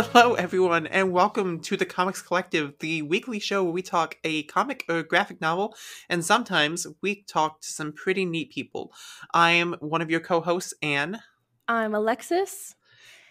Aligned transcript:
Hello, 0.00 0.34
everyone, 0.34 0.86
and 0.86 1.10
welcome 1.10 1.58
to 1.62 1.76
the 1.76 1.84
Comics 1.84 2.22
Collective, 2.22 2.74
the 2.78 3.02
weekly 3.02 3.40
show 3.40 3.64
where 3.64 3.72
we 3.72 3.82
talk 3.82 4.16
a 4.22 4.44
comic 4.44 4.84
or 4.88 5.02
graphic 5.02 5.40
novel, 5.40 5.74
and 6.08 6.24
sometimes 6.24 6.86
we 7.02 7.24
talk 7.24 7.60
to 7.62 7.68
some 7.68 7.92
pretty 7.92 8.24
neat 8.24 8.52
people. 8.52 8.92
I 9.34 9.50
am 9.50 9.74
one 9.80 10.00
of 10.00 10.08
your 10.08 10.20
co 10.20 10.40
hosts, 10.40 10.72
Anne. 10.82 11.18
I'm 11.66 11.96
Alexis. 11.96 12.76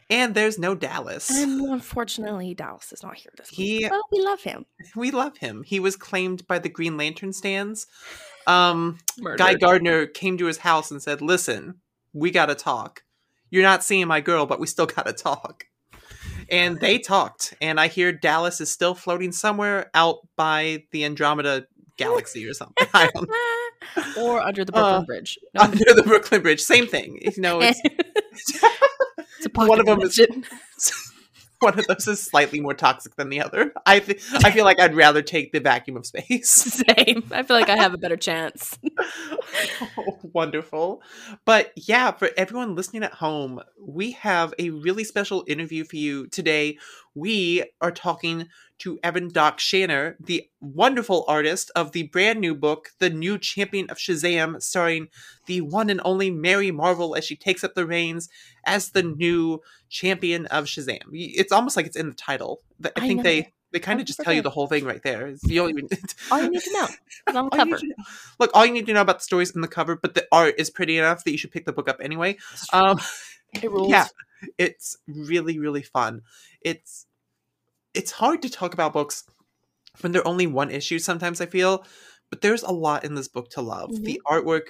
And 0.10 0.36
there's 0.36 0.60
no 0.60 0.76
Dallas. 0.76 1.30
And 1.30 1.62
unfortunately, 1.62 2.54
Dallas 2.54 2.92
is 2.92 3.02
not 3.02 3.16
here 3.16 3.32
this 3.38 3.48
He- 3.48 3.78
week. 3.78 3.90
But 3.90 4.02
we 4.12 4.22
love 4.22 4.42
him. 4.42 4.66
We 4.94 5.12
love 5.12 5.38
him. 5.38 5.64
He 5.64 5.80
was 5.80 5.96
claimed 5.96 6.46
by 6.48 6.60
the 6.60 6.68
Green 6.68 6.98
Lantern 6.98 7.32
stands. 7.32 7.88
Um, 8.46 8.98
Murdered. 9.18 9.38
Guy 9.38 9.54
Gardner 9.54 10.06
came 10.06 10.38
to 10.38 10.48
his 10.48 10.58
house 10.58 10.92
and 10.92 11.02
said, 11.02 11.22
Listen, 11.22 11.76
we 12.12 12.30
gotta 12.30 12.56
talk. 12.56 13.04
You're 13.50 13.64
not 13.64 13.86
seeing 13.86 14.10
my 14.10 14.20
girl, 14.20 14.46
but 14.46 14.60
we 14.60 14.68
still 14.68 14.86
gotta 14.86 15.14
talk. 15.14 15.64
And 16.50 16.80
they 16.80 16.98
talked, 17.00 17.54
and 17.62 17.80
I 17.80 17.88
hear 17.88 18.12
Dallas 18.12 18.62
is 18.62 18.72
still 18.72 18.96
floating 18.96 19.32
somewhere 19.32 19.90
out 19.94 20.20
by 20.36 20.84
the 20.92 21.04
Andromeda 21.06 21.68
galaxy 21.98 22.48
or 22.48 22.54
something. 22.54 22.88
I 22.94 23.10
don't 23.14 23.30
know. 23.30 24.24
or 24.24 24.42
under 24.42 24.64
the 24.64 24.72
Brooklyn 24.72 24.94
Uh, 25.02 25.06
Bridge. 25.06 25.40
No, 25.54 25.62
Under 25.62 25.94
the 25.94 26.04
Brooklyn 26.04 26.42
Bridge. 26.42 26.62
Same 26.62 26.88
thing. 26.88 27.20
You 27.22 27.42
know, 27.42 27.60
it's 27.62 27.80
it's 27.86 29.48
one 29.54 29.80
of 29.80 29.86
them 29.86 30.02
is-. 30.02 30.20
one 31.60 31.78
of 31.80 31.88
those 31.88 32.08
is 32.08 32.22
slightly 32.22 32.60
more 32.60 32.74
toxic 32.74 33.16
than 33.16 33.30
the 33.30 33.42
other. 33.42 33.74
I 33.86 34.00
th- 34.00 34.22
I 34.44 34.52
feel 34.52 34.64
like 34.64 34.80
I'd 34.80 34.96
rather 34.96 35.22
take 35.22 35.52
the 35.52 35.60
vacuum 35.60 35.98
of 35.98 36.06
space. 36.06 36.50
Same. 36.98 37.24
I 37.32 37.44
feel 37.44 37.58
like 37.58 37.70
I 37.70 37.76
have 37.76 37.94
a 37.94 37.98
better 37.98 38.18
chance. 38.18 38.78
Oh, 39.98 40.20
wonderful. 40.34 41.02
But 41.46 41.72
yeah, 41.76 42.12
for 42.12 42.30
everyone 42.38 42.76
listening 42.76 43.04
at 43.04 43.14
home, 43.14 43.62
we 43.80 44.12
have 44.12 44.54
a 44.60 44.70
really 44.70 45.04
special 45.04 45.44
interview 45.48 45.84
for 45.84 45.96
you 45.96 46.28
today. 46.28 46.78
We 47.16 47.64
are 47.82 47.92
talking 47.92 48.48
to 48.80 49.00
Evan 49.04 49.30
Doc 49.30 49.60
Shaner, 49.60 50.16
the 50.20 50.48
wonderful 50.62 51.26
artist 51.28 51.72
of 51.76 51.92
the 51.94 52.04
brand 52.04 52.40
new 52.40 52.54
book, 52.54 52.90
The 53.00 53.10
New 53.10 53.38
Champion 53.38 53.90
of 53.90 53.98
Shazam, 53.98 54.62
starring 54.62 55.08
the 55.48 55.62
one 55.62 55.90
and 55.90 56.02
only 56.06 56.30
Mary 56.32 56.72
Marvel 56.72 57.16
as 57.16 57.26
she 57.26 57.36
takes 57.36 57.64
up 57.64 57.74
the 57.74 57.86
reins 57.88 58.30
as 58.66 58.90
the 58.92 59.04
new 59.04 59.62
champion 59.90 60.46
of 60.48 60.66
Shazam. 60.66 61.00
It's 61.12 61.52
almost 61.52 61.76
like 61.76 61.86
it's 61.88 61.96
in 61.98 62.10
the 62.10 62.16
title. 62.16 62.62
I 62.84 62.92
I 62.98 63.08
think 63.08 63.24
they 63.24 63.54
they 63.72 63.80
kind 63.80 64.00
of 64.00 64.06
just 64.06 64.20
tell 64.22 64.34
you 64.34 64.42
the 64.42 64.50
whole 64.50 64.68
thing 64.68 64.86
right 64.86 65.02
there. 65.04 65.28
It's- 65.28 65.44
You 65.44 65.62
don't 65.62 65.70
even 65.72 65.90
All 66.32 66.42
you 66.42 66.50
need 66.50 66.62
to 66.62 66.72
know 66.74 66.88
is 67.30 67.36
on 67.36 67.46
the 67.50 67.58
cover. 67.58 67.80
Look, 68.40 68.52
all 68.54 68.66
you 68.66 68.72
need 68.72 68.86
to 68.86 68.94
know 68.94 69.02
about 69.02 69.20
the 69.20 69.24
stories 69.24 69.52
in 69.56 69.62
the 69.62 69.68
cover, 69.68 69.96
but 69.96 70.14
the 70.16 70.26
art 70.32 70.56
is 70.58 70.70
pretty 70.70 70.98
enough 70.98 71.24
that 71.24 71.32
you 71.32 71.38
should 71.38 71.52
pick 71.52 71.66
the 71.66 71.74
book 71.74 71.90
up 71.90 71.98
anyway. 72.02 72.38
Um, 72.72 73.00
It 73.62 73.70
rules. 73.72 73.90
yeah, 73.90 74.08
it's 74.58 74.98
really 75.08 75.58
really 75.60 75.82
fun. 75.84 76.22
It's 76.62 77.06
it's 77.98 78.12
hard 78.12 78.42
to 78.44 78.50
talk 78.50 78.74
about 78.74 78.94
books 78.94 79.24
when 80.02 80.12
they're 80.12 80.28
only 80.28 80.48
one 80.48 80.70
issue. 80.72 81.00
Sometimes 81.00 81.42
I 81.42 81.46
feel, 81.48 81.86
but 82.30 82.42
there's 82.42 82.64
a 82.64 82.72
lot 82.72 83.04
in 83.04 83.16
this 83.16 83.28
book 83.28 83.50
to 83.52 83.62
love. 83.62 83.90
The 84.04 84.22
artwork, 84.26 84.68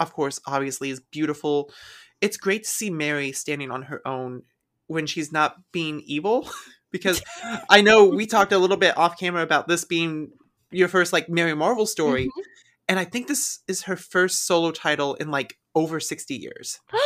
of 0.00 0.12
course, 0.12 0.38
obviously 0.46 0.90
is 0.90 1.00
beautiful. 1.00 1.72
It's 2.20 2.36
great 2.36 2.64
to 2.64 2.70
see 2.70 2.90
Mary 2.90 3.32
standing 3.32 3.70
on 3.70 3.82
her 3.82 4.00
own 4.06 4.42
when 4.86 5.06
she's 5.06 5.32
not 5.32 5.56
being 5.72 6.00
evil, 6.06 6.48
because 6.92 7.20
I 7.70 7.80
know 7.82 8.06
we 8.06 8.26
talked 8.26 8.52
a 8.52 8.58
little 8.58 8.76
bit 8.76 8.96
off 8.96 9.18
camera 9.18 9.42
about 9.42 9.68
this 9.68 9.84
being 9.84 10.30
your 10.70 10.88
first 10.88 11.12
like 11.12 11.28
Mary 11.28 11.54
Marvel 11.54 11.86
story, 11.86 12.26
Mhm. 12.26 12.42
and 12.88 12.98
I 12.98 13.04
think 13.04 13.26
this 13.26 13.60
is 13.68 13.82
her 13.82 13.96
first 13.96 14.46
solo 14.46 14.70
title 14.70 15.14
in 15.14 15.30
like 15.30 15.58
over 15.74 16.00
60 16.00 16.34
years. 16.36 16.78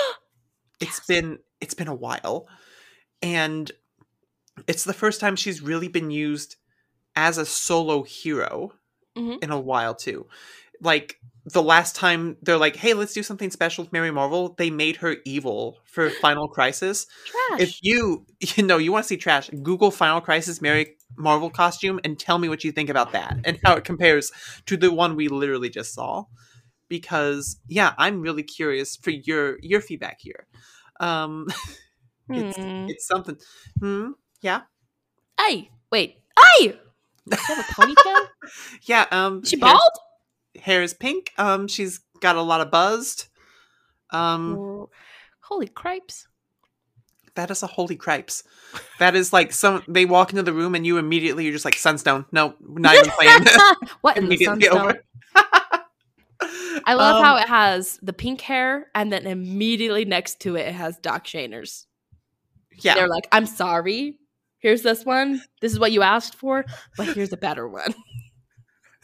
It's 0.81 0.99
Yes. 0.99 1.07
been 1.07 1.39
it's 1.61 1.75
been 1.75 1.89
a 1.89 1.95
while. 1.95 2.49
And 3.23 3.71
it's 4.67 4.85
the 4.85 4.95
first 4.95 5.21
time 5.21 5.37
she's 5.37 5.63
really 5.63 5.89
been 5.89 6.11
used 6.11 6.57
as 7.17 7.39
a 7.39 7.47
solo 7.47 8.03
hero 8.03 8.73
Mhm. 9.17 9.43
in 9.43 9.51
a 9.51 9.61
while 9.61 9.95
too. 9.95 10.27
Like 10.81 11.19
the 11.45 11.63
last 11.63 11.97
time 11.97 12.37
they're 12.43 12.59
like, 12.59 12.77
"Hey, 12.77 12.95
let's 12.95 13.13
do 13.15 13.23
something 13.23 13.51
special 13.51 13.85
with 13.85 13.93
Mary 13.93 14.11
Marvel," 14.11 14.55
they 14.59 14.71
made 14.71 14.97
her 14.97 15.17
evil 15.25 15.79
for 15.85 16.11
Final 16.23 16.49
Crisis. 16.49 17.07
Trash. 17.27 17.61
If 17.61 17.79
you 17.83 18.27
you 18.57 18.63
know 18.65 18.79
you 18.79 18.93
want 18.93 19.05
to 19.05 19.09
see 19.09 19.17
trash, 19.17 19.51
Google 19.63 19.91
Final 19.91 20.21
Crisis 20.21 20.61
Mary 20.63 20.97
Marvel 21.17 21.51
costume 21.51 22.01
and 22.05 22.19
tell 22.19 22.39
me 22.39 22.49
what 22.49 22.65
you 22.65 22.73
think 22.73 22.89
about 22.89 23.13
that 23.13 23.39
and 23.45 23.59
how 23.65 23.75
it 23.77 23.85
compares 23.85 24.33
to 24.67 24.77
the 24.77 24.93
one 24.93 25.17
we 25.17 25.29
literally 25.29 25.69
just 25.71 25.95
saw. 25.95 26.25
Because 26.89 27.59
yeah, 27.69 27.95
I'm 27.99 28.21
really 28.21 28.43
curious 28.43 28.97
for 28.97 29.11
your 29.11 29.59
your 29.63 29.81
feedback 29.81 30.21
here. 30.21 30.47
Um, 31.01 31.47
it's 32.31 32.57
Hmm. 32.59 32.87
it's 32.89 33.07
something. 33.07 33.37
Hmm. 33.81 34.11
Yeah. 34.43 34.63
Hey, 35.41 35.71
wait. 35.91 36.19
Hey! 36.59 36.79
Does 37.29 37.41
she 37.41 37.55
have 37.55 37.59
a 37.59 37.73
ponytail? 37.73 38.27
Yeah. 38.83 39.07
Um. 39.11 39.45
She 39.45 39.57
bald? 39.57 39.81
Hair 40.61 40.83
is 40.83 40.93
pink. 40.95 41.33
Um. 41.39 41.69
She's 41.69 42.01
got 42.21 42.37
a 42.37 42.43
lot 42.43 42.61
of 42.61 42.71
buzzed. 42.71 43.29
Um. 44.11 44.89
Holy 45.41 45.69
cripes. 45.69 46.27
That 47.35 47.51
is 47.51 47.63
a 47.63 47.67
holy 47.67 47.97
cripes. 47.97 48.43
That 48.99 49.15
is 49.15 49.33
like 49.33 49.53
some. 49.53 49.83
They 49.89 50.05
walk 50.05 50.31
into 50.31 50.43
the 50.43 50.53
room 50.53 50.75
and 50.75 50.85
you 50.87 50.99
immediately 50.99 51.45
you're 51.45 51.53
just 51.53 51.65
like 51.65 51.77
sunstone. 51.77 52.27
No, 52.33 52.55
not 52.61 52.95
even 52.97 53.11
playing. 53.11 53.47
what 54.03 54.17
in 54.19 54.29
the 54.29 54.37
sunstone? 54.37 54.99
I 56.85 56.95
love 56.95 57.17
Um, 57.17 57.25
how 57.25 57.37
it 57.37 57.49
has 57.49 57.99
the 58.03 58.13
pink 58.13 58.41
hair 58.41 58.89
and 58.95 59.13
then 59.13 59.27
immediately 59.27 60.05
next 60.05 60.41
to 60.41 60.57
it 60.57 60.67
it 60.67 60.75
has 60.75 60.99
Doc 60.99 61.25
Shaner's. 61.27 61.87
Yeah. 62.81 62.95
They're 62.95 63.09
like, 63.09 63.29
I'm 63.31 63.47
sorry. 63.47 64.17
Here's 64.63 64.83
this 64.83 65.05
one. 65.05 65.43
This 65.61 65.73
is 65.73 65.81
what 65.81 65.91
you 65.91 66.03
asked 66.03 66.37
for, 66.37 66.65
but 66.97 67.09
here's 67.09 67.33
a 67.33 67.37
better 67.37 67.69
one. 67.69 67.95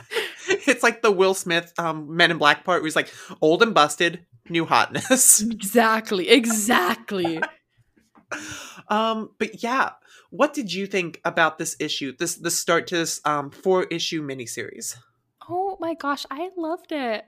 it's 0.49 0.85
like 0.85 1.03
the 1.03 1.11
Will 1.11 1.35
Smith 1.35 1.73
um, 1.79 2.17
Men 2.17 2.31
in 2.31 2.39
Black 2.39 2.65
part 2.65 2.81
where 2.81 2.87
he's 2.87 2.95
like 2.95 3.13
old 3.43 3.61
and 3.65 3.75
busted, 3.75 4.25
new 4.49 4.65
hotness. 4.65 5.43
exactly. 5.51 6.29
Exactly. 6.29 7.41
um, 8.89 9.31
but 9.39 9.61
yeah, 9.61 9.91
what 10.31 10.55
did 10.55 10.73
you 10.73 10.87
think 10.87 11.21
about 11.25 11.59
this 11.59 11.75
issue? 11.81 12.15
This 12.17 12.37
the 12.37 12.53
start 12.53 12.87
to 12.89 12.99
this 12.99 13.21
um 13.25 13.51
four 13.51 13.85
issue 13.85 14.25
miniseries. 14.25 14.95
Oh 15.49 15.77
my 15.81 15.95
gosh, 15.95 16.25
I 16.31 16.51
loved 16.57 16.93
it. 16.93 17.25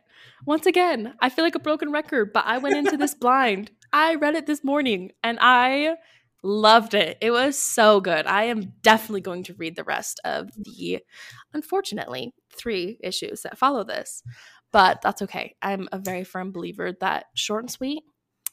Once 0.47 0.67
again, 0.67 1.15
I 1.19 1.31
feel 1.31 1.45
like 1.45 1.57
a 1.57 1.61
broken 1.61 1.91
record, 1.91 2.33
but 2.33 2.45
I 2.47 2.59
went 2.59 2.77
into 2.77 2.97
this 2.97 3.15
blind. 3.15 3.73
I 3.93 4.15
read 4.15 4.37
it 4.37 4.47
this 4.47 4.63
morning 4.63 5.11
and 5.25 5.39
I 5.41 5.97
loved 6.43 6.95
it. 6.95 7.19
It 7.21 7.31
was 7.31 7.59
so 7.59 8.01
good. 8.01 8.27
I 8.27 8.45
am 8.45 8.73
definitely 8.83 9.21
going 9.21 9.45
to 9.45 9.55
read 9.55 9.77
the 9.77 9.85
rest 9.85 10.21
of 10.25 10.51
the, 10.57 11.01
unfortunately, 11.53 12.33
three 12.51 12.99
issues 13.01 13.43
that 13.43 13.59
follow 13.59 13.85
this. 13.85 14.23
But 14.73 15.03
that's 15.03 15.23
okay. 15.23 15.57
I'm 15.61 15.89
a 15.93 15.99
very 15.99 16.25
firm 16.25 16.53
believer 16.53 16.93
that 17.01 17.27
short 17.35 17.65
and 17.65 17.71
sweet, 17.71 18.03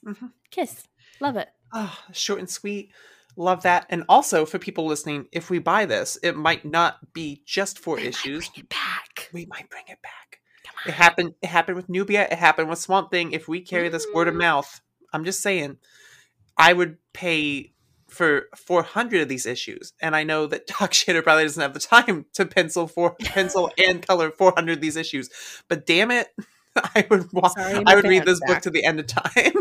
Mhm. 0.05 0.31
kiss. 0.51 0.87
Love 1.19 1.37
it. 1.37 1.49
Ah, 1.73 2.03
short 2.11 2.39
and 2.39 2.49
sweet. 2.49 2.91
Love 3.35 3.61
that. 3.63 3.85
And 3.89 4.03
also 4.09 4.45
for 4.45 4.57
people 4.57 4.85
listening, 4.87 5.27
if 5.31 5.49
we 5.49 5.59
buy 5.59 5.85
this, 5.85 6.17
it 6.23 6.35
might 6.35 6.65
not 6.65 7.13
be 7.13 7.43
just 7.45 7.77
four 7.77 7.97
We 7.97 8.07
issues. 8.07 8.49
Bring 8.49 8.63
it 8.65 8.69
back. 8.69 9.29
We 9.31 9.45
might 9.45 9.69
bring 9.69 9.83
it 9.87 10.01
back. 10.01 10.39
It 10.85 10.93
happened. 10.93 11.35
It 11.41 11.47
happened 11.47 11.75
with 11.75 11.89
Nubia. 11.89 12.23
It 12.31 12.37
happened 12.39 12.69
with 12.69 12.79
Swamp 12.79 13.11
Thing. 13.11 13.31
If 13.33 13.47
we 13.47 13.61
carry 13.61 13.89
this 13.89 14.07
word 14.13 14.27
of 14.27 14.33
Mm. 14.35 14.39
mouth, 14.39 14.81
I'm 15.13 15.23
just 15.25 15.41
saying, 15.41 15.77
I 16.57 16.73
would 16.73 16.97
pay 17.13 17.73
for 18.17 18.47
400 18.55 19.22
of 19.22 19.29
these 19.29 19.45
issues, 19.45 19.94
and 20.01 20.16
I 20.16 20.23
know 20.23 20.47
that 20.47 20.68
Doc 20.80 20.91
Shaner 20.91 21.24
probably 21.24 21.44
doesn't 21.44 21.62
have 21.62 21.74
the 21.74 21.80
time 21.80 22.25
to 22.33 22.45
pencil 22.45 22.88
for 22.88 23.15
pencil 23.21 23.71
and 23.77 24.06
color 24.06 24.31
400 24.31 24.74
of 24.74 24.81
these 24.81 24.95
issues. 24.95 25.30
But 25.68 25.86
damn 25.86 26.12
it, 26.12 26.27
I 26.75 27.06
would 27.09 27.31
wa- 27.31 27.50
Sorry, 27.50 27.83
I 27.86 27.95
would 27.95 28.06
read 28.06 28.25
this 28.25 28.41
book 28.45 28.62
to 28.62 28.69
the 28.69 28.83
end 28.86 29.00
of 29.00 29.07
time. 29.07 29.53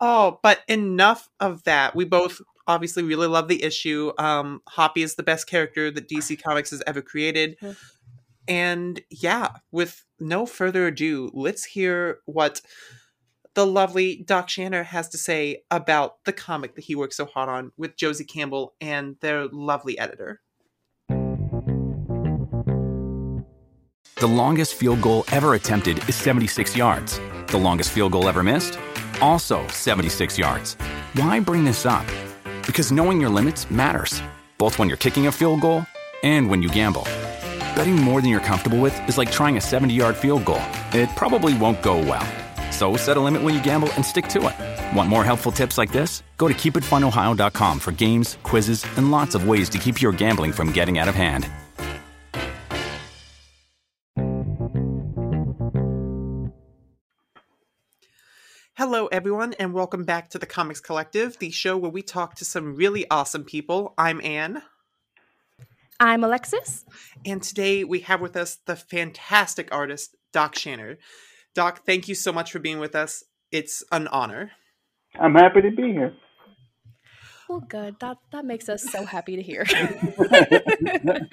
oh, 0.00 0.38
but 0.42 0.60
enough 0.68 1.28
of 1.40 1.64
that. 1.64 1.94
We 1.94 2.04
both 2.04 2.40
obviously 2.66 3.02
really 3.02 3.26
love 3.26 3.48
the 3.48 3.62
issue. 3.62 4.12
Um, 4.18 4.62
Hoppy 4.68 5.02
is 5.02 5.14
the 5.14 5.22
best 5.22 5.46
character 5.46 5.90
that 5.90 6.08
DC 6.08 6.42
Comics 6.42 6.70
has 6.70 6.82
ever 6.86 7.02
created. 7.02 7.56
And 8.48 9.00
yeah, 9.10 9.50
with 9.70 10.04
no 10.18 10.46
further 10.46 10.88
ado, 10.88 11.30
let's 11.32 11.64
hear 11.64 12.18
what 12.26 12.60
the 13.54 13.66
lovely 13.66 14.16
Doc 14.16 14.48
Shaner 14.48 14.84
has 14.84 15.08
to 15.10 15.18
say 15.18 15.62
about 15.70 16.24
the 16.24 16.32
comic 16.32 16.74
that 16.74 16.84
he 16.84 16.94
worked 16.94 17.14
so 17.14 17.26
hard 17.26 17.48
on 17.48 17.72
with 17.76 17.96
Josie 17.96 18.24
Campbell 18.24 18.74
and 18.80 19.16
their 19.20 19.46
lovely 19.48 19.98
editor. 19.98 20.40
The 24.16 24.28
longest 24.28 24.74
field 24.74 25.02
goal 25.02 25.24
ever 25.32 25.54
attempted 25.54 26.08
is 26.08 26.14
76 26.14 26.76
yards. 26.76 27.20
The 27.48 27.58
longest 27.58 27.90
field 27.90 28.12
goal 28.12 28.28
ever 28.28 28.42
missed? 28.42 28.78
Also 29.20 29.66
76 29.68 30.38
yards. 30.38 30.74
Why 31.14 31.40
bring 31.40 31.64
this 31.64 31.84
up? 31.84 32.06
Because 32.64 32.92
knowing 32.92 33.20
your 33.20 33.30
limits 33.30 33.70
matters, 33.70 34.22
both 34.58 34.78
when 34.78 34.88
you're 34.88 34.96
kicking 34.96 35.26
a 35.26 35.32
field 35.32 35.60
goal 35.60 35.84
and 36.22 36.48
when 36.48 36.62
you 36.62 36.68
gamble. 36.68 37.02
Betting 37.74 37.96
more 37.96 38.20
than 38.20 38.30
you're 38.30 38.40
comfortable 38.40 38.78
with 38.78 38.96
is 39.08 39.18
like 39.18 39.32
trying 39.32 39.56
a 39.56 39.60
70 39.60 39.92
yard 39.92 40.16
field 40.16 40.44
goal. 40.44 40.62
It 40.92 41.08
probably 41.16 41.58
won't 41.58 41.82
go 41.82 41.98
well. 41.98 42.41
So 42.72 42.96
set 42.96 43.16
a 43.16 43.20
limit 43.20 43.42
when 43.42 43.54
you 43.54 43.62
gamble 43.62 43.92
and 43.92 44.04
stick 44.04 44.26
to 44.28 44.48
it. 44.48 44.96
Want 44.96 45.08
more 45.08 45.24
helpful 45.24 45.52
tips 45.52 45.78
like 45.78 45.92
this? 45.92 46.22
Go 46.38 46.48
to 46.48 46.54
keepitfunohio.com 46.54 47.78
for 47.78 47.92
games, 47.92 48.38
quizzes, 48.42 48.84
and 48.96 49.12
lots 49.12 49.34
of 49.36 49.46
ways 49.46 49.68
to 49.68 49.78
keep 49.78 50.02
your 50.02 50.10
gambling 50.10 50.52
from 50.52 50.72
getting 50.72 50.98
out 50.98 51.08
of 51.08 51.14
hand. 51.14 51.48
Hello, 58.74 59.06
everyone, 59.08 59.52
and 59.60 59.74
welcome 59.74 60.04
back 60.04 60.30
to 60.30 60.38
the 60.38 60.46
Comics 60.46 60.80
Collective, 60.80 61.38
the 61.38 61.50
show 61.50 61.76
where 61.76 61.90
we 61.90 62.02
talk 62.02 62.34
to 62.36 62.44
some 62.44 62.74
really 62.74 63.08
awesome 63.10 63.44
people. 63.44 63.94
I'm 63.96 64.20
Anne. 64.24 64.62
I'm 66.00 66.24
Alexis. 66.24 66.84
And 67.24 67.40
today 67.42 67.84
we 67.84 68.00
have 68.00 68.20
with 68.20 68.36
us 68.36 68.56
the 68.66 68.74
fantastic 68.74 69.68
artist, 69.72 70.16
Doc 70.32 70.56
Shaner. 70.56 70.96
Doc, 71.54 71.84
thank 71.84 72.08
you 72.08 72.14
so 72.14 72.32
much 72.32 72.52
for 72.52 72.58
being 72.58 72.78
with 72.78 72.94
us. 72.94 73.24
It's 73.50 73.84
an 73.92 74.08
honor. 74.08 74.52
I'm 75.18 75.34
happy 75.34 75.60
to 75.62 75.70
be 75.70 75.92
here. 75.92 76.14
Well, 77.48 77.60
good. 77.60 77.96
That 78.00 78.16
that 78.30 78.46
makes 78.46 78.70
us 78.70 78.82
so 78.82 79.04
happy 79.04 79.36
to 79.36 79.42
hear. 79.42 79.66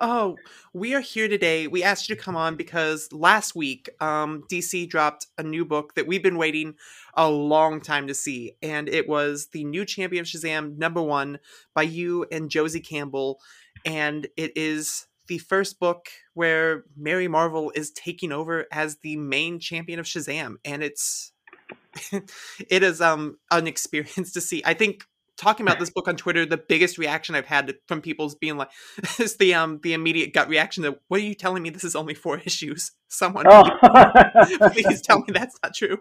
oh, 0.00 0.36
we 0.72 0.94
are 0.94 1.00
here 1.00 1.28
today. 1.28 1.68
We 1.68 1.84
asked 1.84 2.08
you 2.08 2.16
to 2.16 2.20
come 2.20 2.34
on 2.34 2.56
because 2.56 3.08
last 3.12 3.54
week, 3.54 3.88
um, 4.00 4.42
DC 4.50 4.88
dropped 4.88 5.28
a 5.38 5.44
new 5.44 5.64
book 5.64 5.94
that 5.94 6.08
we've 6.08 6.24
been 6.24 6.38
waiting 6.38 6.74
a 7.14 7.30
long 7.30 7.80
time 7.80 8.08
to 8.08 8.14
see, 8.14 8.56
and 8.62 8.88
it 8.88 9.08
was 9.08 9.46
the 9.52 9.62
new 9.62 9.84
Champion 9.84 10.22
of 10.22 10.26
Shazam 10.26 10.76
number 10.76 11.00
one 11.00 11.38
by 11.72 11.82
you 11.82 12.26
and 12.32 12.50
Josie 12.50 12.80
Campbell, 12.80 13.38
and 13.84 14.26
it 14.36 14.54
is 14.56 15.06
the 15.26 15.38
first 15.38 15.78
book 15.78 16.08
where 16.34 16.84
Mary 16.96 17.28
Marvel 17.28 17.72
is 17.74 17.90
taking 17.90 18.32
over 18.32 18.66
as 18.72 18.98
the 18.98 19.16
main 19.16 19.58
champion 19.58 19.98
of 19.98 20.06
Shazam, 20.06 20.56
and 20.64 20.82
it's 20.82 21.32
it 22.12 22.82
is 22.82 23.00
um 23.00 23.38
an 23.50 23.66
experience 23.66 24.32
to 24.32 24.40
see. 24.40 24.62
I 24.64 24.74
think 24.74 25.04
talking 25.36 25.66
about 25.66 25.78
this 25.78 25.90
book 25.94 26.08
on 26.08 26.16
Twitter, 26.16 26.46
the 26.46 26.56
biggest 26.56 26.98
reaction 26.98 27.34
I've 27.34 27.46
had 27.46 27.74
from 27.86 28.00
people 28.00 28.26
is 28.26 28.34
being 28.34 28.56
like, 28.56 28.70
is 29.18 29.36
the 29.36 29.54
um 29.54 29.80
the 29.82 29.92
immediate 29.92 30.32
gut 30.32 30.48
reaction 30.48 30.82
that 30.82 30.98
what 31.08 31.20
are 31.20 31.24
you 31.24 31.34
telling 31.34 31.62
me? 31.62 31.70
This 31.70 31.84
is 31.84 31.96
only 31.96 32.14
four 32.14 32.38
issues. 32.38 32.92
Someone 33.08 33.46
oh. 33.48 33.62
please 34.72 35.00
tell 35.00 35.20
me 35.20 35.26
that's 35.28 35.56
not 35.62 35.74
true. 35.74 35.98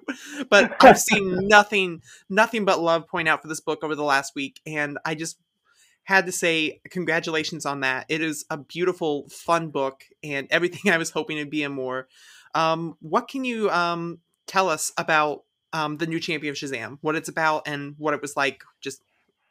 But 0.49 0.75
I've 0.83 0.99
seen 0.99 1.47
nothing 1.47 2.01
nothing 2.29 2.65
but 2.65 2.81
love 2.81 3.07
point 3.07 3.27
out 3.27 3.41
for 3.41 3.47
this 3.47 3.61
book 3.61 3.83
over 3.83 3.95
the 3.95 4.03
last 4.03 4.33
week, 4.35 4.59
and 4.65 4.97
I 5.05 5.15
just 5.15 5.37
had 6.03 6.25
to 6.25 6.31
say 6.31 6.81
congratulations 6.89 7.65
on 7.65 7.81
that. 7.81 8.05
It 8.09 8.21
is 8.21 8.45
a 8.50 8.57
beautiful, 8.57 9.27
fun 9.29 9.69
book, 9.69 10.03
and 10.23 10.47
everything 10.51 10.91
I 10.91 10.97
was 10.97 11.11
hoping 11.11 11.38
to 11.38 11.45
be 11.45 11.63
and 11.63 11.73
more. 11.73 12.07
Um, 12.55 12.97
what 13.00 13.27
can 13.27 13.45
you 13.45 13.69
um 13.69 14.19
tell 14.47 14.69
us 14.69 14.91
about 14.97 15.44
um, 15.73 15.97
the 15.97 16.07
new 16.07 16.19
champion 16.19 16.51
of 16.51 16.57
Shazam, 16.57 17.00
what 17.01 17.15
it's 17.15 17.29
about, 17.29 17.67
and 17.67 17.95
what 17.97 18.13
it 18.13 18.21
was 18.21 18.38
like 18.38 18.63
just 18.79 19.01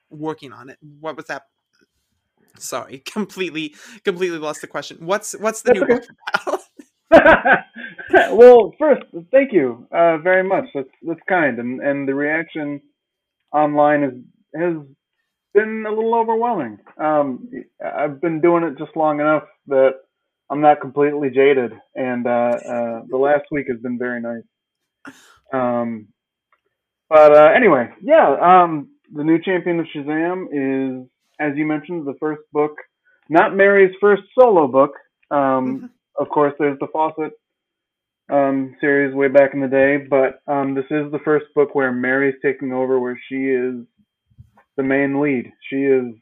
working 0.09 0.53
on 0.53 0.71
it. 0.71 0.79
What 1.01 1.17
was 1.17 1.27
that? 1.27 1.43
Sorry, 2.59 2.99
completely, 3.05 3.75
completely 4.05 4.39
lost 4.39 4.61
the 4.61 4.67
question. 4.67 4.99
What's 5.01 5.33
what's 5.33 5.63
the 5.63 5.75
That's 5.75 5.81
new 5.81 5.97
okay. 5.97 6.07
book 6.07 6.61
about? 7.11 8.33
well, 8.33 8.73
first, 8.79 9.03
thank 9.31 9.53
you 9.53 9.87
uh, 9.93 10.19
very 10.19 10.45
much. 10.45 10.65
That's 10.75 10.89
that's 11.03 11.21
kind, 11.29 11.59
and 11.59 11.81
and 11.81 12.09
the 12.09 12.15
reaction 12.15 12.81
online 13.53 14.05
is 14.05 14.15
has 14.55 14.77
been 15.55 15.85
a 15.87 15.91
little 15.91 16.15
overwhelming. 16.15 16.79
Um, 16.99 17.49
I've 17.85 18.21
been 18.21 18.41
doing 18.41 18.65
it 18.65 18.79
just 18.79 18.97
long 18.97 19.21
enough 19.21 19.45
that 19.69 19.93
I'm 20.51 20.61
not 20.61 20.81
completely 20.81 21.31
jaded, 21.31 21.73
and 21.95 22.27
uh, 22.27 22.31
uh, 22.31 23.01
the 23.09 23.17
last 23.17 23.45
week 23.51 23.67
has 23.69 23.81
been 23.81 23.99
very 23.99 24.21
nice. 24.21 24.43
Um, 25.53 26.09
but 27.09 27.37
uh, 27.37 27.51
anyway, 27.55 27.91
yeah, 28.03 28.37
um, 28.41 28.89
the 29.15 29.25
new 29.25 29.41
champion 29.41 29.81
of 29.81 29.87
Shazam 29.95 30.47
is, 30.53 31.09
as 31.41 31.57
you 31.57 31.67
mentioned, 31.67 32.07
the 32.07 32.17
first 32.21 32.43
book, 32.53 32.77
not 33.29 33.55
Mary's 33.57 33.95
first 34.01 34.23
solo 34.39 34.67
book. 34.67 34.93
Um, 35.31 35.39
mm-hmm. 35.39 35.87
Of 36.19 36.29
course, 36.29 36.55
there's 36.59 36.79
the 36.79 36.89
Fawcett 36.93 37.33
um, 38.31 38.77
series 38.81 39.15
way 39.15 39.29
back 39.29 39.55
in 39.55 39.61
the 39.61 39.69
day, 39.69 39.99
but 40.09 40.41
um, 40.51 40.75
this 40.75 40.85
is 40.91 41.11
the 41.13 41.21
first 41.25 41.47
book 41.55 41.75
where 41.75 41.93
Mary's 41.93 42.35
taking 42.43 42.73
over, 42.73 42.99
where 42.99 43.19
she 43.29 43.37
is 43.37 43.87
the 44.77 44.83
main 44.83 45.21
lead. 45.21 45.53
She 45.69 45.77
is 45.77 46.15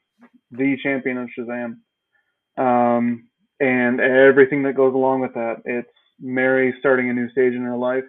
the 0.50 0.76
champion 0.82 1.18
of 1.18 1.28
Shazam, 1.38 1.76
um, 2.58 3.28
and 3.60 4.00
everything 4.00 4.62
that 4.64 4.76
goes 4.76 4.94
along 4.94 5.20
with 5.20 5.34
that. 5.34 5.56
It's 5.64 5.88
Mary 6.20 6.74
starting 6.80 7.10
a 7.10 7.14
new 7.14 7.30
stage 7.30 7.54
in 7.54 7.62
her 7.62 7.76
life 7.76 8.04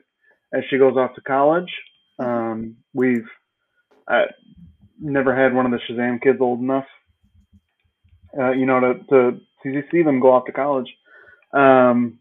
as 0.53 0.63
she 0.69 0.77
goes 0.77 0.97
off 0.97 1.15
to 1.15 1.21
college. 1.21 1.71
Um, 2.19 2.77
we've 2.93 3.27
uh, 4.07 4.25
never 4.99 5.35
had 5.35 5.53
one 5.53 5.65
of 5.65 5.71
the 5.71 5.79
Shazam 5.89 6.21
kids 6.21 6.39
old 6.41 6.59
enough, 6.59 6.85
uh, 8.37 8.51
you 8.51 8.65
know, 8.65 8.79
to, 8.79 8.93
to 9.09 9.39
to 9.63 9.83
see 9.91 10.01
them 10.01 10.19
go 10.19 10.33
off 10.33 10.45
to 10.45 10.51
college. 10.51 10.91
Um, 11.53 12.19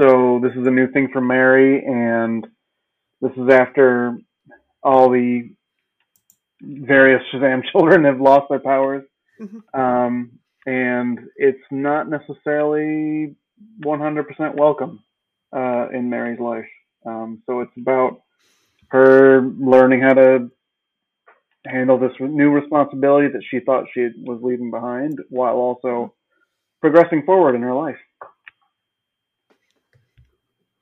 so 0.00 0.40
this 0.42 0.52
is 0.52 0.66
a 0.66 0.70
new 0.70 0.90
thing 0.92 1.08
for 1.12 1.20
Mary, 1.20 1.84
and 1.84 2.46
this 3.20 3.32
is 3.32 3.48
after 3.50 4.16
all 4.82 5.10
the 5.10 5.50
various 6.62 7.22
Shazam 7.32 7.62
children 7.72 8.04
have 8.04 8.20
lost 8.20 8.46
their 8.50 8.60
powers. 8.60 9.04
Mm-hmm. 9.40 9.80
Um, 9.80 10.38
and 10.66 11.20
it's 11.36 11.62
not 11.70 12.08
necessarily 12.08 13.34
100% 13.84 14.54
welcome 14.56 15.02
uh, 15.54 15.88
in 15.90 16.10
Mary's 16.10 16.40
life. 16.40 16.68
Um, 17.06 17.42
so 17.46 17.60
it's 17.60 17.72
about 17.76 18.22
her 18.88 19.42
learning 19.42 20.02
how 20.02 20.14
to 20.14 20.50
handle 21.66 21.98
this 21.98 22.12
new 22.20 22.50
responsibility 22.50 23.28
that 23.28 23.42
she 23.50 23.60
thought 23.60 23.84
she 23.92 24.08
was 24.24 24.40
leaving 24.42 24.70
behind 24.70 25.18
while 25.28 25.56
also 25.56 26.14
progressing 26.80 27.22
forward 27.24 27.54
in 27.54 27.62
her 27.62 27.74
life. 27.74 27.96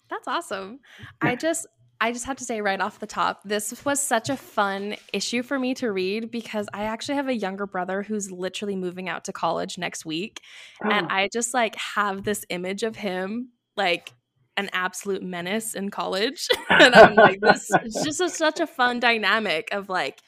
That's 0.08 0.28
awesome. 0.28 0.80
I 1.20 1.34
just 1.34 1.66
I 2.00 2.12
just 2.12 2.26
have 2.26 2.36
to 2.38 2.44
say 2.44 2.60
right 2.60 2.80
off 2.80 2.98
the 2.98 3.06
top, 3.06 3.42
this 3.44 3.84
was 3.84 4.00
such 4.00 4.28
a 4.28 4.36
fun 4.36 4.96
issue 5.12 5.42
for 5.42 5.58
me 5.58 5.74
to 5.74 5.90
read 5.90 6.30
because 6.30 6.66
I 6.74 6.84
actually 6.84 7.14
have 7.14 7.28
a 7.28 7.34
younger 7.34 7.66
brother 7.66 8.02
who's 8.02 8.30
literally 8.30 8.76
moving 8.76 9.08
out 9.08 9.24
to 9.24 9.32
college 9.32 9.78
next 9.78 10.04
week. 10.04 10.40
Oh. 10.84 10.90
And 10.90 11.06
I 11.08 11.28
just 11.32 11.54
like 11.54 11.74
have 11.76 12.24
this 12.24 12.44
image 12.50 12.82
of 12.82 12.96
him 12.96 13.50
like 13.76 14.12
an 14.56 14.70
absolute 14.72 15.22
menace 15.22 15.74
in 15.74 15.90
college. 15.90 16.48
and 16.70 16.94
I'm 16.94 17.14
like, 17.14 17.40
this 17.40 17.70
is 17.84 18.02
just 18.04 18.20
a, 18.20 18.28
such 18.28 18.60
a 18.60 18.66
fun 18.66 19.00
dynamic 19.00 19.68
of 19.72 19.88
like 19.88 20.20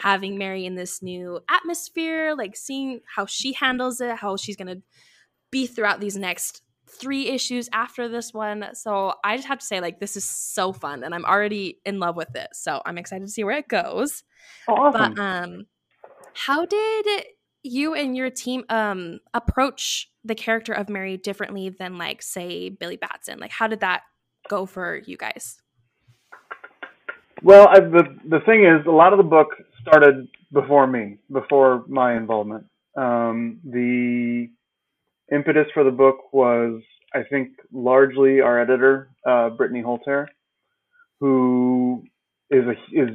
having 0.00 0.36
Mary 0.36 0.66
in 0.66 0.74
this 0.74 1.02
new 1.02 1.40
atmosphere, 1.48 2.34
like 2.36 2.56
seeing 2.56 3.00
how 3.14 3.26
she 3.26 3.52
handles 3.52 4.00
it, 4.00 4.16
how 4.16 4.36
she's 4.36 4.56
gonna 4.56 4.78
be 5.50 5.66
throughout 5.66 6.00
these 6.00 6.16
next 6.16 6.63
three 6.98 7.28
issues 7.28 7.68
after 7.72 8.08
this 8.08 8.32
one. 8.32 8.66
So 8.74 9.14
I 9.24 9.36
just 9.36 9.48
have 9.48 9.58
to 9.58 9.66
say, 9.66 9.80
like, 9.80 10.00
this 10.00 10.16
is 10.16 10.24
so 10.24 10.72
fun, 10.72 11.04
and 11.04 11.14
I'm 11.14 11.24
already 11.24 11.80
in 11.84 11.98
love 11.98 12.16
with 12.16 12.34
it. 12.34 12.48
So 12.52 12.82
I'm 12.84 12.98
excited 12.98 13.24
to 13.26 13.30
see 13.30 13.44
where 13.44 13.58
it 13.58 13.68
goes. 13.68 14.22
Awesome. 14.68 15.14
But 15.14 15.22
um, 15.22 15.66
how 16.34 16.64
did 16.66 17.06
you 17.62 17.94
and 17.94 18.14
your 18.14 18.28
team 18.28 18.62
um 18.68 19.20
approach 19.32 20.10
the 20.22 20.34
character 20.34 20.74
of 20.74 20.90
Mary 20.90 21.16
differently 21.16 21.70
than 21.70 21.96
like 21.96 22.22
say 22.22 22.68
Billy 22.68 22.96
Batson? 22.96 23.38
Like 23.38 23.52
how 23.52 23.66
did 23.66 23.80
that 23.80 24.02
go 24.48 24.66
for 24.66 25.00
you 25.06 25.16
guys? 25.16 25.60
Well, 27.42 27.68
I, 27.68 27.80
the 27.80 28.04
the 28.28 28.40
thing 28.46 28.64
is, 28.64 28.86
a 28.86 28.90
lot 28.90 29.12
of 29.12 29.18
the 29.18 29.24
book 29.24 29.48
started 29.80 30.28
before 30.52 30.86
me, 30.86 31.18
before 31.30 31.84
my 31.88 32.16
involvement. 32.16 32.66
Um, 32.96 33.60
the 33.64 34.48
impetus 35.32 35.66
for 35.74 35.84
the 35.84 35.90
book 35.90 36.32
was, 36.32 36.82
I 37.14 37.22
think, 37.30 37.50
largely 37.72 38.40
our 38.40 38.60
editor, 38.60 39.10
uh, 39.26 39.50
Brittany 39.50 39.82
Holzherr, 39.82 40.26
who 41.20 42.04
is 42.50 42.64
a 42.66 42.72
is 42.92 43.10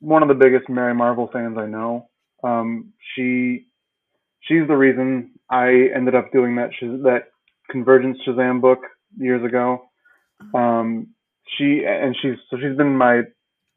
one 0.00 0.22
of 0.22 0.28
the 0.28 0.34
biggest 0.34 0.68
Mary 0.68 0.94
Marvel 0.94 1.30
fans 1.32 1.56
I 1.58 1.66
know. 1.66 2.08
Um, 2.42 2.92
she 3.14 3.66
she's 4.40 4.66
the 4.68 4.76
reason 4.76 5.32
I 5.50 5.88
ended 5.94 6.14
up 6.14 6.32
doing 6.32 6.56
that 6.56 6.70
that 6.80 7.24
Convergence 7.70 8.18
Shazam 8.26 8.60
book 8.60 8.80
years 9.16 9.44
ago. 9.44 9.84
Um, 10.54 11.08
she 11.56 11.84
and 11.86 12.14
she's 12.20 12.36
so 12.50 12.56
she's 12.60 12.76
been 12.76 12.96
my 12.96 13.22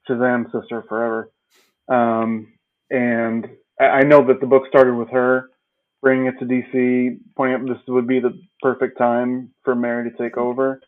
Shazam 0.09 0.45
sister 0.51 0.83
forever, 0.89 1.31
um, 1.89 2.53
and 2.89 3.47
I 3.79 4.03
know 4.03 4.25
that 4.27 4.41
the 4.41 4.47
book 4.47 4.63
started 4.67 4.95
with 4.95 5.09
her 5.11 5.49
bringing 6.01 6.27
it 6.27 6.35
to 6.39 6.45
DC, 6.45 7.17
pointing 7.35 7.55
out 7.55 7.67
this 7.67 7.83
would 7.87 8.07
be 8.07 8.19
the 8.19 8.39
perfect 8.61 8.97
time 8.97 9.51
for 9.63 9.75
Mary 9.75 10.09
to 10.09 10.17
take 10.17 10.37
over. 10.37 10.81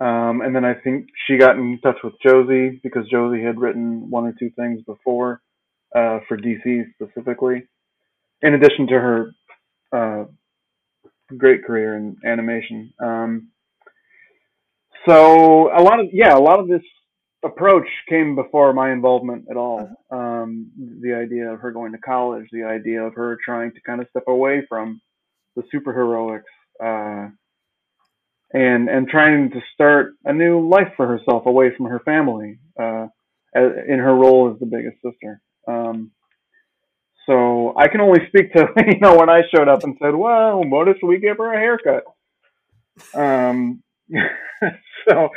Um, 0.00 0.40
and 0.40 0.54
then 0.56 0.64
I 0.64 0.74
think 0.74 1.08
she 1.26 1.36
got 1.36 1.56
in 1.56 1.78
touch 1.82 1.98
with 2.02 2.14
Josie 2.24 2.80
because 2.82 3.08
Josie 3.10 3.42
had 3.42 3.60
written 3.60 4.08
one 4.08 4.24
or 4.24 4.34
two 4.38 4.50
things 4.50 4.80
before 4.86 5.42
uh, 5.94 6.20
for 6.26 6.38
DC 6.38 6.84
specifically 6.94 7.64
in 8.42 8.54
addition 8.54 8.86
to 8.86 8.94
her 8.94 9.32
uh, 9.92 10.24
great 11.36 11.64
career 11.64 11.96
in 11.96 12.16
animation. 12.24 12.92
Um, 13.02 13.48
so 15.06 15.70
a 15.74 15.82
lot 15.82 16.00
of 16.00 16.06
yeah, 16.12 16.34
a 16.34 16.40
lot 16.40 16.60
of 16.60 16.68
this 16.68 16.82
approach 17.44 17.86
came 18.08 18.34
before 18.34 18.72
my 18.72 18.92
involvement 18.92 19.46
at 19.50 19.56
all. 19.56 19.88
Um, 20.10 20.70
the 21.02 21.14
idea 21.14 21.50
of 21.50 21.60
her 21.60 21.72
going 21.72 21.92
to 21.92 21.98
college, 21.98 22.46
the 22.52 22.64
idea 22.64 23.02
of 23.02 23.14
her 23.14 23.38
trying 23.44 23.72
to 23.72 23.80
kind 23.82 24.00
of 24.00 24.08
step 24.10 24.24
away 24.28 24.64
from 24.68 25.00
the 25.56 25.62
superheroics, 25.74 26.42
uh, 26.82 27.30
and 28.52 28.88
and 28.88 29.08
trying 29.08 29.50
to 29.50 29.60
start 29.74 30.14
a 30.24 30.32
new 30.32 30.68
life 30.68 30.92
for 30.96 31.06
herself 31.06 31.46
away 31.46 31.70
from 31.76 31.86
her 31.86 32.00
family, 32.00 32.58
uh, 32.80 33.06
in 33.54 33.98
her 33.98 34.14
role 34.14 34.52
as 34.52 34.60
the 34.60 34.66
biggest 34.66 34.96
sister. 35.02 35.40
Um, 35.66 36.12
so 37.26 37.74
I 37.76 37.88
can 37.88 38.00
only 38.00 38.26
speak 38.28 38.52
to 38.54 38.68
you 38.86 39.00
know 39.00 39.16
when 39.16 39.30
I 39.30 39.42
showed 39.54 39.68
up 39.68 39.84
and 39.84 39.96
said, 40.02 40.14
"Well, 40.14 40.62
what 40.64 40.88
if 40.88 40.98
we 41.02 41.18
give 41.18 41.38
her 41.38 41.52
a 41.52 41.58
haircut?" 41.58 42.04
Um, 43.14 43.82
so 45.08 45.28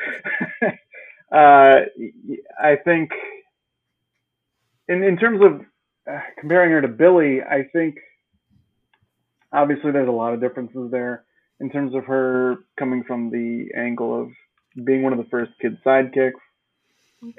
uh, 1.33 1.79
I 2.61 2.75
think 2.83 3.11
in 4.87 5.03
in 5.03 5.17
terms 5.17 5.41
of 5.43 5.61
uh, 6.11 6.19
comparing 6.39 6.71
her 6.71 6.81
to 6.81 6.87
Billy, 6.87 7.41
I 7.41 7.63
think 7.73 7.95
obviously 9.51 9.91
there's 9.91 10.07
a 10.07 10.11
lot 10.11 10.33
of 10.33 10.41
differences 10.41 10.91
there 10.91 11.23
in 11.59 11.69
terms 11.69 11.95
of 11.95 12.05
her 12.05 12.57
coming 12.77 13.03
from 13.03 13.29
the 13.29 13.69
angle 13.75 14.21
of 14.21 14.29
being 14.85 15.01
one 15.03 15.13
of 15.13 15.19
the 15.19 15.29
first 15.29 15.51
kid 15.61 15.77
sidekicks. 15.85 16.33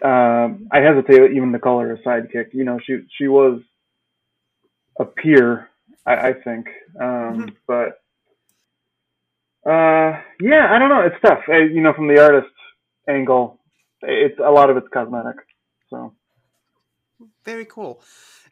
Um, 0.02 0.66
I 0.72 0.78
hesitate 0.80 1.32
even 1.32 1.52
to 1.52 1.58
call 1.58 1.80
her 1.80 1.92
a 1.92 1.98
sidekick. 2.02 2.52
You 2.52 2.64
know, 2.64 2.78
she 2.84 3.00
she 3.18 3.28
was 3.28 3.60
a 4.98 5.04
peer, 5.04 5.68
I, 6.06 6.14
I 6.14 6.32
think. 6.32 6.68
Um, 6.98 7.06
mm-hmm. 7.06 7.48
But 7.66 8.00
uh, 9.70 10.20
yeah, 10.40 10.68
I 10.70 10.78
don't 10.78 10.88
know. 10.88 11.02
It's 11.02 11.20
tough. 11.22 11.40
I, 11.48 11.58
you 11.58 11.82
know, 11.82 11.92
from 11.92 12.08
the 12.08 12.20
artist 12.20 12.52
angle, 13.08 13.60
it's 14.06 14.38
a 14.38 14.50
lot 14.50 14.70
of 14.70 14.76
it's 14.76 14.88
cosmetic. 14.92 15.36
So 15.90 16.14
very 17.44 17.64
cool. 17.64 18.02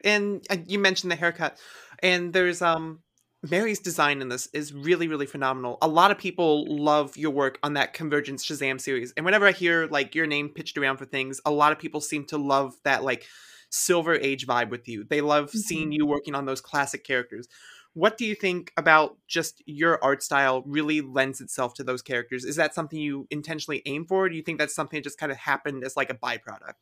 And 0.05 0.45
uh, 0.51 0.57
you 0.67 0.79
mentioned 0.79 1.11
the 1.11 1.17
haircut, 1.17 1.59
and 2.03 2.33
there's 2.33 2.63
um 2.63 3.01
Mary's 3.49 3.81
design 3.81 4.23
in 4.23 4.29
this 4.29 4.49
is 4.53 4.73
really, 4.73 5.09
really 5.09 5.27
phenomenal. 5.27 5.79
A 5.83 5.89
lot 5.89 6.13
of 6.13 6.19
people 6.19 6.65
love 6.69 7.17
your 7.17 7.33
work 7.33 7.59
on 7.63 7.75
that 7.75 7.93
Convergence 7.93 8.47
Shazam 8.47 8.81
series. 8.81 9.13
And 9.17 9.25
whenever 9.25 9.47
I 9.47 9.53
hear 9.53 9.89
like 9.89 10.15
your 10.15 10.29
name 10.29 10.49
pitched 10.49 10.79
around 10.79 10.99
for 10.99 11.07
things, 11.07 11.41
a 11.45 11.51
lot 11.51 11.73
of 11.73 11.79
people 11.79 12.01
seem 12.01 12.25
to 12.27 12.39
love 12.39 12.75
that 12.85 13.03
like 13.03 13.27
silver 13.71 14.15
age 14.15 14.47
vibe 14.47 14.71
with 14.71 14.87
you. 14.87 15.05
They 15.05 15.21
love 15.21 15.47
mm-hmm. 15.47 15.59
seeing 15.59 15.93
you 15.93 16.07
working 16.07 16.37
on 16.37 16.45
those 16.45 16.61
classic 16.61 17.05
characters. 17.05 17.49
What 17.95 18.17
do 18.17 18.25
you 18.25 18.35
think 18.35 18.73
about 18.77 19.17
just 19.29 19.63
your 19.67 20.03
art 20.03 20.23
style 20.23 20.63
really 20.67 21.03
lends 21.03 21.41
itself 21.41 21.75
to 21.75 21.85
those 21.85 22.01
characters? 22.01 22.45
Is 22.45 22.57
that 22.57 22.75
something 22.75 22.99
you 22.99 23.27
intentionally 23.31 23.83
aim 23.85 24.07
for? 24.07 24.29
do 24.29 24.37
you 24.37 24.43
think 24.43 24.59
that's 24.59 24.75
something 24.75 24.99
that 24.99 25.05
just 25.05 25.19
kind 25.19 25.31
of 25.31 25.39
happened 25.39 25.85
as 25.85 25.97
like 25.97 26.11
a 26.11 26.15
byproduct? 26.15 26.75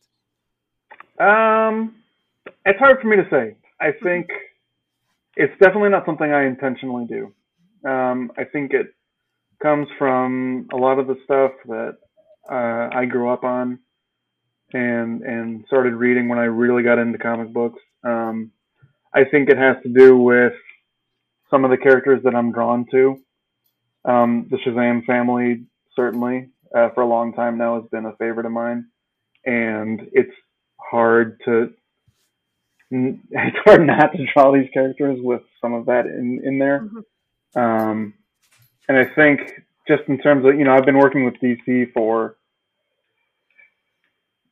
Um, 1.19 1.97
it's 2.65 2.79
hard 2.79 3.01
for 3.01 3.09
me 3.09 3.17
to 3.17 3.27
say. 3.31 3.57
I 3.81 3.87
mm-hmm. 3.87 4.05
think 4.05 4.29
it's 5.37 5.53
definitely 5.61 5.91
not 5.91 6.07
something 6.07 6.31
I 6.31 6.47
intentionally 6.47 7.07
do. 7.07 7.33
Um, 7.89 8.31
I 8.39 8.45
think 8.45 8.73
it 8.73 8.95
comes 9.63 9.89
from 9.99 10.69
a 10.73 10.77
lot 10.77 10.99
of 10.99 11.07
the 11.07 11.17
stuff 11.25 11.53
that 11.67 11.97
uh, 12.51 12.89
I 12.95 13.05
grew 13.05 13.31
up 13.31 13.45
on 13.45 13.79
and 14.73 15.23
and 15.23 15.65
started 15.67 15.95
reading 15.95 16.29
when 16.29 16.39
I 16.39 16.45
really 16.45 16.83
got 16.83 16.99
into 16.99 17.19
comic 17.19 17.53
books. 17.53 17.81
Um, 18.05 18.53
I 19.13 19.25
think 19.25 19.49
it 19.49 19.59
has 19.59 19.77
to 19.83 19.89
do 19.89 20.17
with 20.17 20.53
some 21.51 21.65
of 21.65 21.71
the 21.71 21.77
characters 21.77 22.23
that 22.25 22.35
I'm 22.35 22.53
drawn 22.53 22.87
to. 22.93 23.19
Um, 24.05 24.49
the 24.51 24.57
Shazam 24.59 25.05
family 25.05 25.65
certainly 25.95 26.49
uh, 26.75 26.91
for 26.95 27.03
a 27.03 27.07
long 27.07 27.35
time 27.35 27.59
now 27.59 27.81
has 27.81 27.89
been 27.91 28.07
a 28.07 28.17
favorite 28.17 28.47
of 28.47 28.53
mine, 28.53 28.87
and 29.45 30.09
it's 30.13 30.35
hard 30.79 31.41
to 31.45 31.73
it's 32.91 33.57
hard 33.65 33.87
not 33.87 34.13
to 34.13 34.27
draw 34.33 34.53
these 34.53 34.71
characters 34.73 35.19
with 35.23 35.43
some 35.61 35.75
of 35.75 35.87
that 35.87 36.07
in 36.07 36.41
in 36.45 36.59
there. 36.59 36.81
Mm-hmm. 36.81 37.61
Um, 37.61 38.15
and 38.89 38.99
I 38.99 39.05
think 39.15 39.41
just 39.87 40.03
in 40.09 40.19
terms 40.19 40.45
of 40.47 40.55
you 40.57 40.65
know 40.65 40.75
I've 40.75 40.87
been 40.87 40.99
working 40.99 41.25
with 41.25 41.35
DC 41.43 41.93
for 41.93 42.37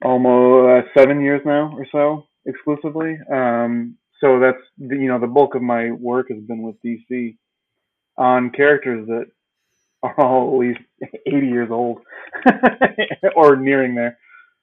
almost 0.04 0.86
uh, 0.86 1.00
seven 1.00 1.20
years 1.20 1.40
now 1.44 1.74
or 1.76 1.86
so 1.90 2.26
exclusively. 2.46 3.18
Um, 3.32 3.96
so 4.20 4.40
that's 4.40 4.62
the, 4.78 4.96
you 4.96 5.08
know 5.08 5.18
the 5.18 5.26
bulk 5.26 5.54
of 5.54 5.62
my 5.62 5.90
work 5.92 6.28
has 6.30 6.42
been 6.42 6.62
with 6.62 6.76
DC 6.84 7.36
on 8.16 8.50
characters 8.50 9.06
that 9.06 9.26
are 10.02 10.20
all 10.20 10.54
at 10.54 10.58
least 10.58 10.80
80 11.26 11.46
years 11.46 11.68
old 11.70 11.98
or 13.36 13.56
nearing 13.56 13.94
there. 13.94 14.18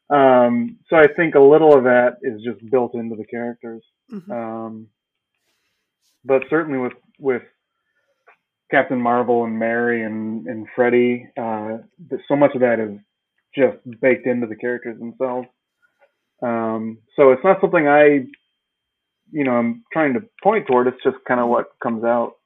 Um, 0.10 0.78
so 0.90 0.98
I 0.98 1.08
think 1.08 1.36
a 1.36 1.40
little 1.40 1.76
of 1.76 1.84
that 1.86 2.18
is 2.22 2.42
just 2.44 2.70
built 2.70 2.94
into 2.94 3.16
the 3.16 3.26
characters. 3.26 3.84
Mm-hmm. 4.12 4.32
Um, 4.32 4.88
but 6.24 6.44
certainly 6.50 6.80
with 6.80 6.94
with 7.20 7.44
Captain 8.72 9.00
Marvel 9.00 9.46
and 9.46 9.58
Mary 9.58 10.04
and 10.04 10.46
and 10.48 10.68
Freddy, 10.76 11.28
uh, 11.38 11.78
so 12.28 12.36
much 12.36 12.54
of 12.56 12.62
that 12.62 12.80
is 12.80 13.00
just 13.56 13.78
baked 14.02 14.28
into 14.28 14.48
the 14.48 14.56
characters 14.56 15.00
themselves. 15.00 15.48
Um, 16.42 17.00
so 17.16 17.32
it's 17.32 17.44
not 17.44 17.62
something 17.62 17.88
I, 17.88 18.26
you 19.36 19.44
know, 19.44 19.51
I'm 19.51 19.84
trying 19.92 20.13
to 20.13 20.22
point 20.42 20.65
toward. 20.65 20.88
It's 20.88 21.04
just 21.04 21.18
kind 21.27 21.42
of 21.42 21.50
what 21.50 21.77
comes 21.84 22.06
out. 22.06 22.38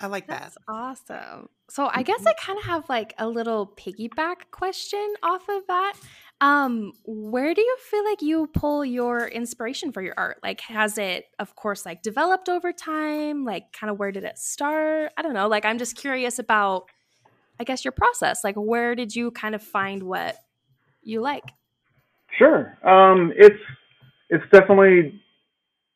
I 0.00 0.08
like 0.08 0.26
That's 0.26 0.54
that. 0.54 0.72
awesome. 0.72 1.48
So 1.70 1.88
I 1.92 2.02
guess 2.02 2.18
mm-hmm. 2.18 2.28
I 2.28 2.32
kind 2.34 2.58
of 2.58 2.64
have 2.64 2.88
like 2.88 3.14
a 3.16 3.28
little 3.28 3.72
piggyback 3.76 4.50
question 4.50 5.14
off 5.22 5.48
of 5.48 5.62
that. 5.68 5.94
Um, 6.40 6.92
where 7.04 7.54
do 7.54 7.60
you 7.60 7.76
feel 7.88 8.04
like 8.04 8.22
you 8.22 8.48
pull 8.48 8.84
your 8.84 9.28
inspiration 9.28 9.92
for 9.92 10.02
your 10.02 10.14
art? 10.16 10.38
Like, 10.42 10.60
has 10.62 10.98
it, 10.98 11.26
of 11.38 11.54
course, 11.54 11.86
like 11.86 12.02
developed 12.02 12.48
over 12.48 12.72
time? 12.72 13.44
Like, 13.44 13.72
kind 13.72 13.92
of 13.92 14.00
where 14.00 14.10
did 14.10 14.24
it 14.24 14.36
start? 14.38 15.12
I 15.16 15.22
don't 15.22 15.34
know. 15.34 15.46
Like, 15.46 15.64
I'm 15.64 15.78
just 15.78 15.96
curious 15.96 16.40
about, 16.40 16.86
I 17.60 17.64
guess, 17.64 17.84
your 17.84 17.92
process. 17.92 18.42
Like, 18.42 18.56
where 18.56 18.96
did 18.96 19.14
you 19.14 19.30
kind 19.30 19.54
of 19.54 19.62
find 19.62 20.02
what 20.02 20.36
you 21.02 21.20
like? 21.20 21.44
Sure. 22.36 22.76
Um, 22.84 23.32
it's 23.36 23.60
it's 24.28 24.44
definitely 24.52 25.20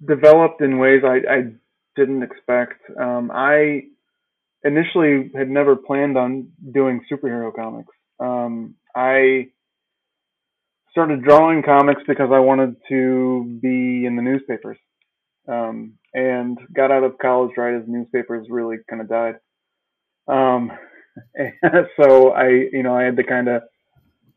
developed 0.07 0.61
in 0.61 0.79
ways 0.79 1.03
I, 1.05 1.17
I 1.31 1.43
didn't 1.97 2.23
expect. 2.23 2.81
Um, 3.01 3.31
I 3.33 3.83
initially 4.65 5.31
had 5.37 5.49
never 5.49 5.77
planned 5.77 6.17
on 6.17 6.49
doing 6.73 7.01
superhero 7.11 7.55
comics. 7.55 7.93
Um, 8.21 8.75
I 8.95 9.49
started 10.91 11.23
drawing 11.23 11.63
comics 11.63 12.03
because 12.07 12.31
I 12.33 12.39
wanted 12.39 12.77
to 12.89 13.59
be 13.61 14.07
in 14.07 14.17
the 14.17 14.23
newspapers. 14.23 14.79
Um, 15.49 15.95
and 16.15 16.59
got 16.75 16.91
out 16.91 17.05
of 17.05 17.19
college 17.19 17.53
right 17.57 17.75
as 17.75 17.83
newspapers 17.87 18.47
really 18.51 18.77
kind 18.89 19.03
of 19.03 19.09
died. 19.09 19.37
Um, 20.29 20.71
so 22.01 22.31
I, 22.31 22.49
you 22.73 22.83
know, 22.83 22.97
I 22.97 23.05
had 23.05 23.17
to 23.17 23.25
kind 23.25 23.49
of 23.49 23.63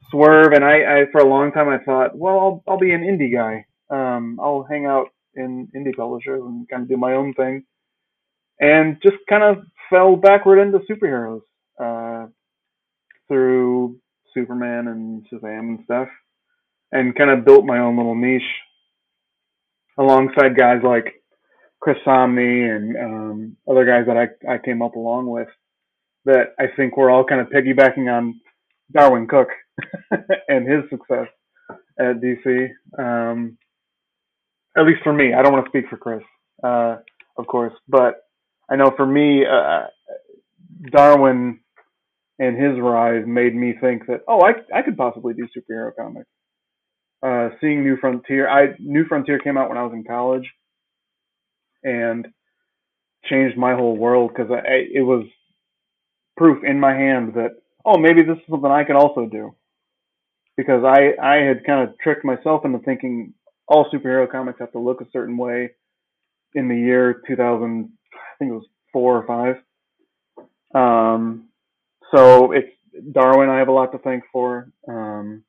swerve, 0.10 0.54
and 0.54 0.64
I, 0.64 1.02
I, 1.02 1.04
for 1.12 1.22
a 1.22 1.30
long 1.30 1.52
time, 1.52 1.70
I 1.70 1.80
thought, 1.80 2.18
well, 2.18 2.40
I'll, 2.40 2.64
I'll 2.68 2.80
be 2.80 2.92
an 2.92 3.02
indie 3.02 3.34
guy. 3.34 3.66
Um, 3.90 4.40
I'll 4.42 4.66
hang 4.70 4.86
out 4.86 5.08
in 5.36 5.68
indie 5.76 5.96
publishers 5.96 6.42
and 6.44 6.68
kind 6.70 6.84
of 6.84 6.90
do 6.90 6.98
my 6.98 7.14
own 7.14 7.34
thing 7.34 7.64
and 8.60 8.98
just 9.04 9.18
kind 9.30 9.44
of 9.44 9.64
fell 9.90 10.16
backward 10.16 10.60
into 10.60 10.80
superheroes 10.90 11.42
uh, 11.80 12.28
through 13.28 13.98
Superman 14.34 14.88
and 14.88 15.26
Shazam 15.28 15.60
and 15.60 15.80
stuff, 15.86 16.08
and 16.92 17.16
kind 17.16 17.30
of 17.30 17.46
built 17.46 17.66
my 17.66 17.80
own 17.80 17.98
little 17.98 18.16
niche 18.16 18.42
alongside 19.98 20.58
guys 20.58 20.82
like 20.84 21.22
Chris 21.80 21.98
Samnee 22.06 22.76
and 22.76 22.98
um, 22.98 23.58
other 23.70 23.86
guys 23.86 24.06
that 24.08 24.18
I, 24.18 24.54
I 24.54 24.58
came 24.58 24.82
up 24.82 24.96
along 24.96 25.28
with 25.28 25.48
that 26.26 26.54
I 26.60 26.66
think 26.76 26.98
we're 26.98 27.12
all 27.12 27.24
kind 27.24 27.42
of 27.42 27.48
piggybacking 27.48 28.12
on 28.12 28.40
Darwyn 28.92 29.28
Cooke 29.28 29.52
and 30.48 30.68
his 30.68 30.90
success 30.90 31.28
at 32.00 32.20
DC. 32.20 32.70
Um, 32.98 33.58
at 34.78 34.86
least 34.86 35.02
for 35.04 35.14
me, 35.14 35.34
I 35.34 35.42
don't 35.42 35.54
want 35.54 35.66
to 35.66 35.72
speak 35.72 35.90
for 35.90 35.98
Chris, 35.98 36.24
uh, 36.64 36.98
of 37.38 37.48
course, 37.48 37.74
but 37.88 38.16
I 38.70 38.76
know 38.76 38.92
for 38.96 39.06
me, 39.06 39.46
uh, 39.46 39.88
Darwyn 40.92 41.60
and 42.40 42.58
his 42.58 42.80
rise 42.80 43.24
made 43.26 43.56
me 43.56 43.76
think 43.80 44.08
that 44.08 44.22
oh, 44.28 44.42
I 44.42 44.54
I 44.78 44.82
could 44.82 44.98
possibly 44.98 45.34
do 45.34 45.48
superhero 45.56 45.92
comics. 45.96 46.30
Uh, 47.24 47.50
seeing 47.62 47.84
New 47.84 47.98
Frontier, 47.98 48.50
I 48.50 48.76
New 48.80 49.06
Frontier 49.06 49.40
came 49.40 49.58
out 49.58 49.70
when 49.70 49.78
I 49.78 49.84
was 49.84 49.94
in 49.94 50.04
college, 50.04 50.50
and 51.84 52.28
changed 53.26 53.58
my 53.58 53.74
whole 53.74 53.96
world 53.96 54.32
because 54.36 54.52
I 54.52 54.88
it 54.94 55.02
was 55.02 55.26
proof 56.38 56.64
in 56.64 56.80
my 56.80 56.94
hand 56.94 57.34
that 57.36 57.52
oh 57.86 57.98
maybe 57.98 58.22
this 58.24 58.38
is 58.38 58.44
something 58.50 58.70
I 58.70 58.84
can 58.84 58.96
also 58.96 59.26
do 59.26 59.56
because 60.58 60.84
I 60.84 61.14
I 61.22 61.36
had 61.38 61.66
kind 61.66 61.88
of 61.88 61.98
tricked 62.00 62.26
myself 62.26 62.66
into 62.66 62.80
thinking 62.80 63.34
all 63.68 63.90
superhero 63.92 64.30
comics 64.30 64.60
have 64.60 64.72
to 64.74 64.80
look 64.80 65.02
a 65.02 65.10
certain 65.12 65.38
way 65.38 65.72
in 66.54 66.68
the 66.68 66.76
year 66.76 67.22
2000 67.28 67.90
I 68.14 68.38
think 68.38 68.52
it 68.52 68.56
was 68.56 68.68
four 68.92 69.18
or 69.18 69.26
five. 69.28 69.56
Um, 70.74 71.50
so 72.14 72.52
it's 72.52 72.70
Darwyn, 73.12 73.50
I 73.50 73.60
have 73.60 73.68
a 73.68 73.74
lot 73.74 73.92
to 73.92 73.98
thank 74.00 74.24
for. 74.32 74.70
Um, 74.88 75.44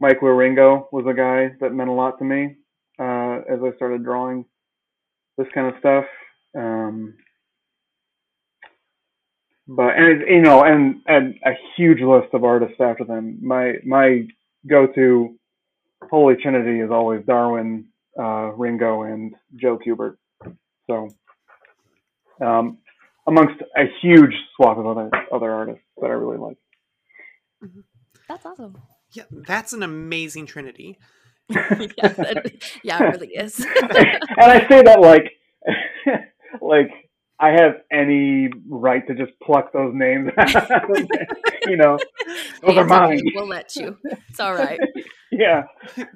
Mike 0.00 0.20
Wieringo 0.20 0.86
was 0.92 1.06
a 1.08 1.14
guy 1.14 1.54
that 1.60 1.72
meant 1.72 1.90
a 1.90 1.92
lot 1.92 2.18
to 2.18 2.24
me 2.24 2.56
uh, 2.98 3.40
as 3.48 3.60
I 3.62 3.74
started 3.76 4.04
drawing 4.04 4.44
this 5.38 5.46
kind 5.54 5.68
of 5.68 5.78
stuff. 5.80 6.04
Um, 6.54 7.14
but 9.68 9.96
and 9.96 10.22
you 10.28 10.42
know, 10.42 10.62
and 10.62 11.02
and 11.06 11.34
a 11.44 11.52
huge 11.76 12.00
list 12.00 12.32
of 12.34 12.44
artists 12.44 12.80
after 12.80 13.04
them. 13.04 13.38
My 13.42 13.74
my 13.84 14.26
go-to 14.68 15.36
Holy 16.10 16.34
Trinity 16.36 16.80
is 16.80 16.90
always 16.90 17.24
Darwyn, 17.26 17.84
uh, 18.18 18.52
Ringo, 18.52 19.02
and 19.02 19.34
Joe 19.56 19.78
Kubert. 19.78 20.16
So, 20.88 21.08
um, 22.44 22.78
amongst 23.26 23.60
a 23.76 23.84
huge 24.00 24.32
swath 24.54 24.78
of 24.78 24.86
other 24.86 25.10
other 25.32 25.50
artists 25.50 25.82
that 26.00 26.06
I 26.06 26.14
really 26.14 26.38
like. 26.38 26.56
That's 28.28 28.44
awesome. 28.46 28.78
Yeah, 29.12 29.24
that's 29.30 29.72
an 29.72 29.82
amazing 29.82 30.46
trinity. 30.46 30.98
yeah, 31.50 31.68
that- 32.08 32.52
yeah, 32.82 33.02
it 33.02 33.12
really 33.12 33.28
is. 33.28 33.60
and 33.90 34.38
I 34.38 34.66
say 34.68 34.82
that 34.82 35.00
like, 35.00 35.32
like 36.60 36.90
I 37.38 37.50
have 37.50 37.82
any 37.92 38.48
right 38.68 39.06
to 39.06 39.14
just 39.14 39.32
pluck 39.42 39.72
those 39.72 39.92
names. 39.94 40.30
you 41.66 41.76
know, 41.76 41.98
those 42.62 42.76
are 42.76 42.80
It's 42.80 42.80
okay, 42.80 42.82
mine. 42.84 43.20
We'll 43.34 43.46
let 43.48 43.76
you. 43.76 43.96
It's 44.28 44.40
all 44.40 44.54
right. 44.54 44.80
Yeah. 45.30 45.64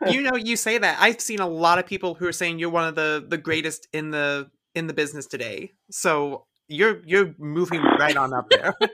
you 0.09 0.23
know, 0.23 0.37
you 0.37 0.57
say 0.57 0.79
that. 0.79 0.99
I've 1.00 1.21
seen 1.21 1.40
a 1.40 1.49
lot 1.49 1.79
of 1.79 1.87
people 1.87 2.14
who 2.14 2.26
are 2.26 2.33
saying 2.33 2.59
you're 2.59 2.71
one 2.71 2.87
of 2.87 2.95
the 2.95 3.25
the 3.26 3.38
greatest 3.38 3.88
in 3.93 4.11
the 4.11 4.50
in 4.75 4.87
the 4.87 4.95
business 4.95 5.26
today. 5.26 5.73
So 5.90 6.47
you're 6.69 7.02
you're 7.05 7.35
moving 7.38 7.83
right 7.83 8.17
on 8.17 8.33
up 8.33 8.49
there. 8.50 8.75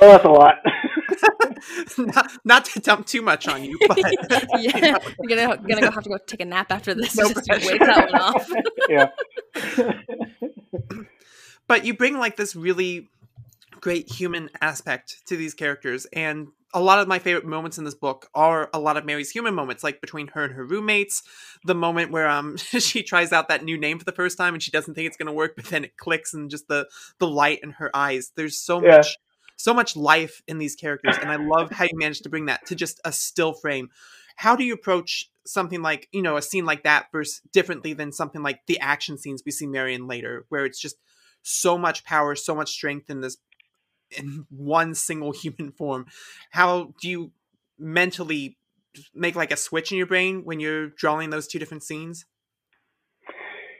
Well, 0.00 0.10
that's 0.10 0.24
a 0.24 0.28
lot. 0.28 0.56
not, 1.98 2.32
not 2.44 2.64
to 2.66 2.80
dump 2.80 3.06
too 3.06 3.22
much 3.22 3.48
on 3.48 3.64
you, 3.64 3.78
but 3.86 3.96
you 3.98 4.04
yeah, 4.58 4.80
know, 4.80 4.98
you're 5.22 5.36
gonna 5.36 5.56
gonna 5.56 5.80
go 5.80 5.90
have 5.90 6.02
to 6.02 6.10
go 6.10 6.18
take 6.26 6.40
a 6.40 6.44
nap 6.44 6.70
after 6.70 6.92
this. 6.92 7.16
No 7.16 7.28
just 7.28 7.48
wake 7.48 7.80
that 7.80 8.10
one 8.10 8.20
off. 8.20 8.50
yeah. 8.90 9.10
but 11.66 11.86
you 11.86 11.94
bring 11.94 12.18
like 12.18 12.36
this 12.36 12.54
really 12.54 13.08
great 13.80 14.10
human 14.10 14.50
aspect 14.60 15.26
to 15.28 15.36
these 15.36 15.54
characters 15.54 16.04
and 16.12 16.48
a 16.76 16.80
lot 16.80 16.98
of 16.98 17.08
my 17.08 17.18
favorite 17.18 17.46
moments 17.46 17.78
in 17.78 17.84
this 17.84 17.94
book 17.94 18.28
are 18.34 18.68
a 18.74 18.78
lot 18.78 18.98
of 18.98 19.06
Mary's 19.06 19.30
human 19.30 19.54
moments, 19.54 19.82
like 19.82 20.02
between 20.02 20.28
her 20.28 20.44
and 20.44 20.52
her 20.52 20.64
roommates. 20.64 21.22
The 21.64 21.74
moment 21.74 22.12
where 22.12 22.28
um 22.28 22.56
she 22.58 23.02
tries 23.02 23.32
out 23.32 23.48
that 23.48 23.64
new 23.64 23.78
name 23.78 23.98
for 23.98 24.04
the 24.04 24.12
first 24.12 24.36
time 24.36 24.52
and 24.52 24.62
she 24.62 24.70
doesn't 24.70 24.92
think 24.94 25.06
it's 25.06 25.16
gonna 25.16 25.32
work, 25.32 25.56
but 25.56 25.64
then 25.64 25.84
it 25.84 25.96
clicks 25.96 26.34
and 26.34 26.50
just 26.50 26.68
the 26.68 26.86
the 27.18 27.26
light 27.26 27.60
in 27.62 27.70
her 27.70 27.90
eyes. 27.96 28.30
There's 28.36 28.58
so 28.58 28.80
Yeah. 28.80 28.98
much 28.98 29.18
so 29.56 29.72
much 29.72 29.96
life 29.96 30.42
in 30.46 30.58
these 30.58 30.76
characters, 30.76 31.16
and 31.16 31.30
I 31.30 31.36
love 31.36 31.70
how 31.70 31.84
you 31.84 31.92
managed 31.94 32.24
to 32.24 32.28
bring 32.28 32.44
that 32.46 32.66
to 32.66 32.74
just 32.74 33.00
a 33.06 33.10
still 33.12 33.54
frame. 33.54 33.88
How 34.36 34.54
do 34.54 34.62
you 34.62 34.74
approach 34.74 35.30
something 35.46 35.80
like 35.80 36.10
you 36.12 36.20
know 36.20 36.36
a 36.36 36.42
scene 36.42 36.66
like 36.66 36.84
that 36.84 37.06
versus 37.10 37.40
differently 37.52 37.94
than 37.94 38.12
something 38.12 38.42
like 38.42 38.60
the 38.66 38.78
action 38.80 39.16
scenes 39.16 39.42
we 39.46 39.50
see 39.50 39.66
Marion 39.66 40.06
later, 40.06 40.44
where 40.50 40.66
it's 40.66 40.78
just 40.78 40.96
so 41.42 41.78
much 41.78 42.04
power, 42.04 42.34
so 42.34 42.54
much 42.54 42.70
strength 42.70 43.08
in 43.08 43.22
this 43.22 43.38
in 44.10 44.46
one 44.50 44.94
single 44.94 45.32
human 45.42 45.72
form. 45.72 46.06
How 46.50 46.94
do 47.00 47.08
you 47.08 47.32
mentally 47.78 48.56
make 49.14 49.36
like 49.36 49.52
a 49.52 49.56
switch 49.56 49.92
in 49.92 49.98
your 49.98 50.06
brain 50.06 50.42
when 50.44 50.60
you're 50.60 50.88
drawing 50.88 51.30
those 51.30 51.46
two 51.46 51.58
different 51.58 51.82
scenes? 51.82 52.24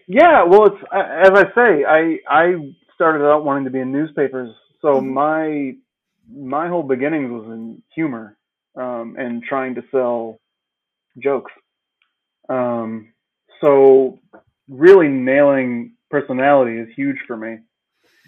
Yeah, 0.08 0.44
well, 0.44 0.66
it's 0.66 0.82
as 0.92 1.30
I 1.34 1.44
say, 1.54 1.84
I 1.84 2.18
I 2.28 2.74
started 2.94 3.24
out 3.26 3.44
wanting 3.44 3.64
to 3.64 3.70
be 3.70 3.80
in 3.80 3.92
newspapers, 3.92 4.54
so 4.80 5.00
Mhm. 5.00 5.12
my 5.12 5.74
my 6.32 6.68
whole 6.68 6.82
beginnings 6.82 7.30
was 7.30 7.46
in 7.46 7.82
humor 7.94 8.36
um, 8.76 9.16
and 9.18 9.42
trying 9.42 9.74
to 9.76 9.82
sell 9.90 10.38
jokes. 11.18 11.52
Um, 12.48 13.12
so 13.62 14.18
really 14.68 15.08
nailing 15.08 15.96
personality 16.10 16.78
is 16.78 16.88
huge 16.96 17.18
for 17.26 17.36
me, 17.36 17.58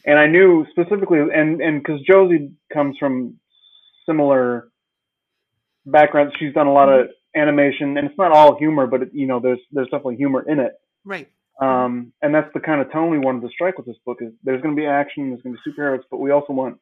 and 0.05 0.19
I 0.19 0.27
knew 0.27 0.67
specifically, 0.71 1.19
and 1.21 1.61
and 1.61 1.83
because 1.83 2.01
Josie 2.03 2.53
comes 2.73 2.97
from 2.99 3.39
similar 4.07 4.69
backgrounds, 5.87 6.35
she's 6.39 6.55
done 6.55 6.67
a 6.67 6.73
lot 6.73 6.89
of 6.89 7.09
animation, 7.35 7.97
and 7.97 8.09
it's 8.09 8.19
not 8.19 8.33
all 8.33 8.57
humor, 8.59 8.87
but 8.87 9.03
it, 9.03 9.11
you 9.13 9.27
know, 9.27 9.41
there's 9.41 9.61
there's 9.73 9.89
definitely 9.89 10.17
humor 10.17 10.45
in 10.49 10.61
it. 10.61 10.73
Right. 11.05 11.29
Um, 11.61 12.13
and 12.23 12.33
that's 12.33 12.53
the 12.55 12.61
kind 12.61 12.81
of 12.81 12.93
tone 12.93 13.11
we 13.11 13.19
wanted 13.19 13.43
to 13.43 13.49
strike 13.49 13.79
with 13.79 13.87
this 13.87 13.97
book 14.07 14.19
is 14.21 14.33
there's 14.45 14.63
going 14.63 14.77
to 14.77 14.81
be 14.81 14.87
action, 14.87 15.31
there's 15.31 15.43
going 15.43 15.57
to 15.57 15.61
be 15.65 15.71
superheroes, 15.71 16.03
but 16.11 16.19
we 16.19 16.31
also 16.31 16.53
want 16.53 16.79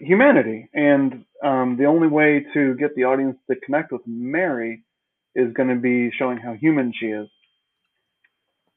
humanity. 0.00 0.70
And 0.72 1.24
um, 1.44 1.76
the 1.78 1.84
only 1.84 2.08
way 2.08 2.46
to 2.54 2.74
get 2.76 2.94
the 2.96 3.04
audience 3.04 3.36
to 3.50 3.56
connect 3.56 3.92
with 3.92 4.00
Mary 4.06 4.84
is 5.34 5.52
going 5.52 5.68
to 5.68 5.76
be 5.76 6.10
showing 6.16 6.38
how 6.38 6.54
human 6.54 6.92
she 6.98 7.06
is. 7.06 7.28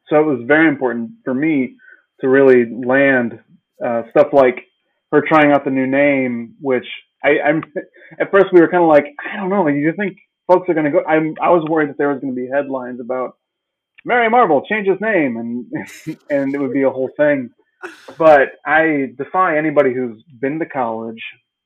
So 0.09 0.19
it 0.19 0.25
was 0.25 0.43
very 0.45 0.67
important 0.67 1.11
for 1.23 1.33
me 1.33 1.75
to 2.21 2.29
really 2.29 2.65
land 2.85 3.39
uh, 3.85 4.03
stuff 4.11 4.27
like 4.33 4.63
her 5.11 5.23
trying 5.27 5.51
out 5.51 5.63
the 5.65 5.71
new 5.71 5.87
name, 5.87 6.55
which 6.59 6.85
I, 7.23 7.39
I'm 7.45 7.63
at 8.19 8.31
first 8.31 8.47
we 8.51 8.59
were 8.61 8.67
kind 8.69 8.83
of 8.83 8.89
like, 8.89 9.05
I 9.23 9.37
don't 9.37 9.49
know, 9.49 9.63
like 9.63 9.75
you 9.75 9.93
think 9.97 10.17
folks 10.47 10.69
are 10.69 10.73
going 10.73 10.85
to 10.85 10.91
go? 10.91 11.03
I'm, 11.05 11.35
I 11.41 11.49
was 11.49 11.65
worried 11.69 11.89
that 11.89 11.97
there 11.97 12.09
was 12.09 12.19
going 12.21 12.33
to 12.35 12.41
be 12.41 12.49
headlines 12.51 12.99
about 12.99 13.37
Mary 14.05 14.29
Marvel 14.29 14.65
change 14.67 14.87
his 14.87 14.99
name 15.01 15.37
and 15.37 16.17
and 16.29 16.53
it 16.53 16.59
would 16.59 16.73
be 16.73 16.83
a 16.83 16.89
whole 16.89 17.09
thing. 17.17 17.49
But 18.17 18.49
I 18.65 19.13
defy 19.17 19.57
anybody 19.57 19.93
who's 19.93 20.23
been 20.39 20.59
to 20.59 20.65
college 20.65 21.21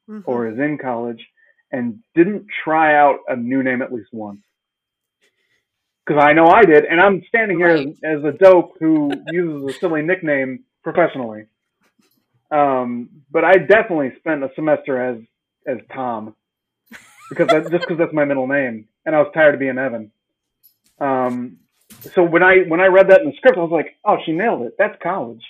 Mhm. 0.10 0.24
or 0.26 0.48
is 0.50 0.58
in 0.58 0.78
college 0.78 1.24
and 1.72 2.00
didn't 2.16 2.46
try 2.64 2.96
out 2.96 3.20
a 3.28 3.36
new 3.36 3.62
name 3.64 3.82
at 3.82 3.94
least 3.94 4.10
once. 4.12 4.42
Because 6.12 6.26
I 6.30 6.34
know 6.34 6.48
I 6.48 6.66
did, 6.66 6.86
and 6.86 7.02
I'm 7.02 7.24
standing 7.30 7.58
here 7.60 7.76
Right. 7.76 7.88
as, 8.04 8.20
as 8.20 8.26
a 8.26 8.34
dope 8.38 8.74
who 8.80 9.24
uses 9.28 9.76
a 9.76 9.80
silly 9.80 10.02
nickname 10.02 10.66
professionally. 10.84 11.46
Um, 12.52 13.10
but 13.32 13.46
I 13.46 13.54
definitely 13.58 14.14
spent 14.20 14.44
a 14.44 14.52
semester 14.56 15.02
as 15.02 15.18
as 15.68 15.80
Tom 15.94 16.36
because 17.30 17.50
that, 17.50 17.72
just 17.72 17.88
because 17.88 17.98
that's 18.00 18.14
my 18.14 18.26
middle 18.26 18.48
name, 18.48 18.88
and 19.06 19.16
I 19.16 19.20
was 19.20 19.32
tired 19.34 19.56
of 19.56 19.62
being 19.62 19.78
Evan. 19.78 20.12
Um, 21.00 21.58
so 22.14 22.24
when 22.24 22.44
I 22.44 22.60
when 22.68 22.82
I 22.82 22.88
read 22.88 23.10
that 23.10 23.22
in 23.22 23.28
the 23.32 23.38
script, 23.38 23.58
I 23.58 23.62
was 23.62 23.72
like, 23.72 23.98
oh, 24.06 24.18
she 24.26 24.34
nailed 24.34 24.64
it. 24.64 24.76
That's 24.80 24.98
college. 25.04 25.44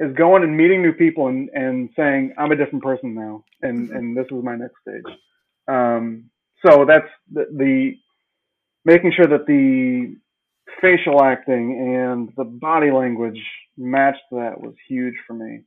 Is 0.00 0.14
going 0.16 0.42
and 0.44 0.56
meeting 0.56 0.82
new 0.82 0.92
people 0.92 1.28
and, 1.28 1.50
and 1.54 1.90
saying 1.96 2.34
I'm 2.38 2.52
a 2.52 2.56
different 2.56 2.84
person 2.84 3.14
now, 3.14 3.44
and 3.62 3.90
and 3.90 4.16
this 4.16 4.26
is 4.30 4.44
my 4.44 4.56
next 4.56 4.76
stage. 4.82 5.16
Um, 5.68 6.30
so 6.66 6.84
that's 6.86 7.08
the, 7.32 7.46
the 7.56 7.94
making 8.86 9.12
sure 9.14 9.26
that 9.26 9.46
the 9.46 10.16
facial 10.80 11.22
acting 11.22 11.64
and 11.78 12.32
the 12.36 12.44
body 12.44 12.90
language 12.90 13.42
matched 13.76 14.22
that 14.30 14.60
was 14.60 14.74
huge 14.88 15.14
for 15.26 15.34
me. 15.34 15.60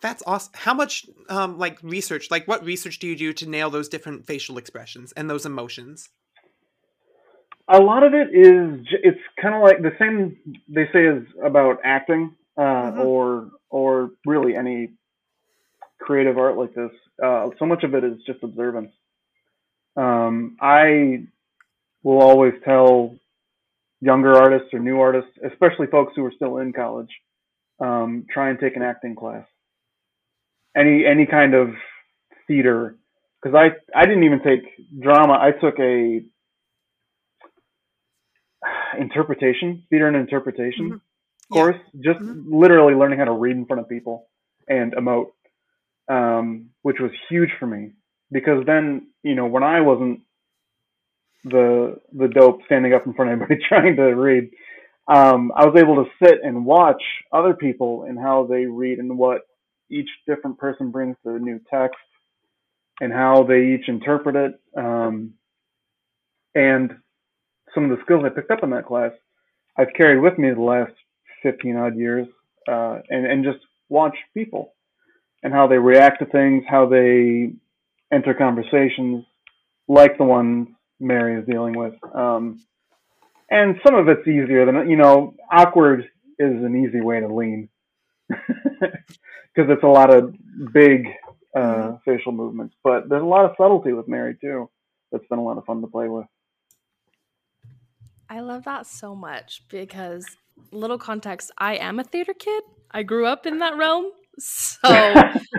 That's 0.00 0.22
awesome. 0.26 0.52
How 0.54 0.74
much 0.74 1.06
um 1.28 1.58
like 1.58 1.78
research, 1.82 2.30
like 2.30 2.48
what 2.48 2.64
research 2.64 2.98
do 2.98 3.06
you 3.06 3.16
do 3.16 3.32
to 3.34 3.48
nail 3.48 3.70
those 3.70 3.88
different 3.88 4.26
facial 4.26 4.58
expressions 4.58 5.12
and 5.12 5.28
those 5.30 5.46
emotions? 5.46 6.08
a 7.70 7.78
lot 7.78 8.02
of 8.02 8.14
it 8.14 8.28
is 8.34 8.80
it's 9.04 9.20
kind 9.42 9.54
of 9.54 9.60
like 9.62 9.82
the 9.82 9.92
same 9.98 10.38
they 10.68 10.86
say 10.90 11.04
is 11.04 11.22
about 11.44 11.78
acting 11.84 12.34
uh, 12.56 12.62
Mhm. 12.62 12.98
or 13.06 13.50
or 13.68 14.10
really 14.24 14.56
any 14.56 14.94
creative 16.00 16.38
art 16.38 16.56
like 16.56 16.72
this 16.74 16.90
uh, 17.22 17.50
so 17.58 17.66
much 17.66 17.84
of 17.84 17.94
it 17.94 18.04
is 18.04 18.16
just 18.26 18.42
observance 18.42 18.90
um, 19.96 20.56
i 20.62 21.26
will 22.02 22.20
always 22.20 22.54
tell 22.64 23.16
younger 24.00 24.34
artists 24.36 24.68
or 24.72 24.78
new 24.80 25.00
artists 25.00 25.30
especially 25.50 25.86
folks 25.88 26.12
who 26.16 26.24
are 26.24 26.32
still 26.34 26.58
in 26.58 26.72
college 26.72 27.10
um, 27.80 28.26
try 28.32 28.50
and 28.50 28.58
take 28.60 28.76
an 28.76 28.82
acting 28.82 29.14
class 29.14 29.46
any 30.76 31.04
any 31.06 31.26
kind 31.26 31.54
of 31.54 31.70
theater 32.46 32.96
because 33.42 33.54
i 33.54 33.70
i 33.98 34.04
didn't 34.06 34.24
even 34.24 34.40
take 34.42 34.60
drama 35.00 35.34
i 35.34 35.50
took 35.52 35.78
a 35.80 36.20
interpretation, 38.98 39.84
theater 39.90 40.08
and 40.08 40.16
interpretation 40.16 40.90
Mhm. 40.90 41.00
Yeah. 41.50 41.62
course, 41.62 41.76
just 42.00 42.20
Mhm. 42.20 42.44
literally 42.48 42.94
learning 42.94 43.18
how 43.18 43.24
to 43.24 43.32
read 43.32 43.56
in 43.56 43.64
front 43.64 43.80
of 43.80 43.88
people 43.88 44.28
and 44.68 44.92
emote, 44.94 45.32
um, 46.08 46.70
which 46.82 47.00
was 47.00 47.10
huge 47.28 47.50
for 47.58 47.66
me 47.66 47.92
because 48.30 48.64
then, 48.66 49.06
you 49.22 49.34
know, 49.34 49.46
when 49.46 49.62
I 49.62 49.80
wasn't 49.80 50.20
the 51.44 51.96
the 52.16 52.28
dope 52.28 52.60
standing 52.66 52.94
up 52.94 53.06
in 53.06 53.14
front 53.14 53.32
of 53.32 53.34
everybody 53.42 53.60
trying 53.68 53.96
to 53.96 54.02
read, 54.04 54.50
um, 55.08 55.52
I 55.56 55.66
was 55.66 55.76
able 55.78 55.96
to 56.04 56.10
sit 56.24 56.40
and 56.44 56.66
watch 56.66 57.02
other 57.32 57.54
people 57.54 58.04
and 58.08 58.18
how 58.18 58.46
they 58.50 58.66
read 58.66 58.98
and 59.00 59.18
what 59.18 59.42
each 59.90 60.10
different 60.26 60.58
person 60.58 60.90
brings 60.90 61.16
to 61.24 61.32
the 61.34 61.40
new 61.40 61.60
text 61.72 61.98
and 63.00 63.12
how 63.12 63.44
they 63.44 63.74
each 63.74 63.88
interpret 63.88 64.36
it. 64.36 64.60
Um, 64.76 65.34
and 66.54 66.92
some 67.74 67.84
of 67.84 67.90
the 67.90 68.02
skills 68.04 68.24
I 68.26 68.30
picked 68.30 68.50
up 68.52 68.64
in 68.64 68.70
that 68.70 68.86
class, 68.86 69.12
I've 69.78 69.94
carried 69.96 70.20
with 70.20 70.38
me 70.38 70.50
the 70.52 70.60
last 70.60 70.92
15 71.42 71.76
odd 71.76 71.96
years, 71.96 72.28
uh, 72.68 73.00
and, 73.10 73.26
and 73.26 73.44
just 73.44 73.60
watch 73.90 74.16
people. 74.34 74.72
and 75.42 75.52
how 75.52 75.68
they 75.68 75.78
react 75.78 76.20
to 76.20 76.26
things, 76.26 76.64
how 76.68 76.86
they 76.88 77.52
enter 78.12 78.34
conversations 78.34 79.24
like 79.88 80.18
the 80.18 80.24
ones 80.24 80.68
Mary 81.00 81.40
is 81.40 81.46
dealing 81.46 81.76
with. 81.76 81.94
Um, 82.14 82.60
and 83.50 83.76
some 83.84 83.94
of 83.94 84.08
it's 84.08 84.26
easier 84.26 84.66
than 84.66 84.88
you 84.90 84.96
know. 84.96 85.34
Awkward 85.50 86.00
is 86.38 86.64
an 86.64 86.84
easy 86.84 87.00
way 87.00 87.20
to 87.20 87.28
lean 87.28 87.68
because 88.28 89.70
it's 89.70 89.82
a 89.82 89.86
lot 89.86 90.12
of 90.14 90.34
big 90.72 91.06
uh, 91.56 91.96
facial 92.04 92.32
movements, 92.32 92.74
but 92.84 93.08
there's 93.08 93.22
a 93.22 93.26
lot 93.26 93.44
of 93.44 93.52
subtlety 93.56 93.92
with 93.92 94.06
Mary 94.06 94.36
too. 94.40 94.68
That's 95.10 95.26
been 95.28 95.38
a 95.38 95.42
lot 95.42 95.56
of 95.56 95.64
fun 95.64 95.80
to 95.80 95.86
play 95.86 96.08
with. 96.08 96.26
I 98.28 98.40
love 98.40 98.64
that 98.64 98.86
so 98.86 99.14
much 99.14 99.62
because 99.70 100.26
little 100.70 100.98
context, 100.98 101.50
I 101.56 101.76
am 101.76 101.98
a 101.98 102.04
theater 102.04 102.34
kid. 102.34 102.62
I 102.90 103.02
grew 103.02 103.26
up 103.26 103.46
in 103.46 103.58
that 103.60 103.76
realm. 103.76 104.10
So 104.82 104.88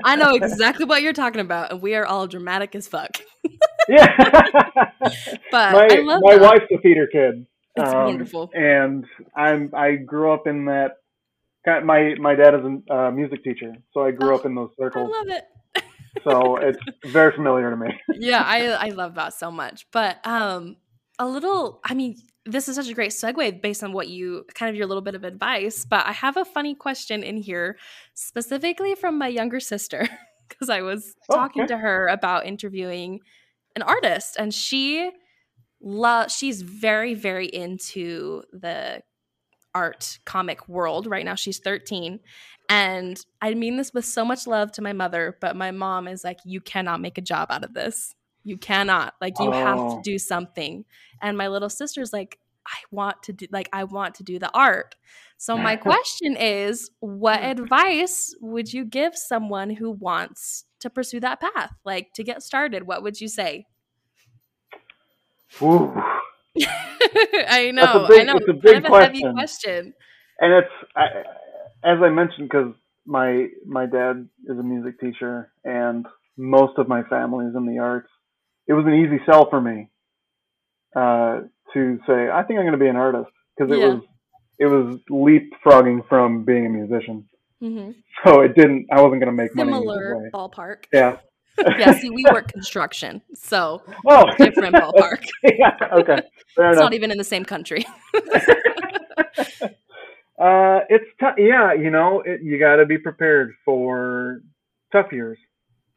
I 0.06 0.16
know 0.16 0.34
exactly 0.36 0.86
what 0.86 1.02
you're 1.02 1.14
talking 1.14 1.42
about, 1.42 1.72
and 1.72 1.82
we 1.82 1.96
are 1.96 2.06
all 2.06 2.28
dramatic 2.28 2.76
as 2.76 2.88
fuck. 2.88 3.18
yeah. 3.90 4.16
but 5.52 5.74
my, 5.74 5.88
I 5.92 6.00
love 6.02 6.22
my 6.24 6.38
that. 6.38 6.42
wife's 6.42 6.66
a 6.74 6.78
theater 6.82 7.08
kid. 7.12 7.46
It's 7.76 7.94
um, 7.94 8.06
wonderful. 8.06 8.50
And 8.54 9.06
I'm 9.36 9.72
I 9.76 9.96
grew 9.96 10.32
up 10.32 10.48
in 10.48 10.66
that. 10.66 10.98
My 11.66 12.16
my 12.20 12.36
dad 12.36 12.56
is 12.56 12.62
a 12.90 12.94
uh, 12.96 13.12
music 13.12 13.44
teacher, 13.44 13.74
so 13.94 14.04
I 14.06 14.12
grew 14.12 14.34
Oh, 14.34 14.36
up 14.36 14.46
in 14.46 14.56
those 14.56 14.72
circles. 14.80 15.12
I 15.14 15.20
love 15.20 15.38
it. 15.38 15.84
so 16.24 16.56
it's 16.58 16.80
very 17.06 17.32
familiar 17.36 17.70
to 17.70 17.78
me. 17.78 17.90
yeah, 18.16 18.42
I 18.46 18.68
I 18.70 18.90
love 18.90 19.16
that 19.16 19.34
so 19.34 19.52
much. 19.52 19.86
But 19.92 20.26
um 20.26 20.78
a 21.20 21.28
little 21.28 21.80
I 21.84 21.94
mean, 21.94 22.16
this 22.52 22.68
is 22.68 22.76
such 22.76 22.90
a 22.90 22.94
great 22.94 23.12
segue 23.12 23.62
based 23.62 23.84
on 23.84 23.94
what 23.94 24.08
you 24.08 24.46
kind 24.54 24.70
of 24.70 24.76
your 24.76 24.88
little 24.88 25.02
bit 25.02 25.16
of 25.16 25.24
advice, 25.24 25.86
but 25.86 26.06
I 26.06 26.12
have 26.12 26.38
a 26.38 26.46
funny 26.46 26.76
question 26.76 27.24
in 27.24 27.38
here 27.38 27.78
specifically 28.14 28.96
from 28.96 29.18
my 29.18 29.28
younger 29.28 29.60
sister 29.60 30.08
because 30.50 30.70
I 30.70 30.82
was 30.82 31.16
Oh, 31.30 31.36
talking 31.36 31.64
okay. 31.64 31.68
to 31.74 31.78
her 31.78 32.08
about 32.08 32.46
interviewing 32.46 33.20
an 33.76 33.84
artist 33.84 34.36
and 34.38 34.54
she 34.54 35.10
lo- 35.82 36.26
she's 36.28 36.62
very 36.62 37.14
very 37.14 37.46
into 37.48 38.42
the 38.52 39.02
art 39.76 40.18
comic 40.26 40.68
world 40.68 41.06
right 41.06 41.24
now 41.24 41.36
she's 41.36 41.60
13 41.60 42.20
and 42.68 43.24
i 43.42 43.54
mean 43.54 43.78
this 43.78 43.94
with 43.94 44.04
so 44.04 44.26
much 44.26 44.48
love 44.48 44.72
to 44.72 44.82
my 44.82 44.92
mother 44.92 45.38
but 45.40 45.56
my 45.56 45.70
mom 45.70 46.08
is 46.08 46.24
like 46.24 46.40
you 46.44 46.60
cannot 46.60 47.00
make 47.00 47.20
a 47.20 47.22
job 47.22 47.48
out 47.52 47.64
of 47.64 47.76
this 47.76 48.16
you 48.44 48.58
cannot 48.58 49.14
like 49.22 49.40
you 49.40 49.52
have 49.52 49.78
to 49.78 49.82
Oh. 49.82 50.02
do 50.04 50.18
something 50.18 50.86
and 51.22 51.38
my 51.38 51.48
little 51.48 51.70
sister's 51.70 52.14
like 52.14 52.40
i 52.66 52.78
want 52.92 53.22
to 53.24 53.34
do 53.34 53.48
like 53.52 53.70
i 53.74 53.84
want 53.84 54.16
to 54.16 54.24
do 54.24 54.40
the 54.40 54.52
art 54.54 54.96
so 55.38 55.58
my 55.58 55.76
question 55.90 56.36
is 56.36 56.92
what 57.00 57.42
mm. 57.42 57.52
advice 57.52 58.36
would 58.42 58.72
you 58.74 58.86
give 58.86 59.16
someone 59.16 59.72
who 59.72 59.92
wants 59.92 60.66
to 60.80 60.90
pursue 60.90 61.20
that 61.20 61.40
path 61.40 61.72
like 61.86 62.14
to 62.14 62.24
get 62.24 62.42
started 62.44 62.88
what 62.88 63.04
would 63.04 63.20
you 63.20 63.28
say 63.28 63.66
Ooh. 65.62 65.92
I 66.62 67.70
a 67.70 67.72
know, 67.72 68.08
I 68.10 68.24
know. 68.24 68.38
it's 68.38 68.48
a 68.48 68.52
kind 68.52 68.62
big 68.62 68.86
of 68.86 68.92
a 68.92 69.02
heavy 69.02 69.22
question. 69.22 69.34
question. 69.34 69.94
and 70.40 70.54
it's 70.54 70.72
I, 70.96 71.06
as 71.84 71.98
I 72.04 72.10
mentioned 72.10 72.50
because 72.50 72.74
my 73.06 73.48
my 73.66 73.86
dad 73.86 74.28
is 74.46 74.58
a 74.58 74.64
music 74.64 75.00
teacher 75.00 75.52
and 75.64 76.06
most 76.38 76.78
of 76.78 76.88
my 76.88 77.04
family 77.04 77.48
is 77.48 77.56
in 77.56 77.66
the 77.66 77.80
arts. 77.80 78.10
It 78.70 78.74
was 78.74 78.86
an 78.86 78.94
easy 78.94 79.20
sell 79.26 79.50
for 79.50 79.60
me 79.60 79.90
uh, 80.96 81.42
to 81.74 82.00
say 82.08 82.30
I 82.30 82.44
think 82.44 82.60
I'm 82.60 82.66
going 82.66 82.72
to 82.72 82.78
be 82.78 82.88
an 82.88 82.96
artist 82.96 83.30
because 83.58 83.72
it 83.74 83.80
Yeah. 83.80 83.96
was 83.96 84.04
it 84.60 84.66
was 84.68 85.00
leapfrogging 85.10 86.08
from 86.08 86.44
being 86.46 86.66
a 86.66 86.70
musician. 86.70 87.28
hmm 87.60 87.92
So 88.24 88.42
it 88.42 88.56
didn't. 88.56 88.88
I 88.92 89.02
wasn't 89.02 89.22
going 89.22 89.32
to 89.36 89.42
make 89.44 89.56
money. 89.56 89.72
Similar 89.72 90.30
ballpark. 90.34 90.84
Yeah. 90.94 91.18
yeah, 91.78 91.92
see, 91.94 92.10
we 92.10 92.24
work 92.32 92.48
construction, 92.52 93.22
so 93.34 93.82
Oh, 94.06 94.26
different 94.38 94.76
ballpark. 94.76 95.26
yeah. 95.44 95.76
Okay. 95.92 96.22
Fair 96.56 96.70
It's 96.70 96.78
enough. 96.78 96.78
not 96.78 96.94
even 96.94 97.12
in 97.12 97.18
the 97.18 97.24
same 97.24 97.44
country. 97.44 97.86
uh, 100.40 100.80
it's 100.90 101.06
tough. 101.20 101.36
Yeah, 101.38 101.74
you 101.74 101.90
know, 101.90 102.22
it, 102.26 102.42
you 102.42 102.60
got 102.60 102.78
to 102.78 102.86
be 102.86 102.98
prepared 102.98 103.54
for 103.66 104.42
tough 104.92 105.12
years. 105.12 105.38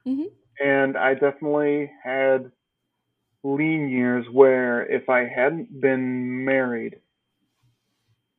Mhm. 0.06 0.26
And 0.60 0.96
I 0.96 1.14
definitely 1.14 1.90
had 2.02 2.50
lean 3.44 3.88
years 3.88 4.26
where 4.30 4.82
if 4.90 5.08
I 5.08 5.26
hadn't 5.26 5.80
been 5.80 6.44
married, 6.44 6.96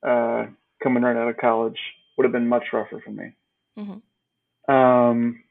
uh, 0.05 0.45
coming 0.81 1.03
right 1.03 1.15
out 1.15 1.29
of 1.29 1.37
college, 1.37 1.77
would 2.17 2.25
have 2.25 2.33
been 2.33 2.47
much 2.47 2.65
rougher 2.73 3.01
for 3.03 3.11
me. 3.11 3.33
Mhm. 3.77 4.01
Um, 4.67 5.43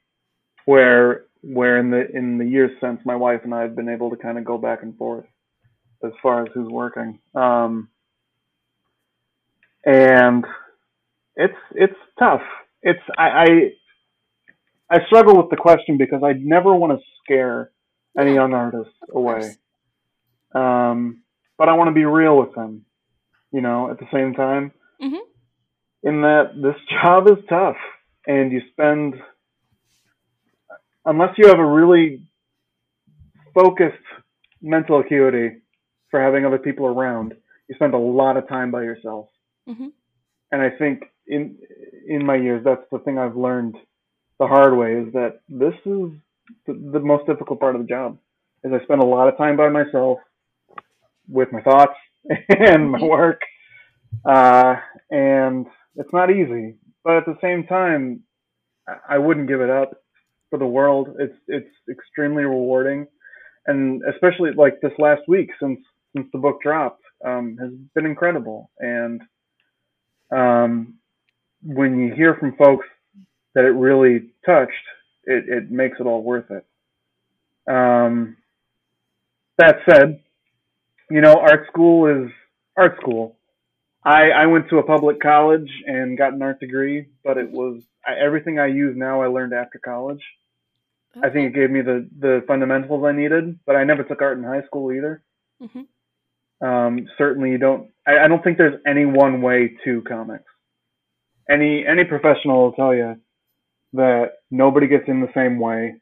where 0.65 1.27
where 1.43 1.79
in 1.79 1.91
the 1.91 2.09
in 2.17 2.39
the 2.39 2.47
years 2.47 2.71
since, 2.81 3.05
my 3.05 3.17
wife 3.17 3.41
and 3.45 3.55
I 3.55 3.63
have 3.63 3.75
been 3.75 3.89
able 3.89 4.11
to 4.11 4.17
kind 4.17 4.39
of 4.39 4.45
go 4.45 4.59
back 4.59 4.83
and 4.83 4.97
forth 4.97 5.27
as 6.05 6.13
far 6.23 6.43
as 6.43 6.53
who's 6.53 6.71
working. 6.71 7.19
Um, 7.35 7.89
and 9.85 10.47
it's 11.37 11.59
it's 11.75 11.99
tough. 12.19 12.43
It's 12.83 13.03
I, 13.19 13.73
I 14.91 14.97
I 14.97 15.07
struggle 15.07 15.37
with 15.37 15.51
the 15.51 15.57
question 15.57 15.97
because 15.97 16.23
I 16.23 16.35
never 16.35 16.75
want 16.75 16.99
to 16.99 17.05
scare 17.23 17.71
any 18.19 18.35
young 18.35 18.55
artists 18.55 18.95
away. 19.15 19.55
Um, 20.55 21.23
but 21.59 21.69
I 21.69 21.75
want 21.75 21.89
to 21.89 21.95
be 21.95 22.05
real 22.05 22.37
with 22.37 22.55
them, 22.55 22.85
you 23.53 23.61
know, 23.61 23.91
at 23.91 23.99
the 23.99 24.07
same 24.13 24.35
time. 24.35 24.73
Mhm. 25.01 25.21
In 26.03 26.23
that 26.23 26.61
this 26.61 26.77
job 26.91 27.29
is 27.29 27.45
tough 27.49 27.77
and 28.27 28.53
you 28.53 28.61
spend 28.73 29.23
unless 31.05 31.37
you 31.37 31.49
have 31.49 31.59
a 31.59 31.65
really 31.65 32.23
focused 33.55 33.97
mental 34.61 35.01
acuity 35.01 35.61
for 36.11 36.21
having 36.21 36.45
other 36.45 36.59
people 36.59 36.87
around, 36.87 37.37
you 37.69 37.75
spend 37.75 37.95
a 37.95 37.99
lot 37.99 38.37
of 38.37 38.47
time 38.49 38.71
by 38.71 38.83
yourself. 38.83 39.29
Mhm. 39.69 39.93
And 40.53 40.63
I 40.63 40.71
think 40.71 41.11
in 41.27 41.59
in 42.07 42.27
my 42.27 42.37
years, 42.37 42.65
that's 42.65 42.89
the 42.91 42.99
thing 43.01 43.19
I've 43.19 43.37
learned 43.37 43.79
the 44.39 44.47
hard 44.47 44.77
way 44.77 44.97
is 44.97 45.13
that 45.13 45.41
this 45.49 45.75
is 45.87 46.11
the, 46.67 46.75
the 46.93 47.01
most 47.01 47.27
difficult 47.27 47.61
part 47.61 47.77
of 47.77 47.83
the 47.83 47.89
job. 47.89 48.19
Is 48.65 48.73
I 48.73 48.83
spend 48.85 49.03
a 49.03 49.07
lot 49.07 49.29
of 49.29 49.37
time 49.39 49.57
by 49.57 49.69
myself 49.69 50.19
with 51.29 51.53
my 51.53 51.63
thoughts 51.63 51.95
and 52.51 52.91
my 52.91 52.99
Mhm. 52.99 53.03
work, 53.03 53.41
uh, 54.29 54.77
and 55.11 55.67
it's 55.97 56.13
not 56.13 56.31
easy. 56.31 56.77
But 57.05 57.17
at 57.19 57.27
the 57.27 57.39
same 57.43 57.67
time, 57.67 58.23
I- 58.89 59.17
I 59.17 59.19
wouldn't 59.19 59.49
give 59.49 59.61
it 59.61 59.71
up 59.71 59.93
for 60.51 60.59
the 60.59 60.67
world. 60.67 61.17
It's 61.19 61.37
it's 61.49 61.75
extremely 61.91 62.45
rewarding, 62.45 63.07
and 63.67 64.03
especially 64.13 64.53
like 64.53 64.81
this 64.81 64.93
last 64.99 65.23
week 65.29 65.51
since 65.61 65.81
since 66.17 66.29
the 66.33 66.39
book 66.39 66.63
dropped 66.63 67.03
um, 67.25 67.57
has 67.61 67.73
been 67.95 68.07
incredible. 68.07 68.71
And 68.81 69.23
um, 70.35 70.95
when 71.63 71.99
you 71.99 72.15
hear 72.15 72.35
from 72.37 72.57
folks 72.57 72.87
that 73.55 73.65
it 73.65 73.71
really 73.71 74.31
touched, 74.47 74.73
it, 75.25 75.49
it 75.49 75.71
makes 75.71 75.99
it 76.01 76.07
all 76.07 76.23
worth 76.23 76.51
it. 76.51 76.65
Um, 77.73 78.37
that 79.59 79.77
said, 79.89 80.21
you 81.11 81.21
know, 81.21 81.35
art 81.35 81.67
school 81.69 82.07
is 82.07 82.31
art 82.77 82.97
school. 83.01 83.37
I, 84.05 84.31
I 84.31 84.47
went 84.47 84.69
to 84.71 84.79
a 84.79 84.83
public 84.83 85.21
college 85.21 85.71
and 85.87 86.19
got 86.19 86.33
an 86.33 86.43
art 86.43 86.59
degree, 86.59 87.07
but 87.23 87.39
it 87.39 87.51
was 87.51 87.83
I, 88.07 88.15
everything 88.15 88.59
I 88.59 88.67
use 88.67 88.97
now 88.97 89.23
I 89.23 89.27
learned 89.29 89.53
after 89.53 89.79
college. 89.79 90.23
I 91.23 91.29
think 91.29 91.51
it 91.51 91.55
gave 91.55 91.71
me 91.71 91.83
the, 91.83 92.09
the 92.19 92.43
fundamentals 92.49 93.05
I 93.05 93.13
needed, 93.13 93.59
but 93.67 93.77
I 93.77 93.85
never 93.85 94.03
took 94.03 94.23
art 94.23 94.39
in 94.39 94.45
high 94.45 94.63
school 94.63 94.93
either. 94.93 95.23
Mhm. 95.63 95.87
Um, 96.67 97.07
certainly, 97.19 97.51
you 97.51 97.59
don't. 97.59 97.91
I, 98.07 98.21
I 98.25 98.29
don't 98.29 98.43
think 98.43 98.57
there's 98.57 98.81
any 98.87 99.05
one 99.05 99.43
way 99.43 99.77
to 99.85 100.01
comics. 100.03 100.45
Any 101.51 101.85
any 101.87 102.05
professional 102.05 102.63
will 102.63 102.73
tell 102.73 102.95
you 102.95 103.17
that 103.95 104.33
nobody 104.51 104.87
gets 104.87 105.09
in 105.09 105.21
the 105.21 105.33
same 105.35 105.59
way. 105.59 105.95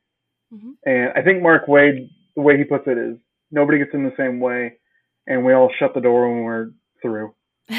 Mhm. 0.53 0.75
And 0.85 1.13
I 1.17 1.23
think 1.23 1.43
Mark 1.43 1.67
Waid, 1.67 2.09
the 2.37 2.43
way 2.43 2.57
he 2.57 2.65
puts 2.65 2.87
it 2.87 2.99
is, 2.99 3.17
nobody 3.51 3.79
gets 3.79 3.95
in 3.95 4.05
the 4.05 4.15
same 4.17 4.41
way, 4.41 4.79
and 5.27 5.45
we 5.45 5.53
all 5.53 5.71
shut 5.79 5.95
the 5.95 6.01
door 6.01 6.29
when 6.29 6.45
we're 6.45 6.71
through. 7.03 7.35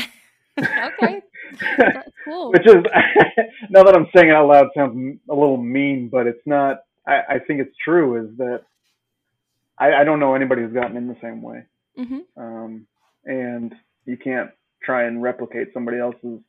okay, 0.60 1.22
cool. 2.26 2.52
Which 2.52 2.68
is 2.68 2.84
now 3.70 3.84
that 3.84 3.96
I'm 3.96 4.08
saying 4.16 4.30
it 4.30 4.36
out 4.36 4.48
loud 4.48 4.68
sounds 4.76 5.20
a 5.30 5.34
little 5.34 5.58
mean, 5.58 6.10
but 6.12 6.28
it's 6.28 6.46
not. 6.46 6.82
I, 7.08 7.22
I 7.30 7.40
think 7.40 7.62
it's 7.62 7.76
true. 7.84 8.24
Is 8.24 8.38
that 8.38 8.62
I, 9.80 10.02
I 10.02 10.04
don't 10.04 10.20
know 10.20 10.36
anybody 10.36 10.62
who's 10.62 10.74
gotten 10.74 10.98
in 10.98 11.08
the 11.08 11.18
same 11.22 11.42
way, 11.42 11.64
hmm 11.98 12.20
um, 12.38 12.86
and 13.26 13.74
you 14.06 14.18
can't 14.18 14.52
try 14.84 15.06
and 15.06 15.22
replicate 15.22 15.70
somebody 15.74 16.00
else's 16.00 16.40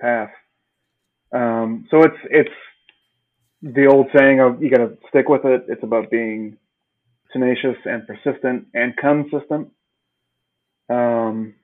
path. 0.00 0.30
Um, 1.32 1.86
so 1.90 2.02
it's 2.02 2.16
it's 2.30 2.50
the 3.62 3.86
old 3.86 4.06
saying 4.16 4.40
of 4.40 4.62
you 4.62 4.70
got 4.70 4.78
to 4.78 4.96
stick 5.08 5.28
with 5.28 5.44
it. 5.44 5.66
It's 5.68 5.82
about 5.82 6.10
being 6.10 6.56
tenacious 7.32 7.76
and 7.84 8.06
persistent 8.06 8.66
and 8.74 8.96
consistent. 8.96 9.70
Um, 10.90 11.54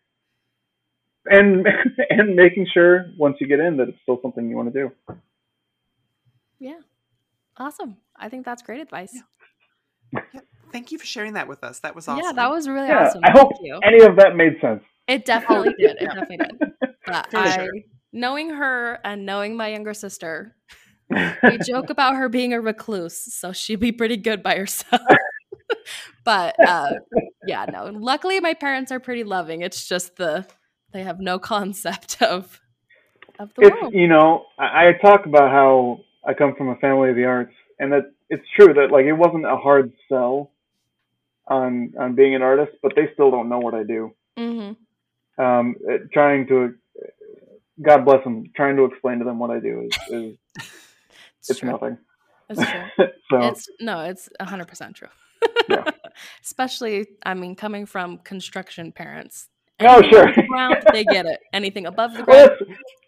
and 1.26 1.66
and 2.10 2.36
making 2.36 2.66
sure 2.72 3.06
once 3.18 3.36
you 3.40 3.46
get 3.46 3.60
in 3.60 3.76
that 3.78 3.88
it's 3.88 3.98
still 4.02 4.18
something 4.22 4.48
you 4.48 4.56
want 4.56 4.72
to 4.72 4.80
do. 4.80 5.14
Yeah, 6.60 6.78
Awesome. 7.58 7.96
I 8.16 8.28
think 8.28 8.44
that's 8.44 8.62
great 8.62 8.80
advice. 8.80 9.12
Yeah. 10.12 10.20
Thank 10.72 10.92
you 10.92 10.98
for 10.98 11.06
sharing 11.06 11.32
that 11.32 11.48
with 11.48 11.64
us. 11.64 11.80
That 11.80 11.94
was 11.94 12.06
awesome. 12.06 12.24
Yeah, 12.24 12.32
that 12.32 12.50
was 12.50 12.68
really 12.68 12.88
Yeah, 12.88 13.06
awesome. 13.06 13.20
I 13.24 13.32
Thank 13.32 13.38
hope 13.38 13.52
you. 13.60 13.80
any 13.84 14.02
of 14.02 14.16
that 14.16 14.36
made 14.36 14.60
sense. 14.60 14.82
It 15.08 15.24
definitely 15.24 15.74
did. 15.78 15.96
It 16.00 16.06
definitely 16.06 16.36
did. 16.36 16.74
But 17.06 17.34
I, 17.34 17.56
sure. 17.56 17.70
knowing 18.12 18.50
her 18.50 18.98
and 19.02 19.26
knowing 19.26 19.56
my 19.56 19.68
younger 19.68 19.94
sister, 19.94 20.54
we 21.10 21.58
joke 21.58 21.90
about 21.90 22.16
her 22.16 22.28
being 22.28 22.52
a 22.52 22.60
recluse, 22.60 23.34
so 23.34 23.52
she'd 23.52 23.80
be 23.80 23.92
pretty 23.92 24.16
good 24.16 24.42
by 24.42 24.56
herself. 24.56 25.02
but 26.24 26.56
uh, 26.64 26.90
yeah, 27.46 27.66
no. 27.70 27.86
Luckily, 27.86 28.40
my 28.40 28.54
parents 28.54 28.92
are 28.92 29.00
pretty 29.00 29.24
loving. 29.24 29.62
It's 29.62 29.88
just 29.88 30.16
the 30.16 30.46
they 30.92 31.02
have 31.02 31.20
no 31.20 31.38
concept 31.38 32.22
of 32.22 32.60
of 33.38 33.54
the 33.54 33.62
it's 33.62 33.82
world. 33.82 33.94
you 33.94 34.08
know 34.08 34.46
I, 34.58 34.88
I 34.88 34.92
talk 35.00 35.26
about 35.26 35.50
how 35.50 36.00
I 36.26 36.34
come 36.34 36.54
from 36.56 36.68
a 36.68 36.76
family 36.76 37.10
of 37.10 37.16
the 37.16 37.24
arts, 37.24 37.54
and 37.78 37.92
that 37.92 38.12
it's 38.30 38.44
true 38.56 38.74
that 38.74 38.90
like 38.90 39.06
it 39.06 39.12
wasn't 39.12 39.46
a 39.46 39.56
hard 39.56 39.92
sell 40.08 40.50
on 41.46 41.94
on 41.98 42.14
being 42.14 42.34
an 42.34 42.42
artist, 42.42 42.72
but 42.82 42.92
they 42.94 43.08
still 43.14 43.30
don't 43.30 43.48
know 43.48 43.58
what 43.58 43.74
I 43.74 43.82
do. 43.82 44.14
hmm 44.36 44.72
Um, 45.38 45.76
trying 46.12 46.46
to, 46.48 46.74
God 47.80 48.04
bless 48.04 48.22
them, 48.24 48.44
trying 48.54 48.76
to 48.76 48.84
explain 48.84 49.18
to 49.20 49.24
them 49.24 49.38
what 49.38 49.50
I 49.50 49.60
do 49.60 49.88
is, 49.88 49.96
is 50.08 50.36
It's, 51.40 51.50
it's 51.50 51.62
nothing. 51.62 51.98
It's 52.50 52.70
true. 52.70 53.06
so 53.30 53.40
It's 53.48 53.68
no, 53.80 54.00
it's 54.00 54.28
hundred 54.40 54.68
percent 54.68 54.96
true. 54.96 55.08
Yeah. 55.68 55.84
Especially, 56.42 57.06
I 57.24 57.34
mean, 57.34 57.54
coming 57.54 57.86
from 57.86 58.18
construction 58.18 58.90
parents. 58.92 59.48
Oh, 59.80 60.02
sure. 60.02 60.26
the 60.34 60.42
ground, 60.48 60.76
they 60.92 61.04
get 61.04 61.26
it. 61.26 61.38
Anything 61.52 61.86
above 61.86 62.16
the 62.16 62.24
ground, 62.24 62.50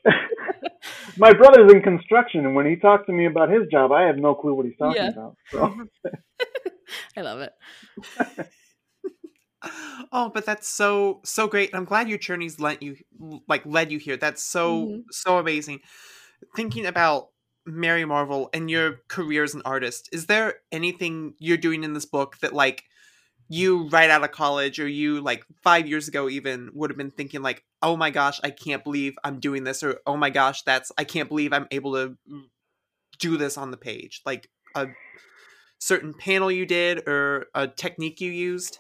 my 1.16 1.32
brother's 1.32 1.72
in 1.72 1.82
construction, 1.82 2.46
and 2.46 2.54
when 2.54 2.66
he 2.66 2.76
talks 2.76 3.06
to 3.06 3.12
me 3.12 3.26
about 3.26 3.50
his 3.50 3.66
job, 3.72 3.90
I 3.90 4.02
have 4.02 4.16
no 4.18 4.34
clue 4.34 4.54
what 4.54 4.66
he's 4.66 4.76
talking 4.78 5.02
Yeah. 5.02 5.08
about. 5.10 5.36
So. 5.50 5.74
I 7.16 7.22
love 7.22 7.40
it. 7.40 7.52
oh, 10.12 10.30
but 10.32 10.46
that's 10.46 10.68
so 10.68 11.20
so 11.24 11.48
great. 11.48 11.74
I'm 11.74 11.84
glad 11.84 12.08
your 12.08 12.18
journey's 12.18 12.60
led 12.60 12.82
you 12.82 12.96
like 13.48 13.66
led 13.66 13.90
you 13.90 13.98
here. 13.98 14.16
That's 14.16 14.42
so 14.42 14.86
Mhm. 14.86 15.02
so 15.10 15.38
amazing. 15.38 15.80
Thinking 16.56 16.86
about 16.86 17.28
Mary 17.72 18.04
Marvel 18.04 18.50
and 18.52 18.70
your 18.70 19.00
career 19.08 19.44
as 19.44 19.54
an 19.54 19.62
artist, 19.64 20.08
is 20.12 20.26
there 20.26 20.54
anything 20.72 21.34
you're 21.38 21.56
doing 21.56 21.84
in 21.84 21.94
this 21.94 22.04
book 22.04 22.38
that 22.38 22.52
like 22.52 22.84
you 23.48 23.88
right 23.88 24.10
out 24.10 24.22
of 24.22 24.30
college 24.30 24.78
or 24.78 24.86
you 24.86 25.20
like 25.20 25.44
five 25.62 25.86
years 25.86 26.06
ago 26.06 26.28
even 26.28 26.70
would 26.72 26.90
have 26.90 26.96
been 26.96 27.10
thinking 27.10 27.42
like, 27.42 27.64
oh 27.82 27.96
my 27.96 28.10
gosh, 28.10 28.40
I 28.44 28.50
can't 28.50 28.84
believe 28.84 29.18
I'm 29.24 29.40
doing 29.40 29.64
this, 29.64 29.82
or 29.82 30.00
oh 30.06 30.16
my 30.16 30.30
gosh, 30.30 30.62
that's 30.62 30.92
I 30.96 31.04
can't 31.04 31.28
believe 31.28 31.52
I'm 31.52 31.66
able 31.70 31.94
to 31.94 32.16
do 33.18 33.36
this 33.36 33.58
on 33.58 33.70
the 33.70 33.76
page. 33.76 34.22
Like 34.24 34.48
a 34.74 34.88
certain 35.78 36.14
panel 36.14 36.52
you 36.52 36.64
did 36.64 37.08
or 37.08 37.46
a 37.54 37.66
technique 37.66 38.20
you 38.20 38.30
used. 38.30 38.78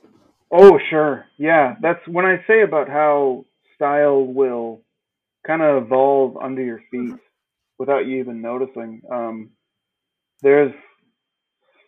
Oh, 0.52 0.78
sure. 0.88 1.26
Yeah, 1.36 1.76
that's 1.80 2.06
when 2.06 2.24
I 2.24 2.44
say 2.46 2.62
about 2.62 2.88
how 2.88 3.44
style 3.74 4.24
will 4.24 4.82
kind 5.46 5.62
of 5.62 5.84
evolve 5.84 6.36
under 6.36 6.62
your 6.62 6.80
feet 6.90 7.14
without 7.80 8.06
you 8.06 8.20
even 8.20 8.42
noticing. 8.42 9.02
Um, 9.12 9.50
there's 10.42 10.72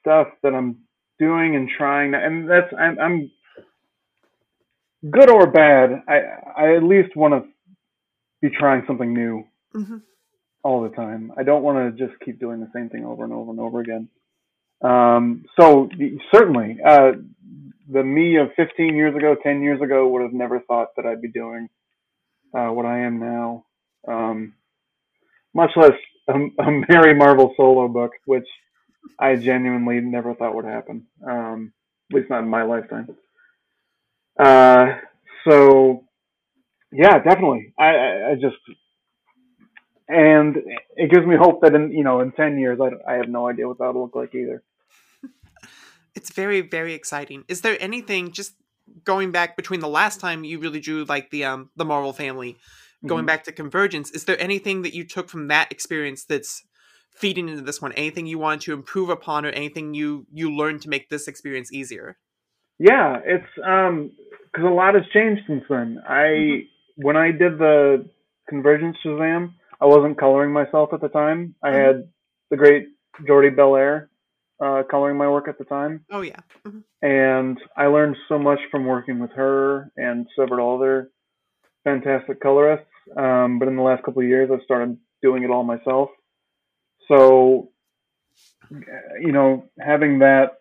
stuff 0.00 0.28
that 0.42 0.54
I'm 0.54 0.78
doing 1.20 1.56
and 1.56 1.68
trying, 1.78 2.14
and 2.14 2.50
that's 2.50 2.72
I'm, 2.78 2.98
I'm 2.98 3.30
good 5.10 5.30
or 5.30 5.46
bad. 5.50 6.02
I 6.08 6.20
I 6.56 6.76
at 6.76 6.82
least 6.82 7.16
want 7.16 7.34
to 7.34 7.50
be 8.42 8.50
trying 8.56 8.84
something 8.86 9.12
new 9.14 9.44
Mm-hmm. 9.74 9.96
all 10.64 10.82
the 10.82 10.90
time. 10.96 11.32
I 11.38 11.42
don't 11.44 11.62
want 11.62 11.96
to 11.96 12.06
just 12.06 12.18
keep 12.24 12.40
doing 12.40 12.60
the 12.60 12.70
same 12.74 12.88
thing 12.90 13.04
over 13.04 13.24
and 13.24 13.32
over 13.32 13.50
and 13.50 13.60
over 13.60 13.80
again. 13.80 14.08
Um, 14.82 15.44
so 15.58 15.88
certainly, 16.34 16.78
uh, 16.86 17.12
the 17.90 18.02
me 18.04 18.36
of 18.36 18.48
15 18.56 18.94
years 18.96 19.16
ago, 19.16 19.36
10 19.42 19.62
years 19.62 19.80
ago, 19.80 20.08
would 20.08 20.22
have 20.22 20.32
never 20.32 20.60
thought 20.60 20.88
that 20.96 21.06
I'd 21.06 21.22
be 21.22 21.30
doing 21.30 21.68
uh, 22.56 22.68
what 22.68 22.86
I 22.86 23.00
am 23.00 23.20
now. 23.20 23.64
Um, 24.08 24.54
much 25.54 25.70
less 25.76 25.92
a, 26.28 26.34
a 26.34 26.84
Mary 26.88 27.14
Marvel 27.14 27.54
solo 27.56 27.88
book, 27.88 28.12
which 28.24 28.46
I 29.18 29.36
genuinely 29.36 30.00
never 30.00 30.34
thought 30.34 30.54
would 30.54 30.64
happen. 30.64 31.06
Um, 31.28 31.72
at 32.10 32.16
least 32.16 32.30
not 32.30 32.42
in 32.42 32.48
my 32.48 32.62
lifetime. 32.62 33.08
Uh, 34.38 34.98
so 35.48 36.04
yeah, 36.92 37.18
definitely. 37.18 37.72
I, 37.78 37.86
I, 37.86 38.30
I 38.30 38.34
just 38.34 38.56
and 40.08 40.56
it 40.96 41.10
gives 41.10 41.26
me 41.26 41.36
hope 41.36 41.62
that 41.62 41.74
in 41.74 41.92
you 41.92 42.04
know 42.04 42.20
in 42.20 42.32
10 42.32 42.58
years 42.58 42.78
I, 42.80 42.90
I 43.10 43.16
have 43.16 43.28
no 43.28 43.48
idea 43.48 43.66
what 43.66 43.78
that'll 43.78 44.02
look 44.02 44.14
like 44.14 44.34
either. 44.34 44.62
It's 46.14 46.30
very, 46.30 46.60
very 46.60 46.92
exciting. 46.92 47.44
Is 47.48 47.62
there 47.62 47.74
anything 47.80 48.32
just 48.32 48.52
going 49.02 49.30
back 49.30 49.56
between 49.56 49.80
the 49.80 49.88
last 49.88 50.20
time 50.20 50.44
you 50.44 50.58
really 50.58 50.78
drew 50.78 51.04
like 51.04 51.30
the 51.30 51.44
um 51.44 51.70
the 51.76 51.86
Marvel 51.86 52.12
family, 52.12 52.58
going 53.06 53.24
Mhm. 53.24 53.26
back 53.26 53.44
to 53.44 53.52
Convergence? 53.52 54.10
Is 54.10 54.24
there 54.24 54.40
anything 54.40 54.82
that 54.82 54.94
you 54.94 55.04
took 55.04 55.28
from 55.28 55.48
that 55.48 55.70
experience 55.72 56.24
that's 56.24 56.62
feeding 57.10 57.48
into 57.48 57.62
this 57.62 57.82
one? 57.82 57.92
Anything 57.92 58.26
you 58.26 58.38
wanted 58.38 58.60
to 58.62 58.72
improve 58.72 59.08
upon, 59.10 59.44
or 59.44 59.50
anything 59.50 59.94
you 59.94 60.26
you 60.32 60.50
learned 60.50 60.82
to 60.82 60.88
make 60.88 61.08
this 61.08 61.28
experience 61.28 61.72
easier? 61.72 62.16
Yeah, 62.78 63.20
it's 63.24 63.48
um 63.64 64.12
because 64.52 64.66
a 64.66 64.70
lot 64.70 64.94
has 64.94 65.04
changed 65.12 65.42
since 65.46 65.64
then. 65.68 66.00
I 66.06 66.26
Mhm. 66.26 66.68
when 66.96 67.16
I 67.16 67.30
did 67.32 67.58
the 67.58 68.08
Convergence 68.48 68.96
Shazam, 69.04 69.54
I 69.80 69.86
wasn't 69.86 70.18
coloring 70.18 70.52
myself 70.52 70.92
at 70.92 71.00
the 71.00 71.08
time. 71.08 71.54
I 71.62 71.70
Mhm. 71.70 71.84
had 71.86 72.12
the 72.50 72.56
great 72.56 72.88
Jordie 73.26 73.50
Bellaire 73.50 74.08
uh, 74.60 74.82
coloring 74.90 75.16
my 75.16 75.28
work 75.28 75.48
at 75.48 75.58
the 75.58 75.64
time, 75.64 76.04
Oh 76.10 76.20
yeah, 76.20 76.40
Mhm. 76.64 76.84
and 77.02 77.60
I 77.76 77.86
learned 77.86 78.16
so 78.28 78.38
much 78.38 78.60
from 78.70 78.84
working 78.86 79.18
with 79.18 79.32
her 79.32 79.90
and 79.96 80.28
several 80.36 80.74
other 80.76 81.10
fantastic 81.84 82.40
colorists. 82.40 82.86
Um, 83.16 83.58
but 83.58 83.68
in 83.68 83.76
the 83.76 83.82
last 83.82 84.04
couple 84.04 84.22
of 84.22 84.28
years, 84.28 84.50
I've 84.52 84.62
started 84.64 84.96
doing 85.22 85.42
it 85.42 85.50
all 85.50 85.64
myself. 85.64 86.10
So, 87.08 87.70
you 89.20 89.32
know, 89.32 89.64
having 89.78 90.20
that 90.20 90.52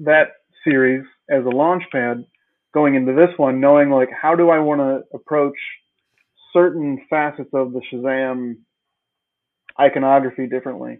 that 0.00 0.28
series 0.64 1.04
as 1.30 1.44
a 1.44 1.48
launch 1.48 1.84
pad 1.92 2.24
going 2.74 2.94
into 2.94 3.12
this 3.12 3.30
one, 3.36 3.60
knowing 3.60 3.90
like 3.90 4.08
how 4.10 4.34
do 4.34 4.50
I 4.50 4.58
want 4.58 4.80
to 4.80 5.16
approach 5.16 5.56
certain 6.52 7.04
facets 7.08 7.50
of 7.52 7.72
the 7.72 7.80
Shazam 7.92 8.56
iconography 9.80 10.46
differently, 10.46 10.98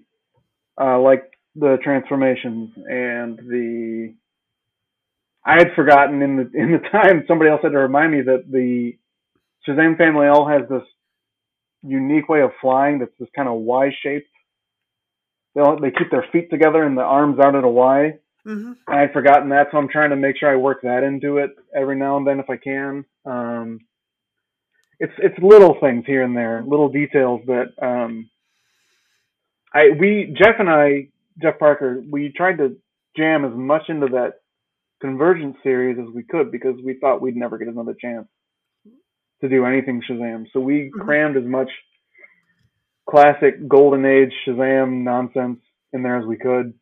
uh, 0.80 0.98
like 1.00 1.24
the 1.56 1.78
transformations 1.82 2.70
and 2.76 3.38
the. 3.38 4.14
I 5.44 5.54
had 5.54 5.72
forgotten 5.74 6.22
in 6.22 6.36
the 6.36 6.50
in 6.54 6.72
the 6.72 6.88
time 6.90 7.24
somebody 7.26 7.50
else 7.50 7.60
had 7.62 7.72
to 7.72 7.78
remind 7.78 8.12
me 8.12 8.22
that 8.22 8.44
the 8.50 8.96
Shazam 9.66 9.96
family 9.96 10.26
all 10.26 10.48
has 10.48 10.62
this 10.68 10.82
unique 11.82 12.28
way 12.28 12.42
of 12.42 12.50
flying 12.60 12.98
that's 12.98 13.12
this 13.18 13.28
kind 13.34 13.48
of 13.48 13.60
Y 13.60 13.90
shaped. 14.02 14.28
They 15.54 15.60
all, 15.60 15.78
they 15.80 15.90
keep 15.90 16.10
their 16.10 16.26
feet 16.32 16.50
together 16.50 16.82
and 16.84 16.96
the 16.96 17.02
arms 17.02 17.38
out 17.38 17.54
at 17.54 17.64
a 17.64 17.68
Y. 17.68 18.14
Mm-hmm. 18.46 18.72
I 18.88 19.00
had 19.00 19.12
forgotten 19.12 19.50
that, 19.50 19.68
so 19.70 19.78
I'm 19.78 19.88
trying 19.88 20.10
to 20.10 20.16
make 20.16 20.36
sure 20.36 20.50
I 20.50 20.56
work 20.56 20.82
that 20.82 21.04
into 21.04 21.38
it 21.38 21.50
every 21.74 21.96
now 21.96 22.16
and 22.16 22.26
then 22.26 22.40
if 22.40 22.50
I 22.50 22.56
can. 22.56 23.04
Um, 23.24 23.80
it's 24.98 25.12
it's 25.18 25.38
little 25.40 25.76
things 25.80 26.04
here 26.06 26.22
and 26.22 26.36
there, 26.36 26.62
little 26.66 26.88
details 26.88 27.40
that 27.46 27.66
um, 27.80 28.28
I 29.72 29.90
we 29.98 30.34
Jeff 30.36 30.56
and 30.58 30.68
I 30.70 31.08
Jeff 31.40 31.58
Parker 31.58 32.02
we 32.10 32.32
tried 32.36 32.58
to 32.58 32.76
jam 33.16 33.44
as 33.44 33.52
much 33.54 33.82
into 33.88 34.06
that 34.08 34.34
Convergence 35.00 35.56
series 35.62 35.98
as 35.98 36.12
we 36.14 36.22
could 36.22 36.50
because 36.50 36.76
we 36.84 36.98
thought 37.00 37.20
we'd 37.20 37.36
never 37.36 37.58
get 37.58 37.68
another 37.68 37.96
chance 38.00 38.28
to 39.42 39.48
do 39.48 39.66
anything 39.66 40.02
Shazam. 40.08 40.46
So 40.52 40.60
we 40.60 40.90
Mhm. 40.90 41.04
crammed 41.04 41.36
as 41.36 41.44
much 41.44 41.70
classic 43.08 43.68
golden 43.68 44.04
age 44.06 44.32
Shazam 44.46 45.02
nonsense 45.02 45.60
in 45.92 46.02
there 46.02 46.16
as 46.16 46.26
we 46.26 46.36
could. 46.38 46.74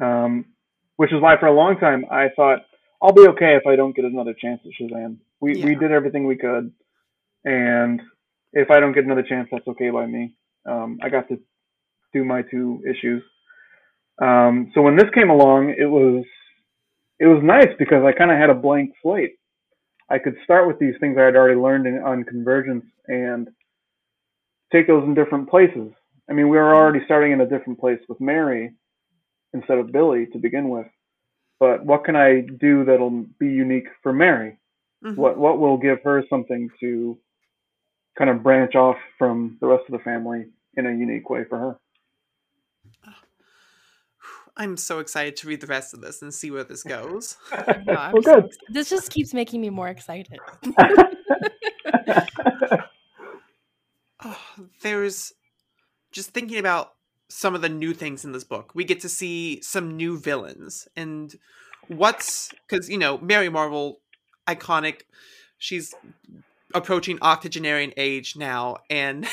Um, 0.00 0.46
which 0.96 1.12
is 1.12 1.20
why 1.20 1.36
for 1.38 1.46
a 1.46 1.52
long 1.52 1.78
time 1.78 2.04
I 2.10 2.28
thought 2.36 2.60
I'll 3.00 3.12
be 3.12 3.26
okay 3.28 3.56
if 3.56 3.66
I 3.66 3.76
don't 3.76 3.94
get 3.96 4.04
another 4.04 4.34
chance 4.34 4.60
at 4.64 4.72
Shazam. 4.80 5.18
We 5.40 5.56
we 5.64 5.74
did 5.74 5.90
everything 5.92 6.26
we 6.26 6.36
could, 6.36 6.72
and 7.44 8.00
if 8.52 8.70
I 8.70 8.80
don't 8.80 8.92
get 8.92 9.04
another 9.04 9.24
chance, 9.24 9.48
that's 9.50 9.66
okay 9.68 9.90
by 9.90 10.06
me. 10.06 10.36
Um, 10.66 10.98
I 11.02 11.08
got 11.08 11.28
to 11.28 11.40
do 12.12 12.24
my 12.24 12.42
two 12.42 12.82
issues. 12.88 13.22
Um, 14.20 14.70
so 14.74 14.82
when 14.82 14.96
this 14.96 15.10
came 15.14 15.30
along, 15.30 15.74
it 15.76 15.86
was 15.86 16.24
it 17.18 17.26
was 17.26 17.42
nice 17.42 17.74
because 17.78 18.04
I 18.04 18.12
kind 18.12 18.30
of 18.30 18.38
had 18.38 18.50
a 18.50 18.54
blank 18.54 18.92
slate. 19.02 19.36
I 20.12 20.18
could 20.18 20.36
start 20.44 20.68
with 20.68 20.78
these 20.78 20.94
things 21.00 21.16
I 21.18 21.22
had 21.24 21.36
already 21.36 21.58
learned 21.58 21.86
in, 21.86 21.98
on 22.02 22.24
Convergence 22.24 22.84
and 23.08 23.48
take 24.72 24.86
those 24.86 25.04
in 25.04 25.14
different 25.14 25.48
places. 25.48 25.90
I 26.30 26.34
mean, 26.34 26.48
we 26.50 26.58
were 26.58 26.74
already 26.74 27.00
starting 27.06 27.32
in 27.32 27.40
a 27.40 27.48
different 27.48 27.80
place 27.80 28.00
with 28.08 28.20
Mary 28.20 28.74
instead 29.54 29.78
of 29.78 29.92
Billy 29.92 30.26
to 30.32 30.38
begin 30.38 30.68
with. 30.68 30.86
But 31.58 31.84
what 31.84 32.04
can 32.04 32.16
I 32.16 32.42
do 32.60 32.84
that'll 32.84 33.24
be 33.40 33.48
unique 33.48 33.88
for 34.02 34.12
Mary? 34.12 34.58
Mhm. 35.04 35.16
What 35.16 35.38
what 35.38 35.58
will 35.58 35.78
give 35.78 36.02
her 36.02 36.24
something 36.28 36.70
to 36.80 37.18
kind 38.18 38.30
of 38.30 38.42
branch 38.42 38.74
off 38.74 38.98
from 39.18 39.58
the 39.60 39.66
rest 39.66 39.84
of 39.88 39.92
the 39.92 40.04
family 40.04 40.46
in 40.76 40.86
a 40.86 40.92
unique 40.92 41.30
way 41.30 41.44
for 41.44 41.58
her? 41.58 41.78
I'm 44.56 44.76
so 44.76 44.98
excited 44.98 45.36
to 45.36 45.48
read 45.48 45.60
the 45.60 45.66
rest 45.66 45.94
of 45.94 46.00
this 46.00 46.22
and 46.22 46.32
see 46.32 46.50
where 46.50 46.64
this 46.64 46.82
goes. 46.84 47.36
No, 47.86 48.10
well, 48.12 48.22
so 48.22 48.34
good. 48.34 48.44
ex- 48.44 48.56
this 48.68 48.90
just 48.90 49.10
keeps 49.10 49.32
making 49.32 49.60
me 49.60 49.70
more 49.70 49.88
excited. 49.88 50.38
Oh, 54.24 54.38
there's 54.82 55.32
just 56.12 56.30
thinking 56.30 56.58
about 56.58 56.92
some 57.28 57.54
of 57.54 57.62
the 57.62 57.68
new 57.68 57.94
things 57.94 58.24
in 58.24 58.32
this 58.32 58.44
book. 58.44 58.72
We 58.74 58.84
get 58.84 59.00
to 59.00 59.08
see 59.08 59.60
some 59.62 59.96
new 59.96 60.18
villains 60.18 60.86
and 60.96 61.34
what's 61.88 62.50
because 62.68 62.88
you 62.88 62.98
know 62.98 63.18
Mary 63.18 63.48
Marvel, 63.48 64.00
iconic. 64.46 65.02
She's 65.58 65.94
approaching 66.74 67.18
octogenarian 67.22 67.92
age 67.96 68.36
now, 68.36 68.78
and 68.90 69.26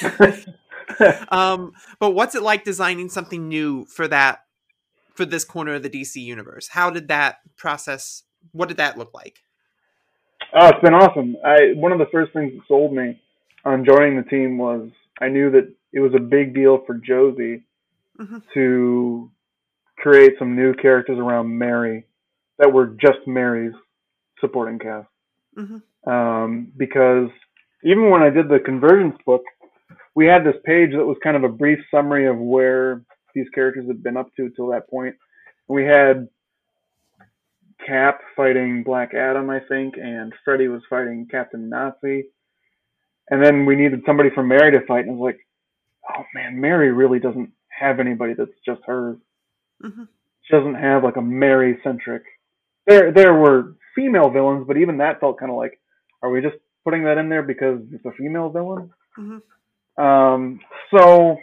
um, 1.29 1.73
but 1.99 2.11
what's 2.11 2.35
it 2.35 2.43
like 2.43 2.63
designing 2.63 3.09
something 3.09 3.47
new 3.47 3.85
for 3.85 4.07
that 4.07 4.43
for 5.19 5.25
this 5.25 5.43
corner 5.43 5.73
of 5.73 5.83
the 5.83 5.89
DC 5.89 6.15
universe? 6.15 6.69
How 6.69 6.89
did 6.89 7.09
that 7.09 7.39
process? 7.57 8.23
What 8.53 8.69
did 8.69 8.77
that 8.77 8.97
look 8.97 9.13
like? 9.13 9.39
Oh, 10.53 10.69
it's 10.69 10.79
been 10.81 10.93
awesome. 10.93 11.35
I 11.43 11.73
one 11.75 11.91
of 11.91 11.99
the 11.99 12.05
first 12.09 12.31
things 12.31 12.53
that 12.53 12.61
sold 12.69 12.93
me 12.93 13.21
on 13.65 13.83
joining 13.83 14.15
the 14.15 14.29
team 14.29 14.57
was 14.57 14.89
I 15.19 15.27
knew 15.27 15.51
that 15.51 15.67
it 15.91 15.99
was 15.99 16.13
a 16.15 16.21
big 16.21 16.55
deal 16.55 16.77
for 16.87 16.93
Josie 16.93 17.63
Mhm. 18.17 18.41
to 18.53 19.29
create 19.97 20.39
some 20.39 20.55
new 20.55 20.73
characters 20.73 21.19
around 21.19 21.57
Mary 21.57 22.05
that 22.57 22.71
were 22.71 22.87
just 22.87 23.19
Mary's 23.27 23.75
supporting 24.39 24.79
cast. 24.79 25.09
Mhm. 25.57 25.81
Um, 26.07 26.71
because 26.77 27.29
even 27.83 28.09
when 28.09 28.21
I 28.21 28.29
did 28.29 28.47
the 28.47 28.59
convergence 28.59 29.21
book, 29.25 29.43
we 30.15 30.27
had 30.27 30.45
this 30.45 30.55
page 30.63 30.91
that 30.93 31.05
was 31.05 31.17
kind 31.21 31.35
of 31.35 31.43
a 31.43 31.49
brief 31.49 31.79
summary 31.91 32.25
of 32.25 32.37
where 32.37 33.01
these 33.33 33.49
characters 33.53 33.87
had 33.87 34.03
been 34.03 34.17
up 34.17 34.27
to 34.35 34.49
till 34.55 34.67
that 34.67 34.89
point. 34.89 35.15
We 35.67 35.85
had 35.85 36.27
Cap 37.85 38.19
fighting 38.35 38.83
Black 38.83 39.13
Adam, 39.13 39.49
I 39.49 39.59
think, 39.69 39.95
and 39.97 40.33
Freddy 40.43 40.67
was 40.67 40.81
fighting 40.89 41.27
Captain 41.29 41.69
Nazi. 41.69 42.25
And 43.29 43.43
then 43.43 43.65
we 43.65 43.75
needed 43.75 44.01
somebody 44.05 44.29
for 44.33 44.43
Mary 44.43 44.71
to 44.71 44.85
fight, 44.85 45.05
and 45.05 45.11
I 45.11 45.13
was 45.13 45.33
like, 45.33 45.39
oh 46.09 46.23
man, 46.33 46.59
Mary 46.59 46.91
really 46.91 47.19
doesn't 47.19 47.51
have 47.69 47.99
anybody 47.99 48.33
that's 48.33 48.51
just 48.65 48.81
hers. 48.85 49.17
Mhm. 49.83 50.07
She 50.41 50.53
doesn't 50.55 50.75
have 50.75 51.03
like 51.03 51.15
a 51.17 51.21
Mary 51.21 51.79
centric. 51.83 52.23
There, 52.87 53.11
there 53.11 53.33
were 53.33 53.75
female 53.95 54.29
villains, 54.29 54.65
but 54.67 54.77
even 54.77 54.97
that 54.97 55.19
felt 55.19 55.39
kind 55.39 55.51
of 55.51 55.57
like, 55.57 55.79
are 56.23 56.29
we 56.29 56.41
just 56.41 56.57
putting 56.83 57.03
that 57.03 57.17
in 57.17 57.29
there 57.29 57.43
because 57.43 57.79
it's 57.91 58.05
a 58.05 58.11
female 58.13 58.49
villain? 58.49 58.91
Mhm. 59.17 59.41
Um, 59.97 60.59
so 60.91 61.37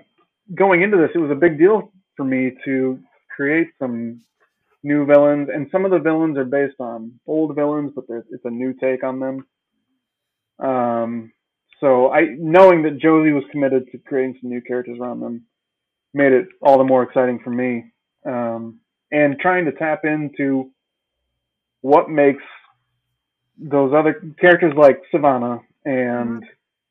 going 0.54 0.82
into 0.82 0.96
this, 0.96 1.10
it 1.14 1.18
was 1.18 1.30
a 1.30 1.34
big 1.34 1.58
deal 1.58 1.92
for 2.16 2.24
me 2.24 2.52
to 2.64 2.98
create 3.34 3.68
some 3.78 4.20
new 4.82 5.04
villains, 5.04 5.48
and 5.52 5.68
some 5.72 5.84
of 5.84 5.90
the 5.90 5.98
villains 5.98 6.36
are 6.38 6.44
based 6.44 6.80
on 6.80 7.18
old 7.26 7.54
villains, 7.54 7.92
but 7.94 8.04
it's 8.08 8.44
a 8.44 8.50
new 8.50 8.72
take 8.74 9.02
on 9.02 9.20
them. 9.20 9.46
Um, 10.58 11.32
so 11.80 12.10
I, 12.10 12.34
knowing 12.38 12.82
that 12.84 12.98
Josie 12.98 13.32
was 13.32 13.44
committed 13.50 13.90
to 13.92 13.98
creating 13.98 14.38
some 14.40 14.50
new 14.50 14.60
characters 14.60 14.98
around 15.00 15.20
them, 15.20 15.44
made 16.14 16.32
it 16.32 16.46
all 16.62 16.78
the 16.78 16.84
more 16.84 17.02
exciting 17.02 17.40
for 17.42 17.50
me. 17.50 17.92
Um, 18.24 18.80
and 19.10 19.38
trying 19.38 19.66
to 19.66 19.72
tap 19.72 20.04
into 20.04 20.70
what 21.82 22.08
makes 22.08 22.42
those 23.58 23.92
other 23.94 24.22
characters 24.40 24.74
like 24.76 25.00
Sivana 25.12 25.60
and 25.84 26.42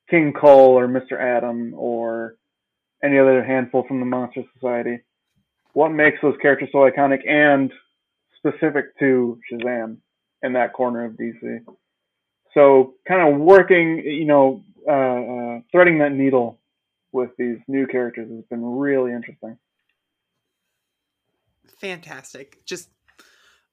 King 0.09 0.33
Kull 0.33 0.77
or 0.77 0.87
Mr. 0.87 1.19
Atom 1.19 1.73
or 1.75 2.35
any 3.05 3.19
other 3.19 3.43
handful 3.43 3.85
from 3.87 3.99
the 3.99 4.05
Monster 4.05 4.43
Society. 4.53 4.99
What 5.73 5.89
makes 5.89 6.17
those 6.21 6.35
characters 6.41 6.69
so 6.71 6.79
iconic 6.79 7.27
and 7.29 7.71
specific 8.37 8.97
to 8.99 9.39
Shazam 9.51 9.97
in 10.41 10.53
that 10.53 10.73
corner 10.73 11.05
of 11.05 11.13
DC? 11.13 11.59
So, 12.53 12.93
kind 13.07 13.33
of 13.33 13.39
working, 13.39 13.99
you 13.99 14.25
know, 14.25 14.63
uh, 14.87 14.91
uh, 14.91 15.59
threading 15.71 15.99
that 15.99 16.13
needle 16.13 16.59
with 17.11 17.31
these 17.37 17.57
new 17.67 17.87
characters 17.87 18.29
has 18.29 18.45
been 18.49 18.63
really 18.63 19.11
interesting. 19.11 19.57
Fantastic. 21.79 22.63
Just 22.65 22.89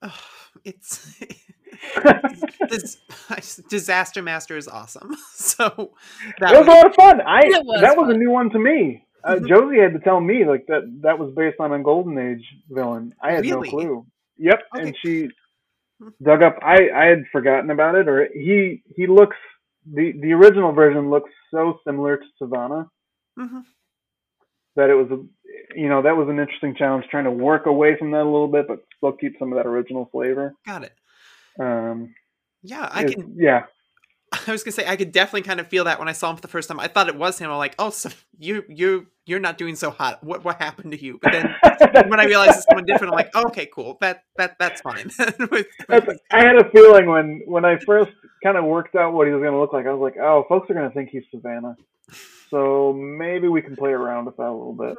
oh, 0.02 0.12
it's 0.64 1.20
this 2.70 3.56
disaster 3.68 4.22
master 4.22 4.56
is 4.56 4.68
awesome. 4.68 5.16
So 5.32 5.92
that 6.38 6.54
it 6.54 6.58
was 6.58 6.66
a 6.66 6.70
lot 6.70 6.86
of 6.86 6.94
fun. 6.94 7.20
I 7.20 7.40
was 7.44 7.80
that 7.82 7.96
was 7.96 8.08
a 8.14 8.16
new 8.16 8.30
one 8.30 8.48
to 8.50 8.58
me. 8.58 9.04
Uh, 9.24 9.36
Mhm. 9.36 9.48
Josie 9.48 9.78
had 9.80 9.92
to 9.92 10.00
tell 10.00 10.20
me 10.20 10.44
like 10.44 10.66
that 10.66 10.82
that 11.02 11.18
was 11.18 11.32
based 11.34 11.60
on 11.60 11.72
a 11.72 11.82
Golden 11.82 12.18
Age 12.18 12.44
villain. 12.68 13.14
I 13.22 13.32
had 13.32 13.42
Really? 13.44 13.68
no 13.68 13.70
clue. 13.70 14.06
Yep, 14.38 14.62
Okay. 14.74 14.82
and 14.82 14.96
she 15.02 15.28
dug 16.22 16.42
up. 16.42 16.58
I 16.62 16.90
I 16.90 17.04
had 17.06 17.24
forgotten 17.30 17.70
about 17.70 17.94
it. 17.94 18.08
Or 18.08 18.26
he 18.32 18.82
he 18.96 19.06
looks 19.06 19.36
the 19.86 20.12
the 20.12 20.32
original 20.32 20.72
version 20.72 21.10
looks 21.10 21.30
so 21.50 21.78
similar 21.86 22.16
to 22.16 22.24
Sivana 22.40 22.88
Mhm. 23.38 23.64
that 24.76 24.90
it 24.90 24.94
was 24.94 25.10
a 25.10 25.22
you 25.76 25.88
know 25.88 26.02
that 26.02 26.16
was 26.16 26.28
an 26.28 26.38
interesting 26.40 26.74
challenge 26.74 27.06
trying 27.08 27.24
to 27.24 27.30
work 27.30 27.66
away 27.66 27.96
from 27.96 28.10
that 28.12 28.22
a 28.22 28.24
little 28.24 28.48
bit, 28.48 28.66
but 28.66 28.84
still 28.96 29.12
keep 29.12 29.38
some 29.38 29.52
of 29.52 29.56
that 29.56 29.66
original 29.66 30.06
flavor. 30.06 30.54
got 30.66 30.82
it. 30.84 30.92
Um, 31.60 32.14
Yeah, 32.62 32.88
I 32.92 33.04
it- 33.04 33.14
can. 33.14 33.34
yeah. 33.36 33.66
I 34.48 34.50
was 34.52 34.64
gonna 34.64 34.72
say 34.72 34.86
I 34.88 34.96
could 34.96 35.12
definitely 35.12 35.42
kind 35.42 35.60
of 35.60 35.66
feel 35.68 35.84
that 35.84 35.98
when 35.98 36.08
I 36.08 36.12
saw 36.12 36.30
him 36.30 36.36
for 36.36 36.42
the 36.42 36.48
first 36.48 36.68
time. 36.68 36.80
I 36.80 36.88
thought 36.88 37.08
it 37.08 37.16
was 37.16 37.38
him. 37.38 37.50
I'm 37.50 37.58
like, 37.58 37.74
oh, 37.78 37.90
so 37.90 38.08
you 38.38 38.64
you 38.68 39.06
you're 39.26 39.40
not 39.40 39.56
doing 39.58 39.76
so 39.76 39.90
hot. 39.90 40.22
What 40.24 40.44
what 40.44 40.56
happened 40.60 40.92
to 40.92 41.02
you? 41.02 41.18
But 41.22 41.32
then 41.32 41.54
when 42.08 42.20
I 42.20 42.24
realized 42.24 42.56
it's 42.56 42.66
someone 42.68 42.84
different, 42.84 43.12
I'm 43.12 43.16
like, 43.16 43.30
oh, 43.34 43.44
okay, 43.46 43.66
cool. 43.72 43.98
That 44.00 44.24
that 44.36 44.56
that's 44.58 44.80
fine. 44.80 45.10
With- 45.50 45.66
That's, 45.88 46.06
I 46.30 46.40
had 46.40 46.56
a 46.56 46.68
feeling 46.70 47.06
when 47.06 47.42
when 47.46 47.64
I 47.64 47.78
first 47.86 48.10
kind 48.42 48.56
of 48.56 48.64
worked 48.64 48.94
out 48.96 49.12
what 49.14 49.26
he 49.28 49.32
was 49.32 49.40
going 49.40 49.52
to 49.52 49.60
look 49.60 49.72
like. 49.72 49.86
I 49.86 49.92
was 49.92 50.00
like, 50.00 50.16
oh, 50.20 50.44
folks 50.48 50.68
are 50.70 50.74
going 50.74 50.88
to 50.88 50.94
think 50.94 51.10
he's 51.10 51.22
Sivana, 51.32 51.76
so 52.50 52.92
maybe 52.92 53.46
we 53.48 53.62
can 53.62 53.76
play 53.76 53.90
around 53.90 54.24
with 54.26 54.36
that 54.38 54.48
a 54.48 54.52
little 54.52 54.74
bit 54.74 54.96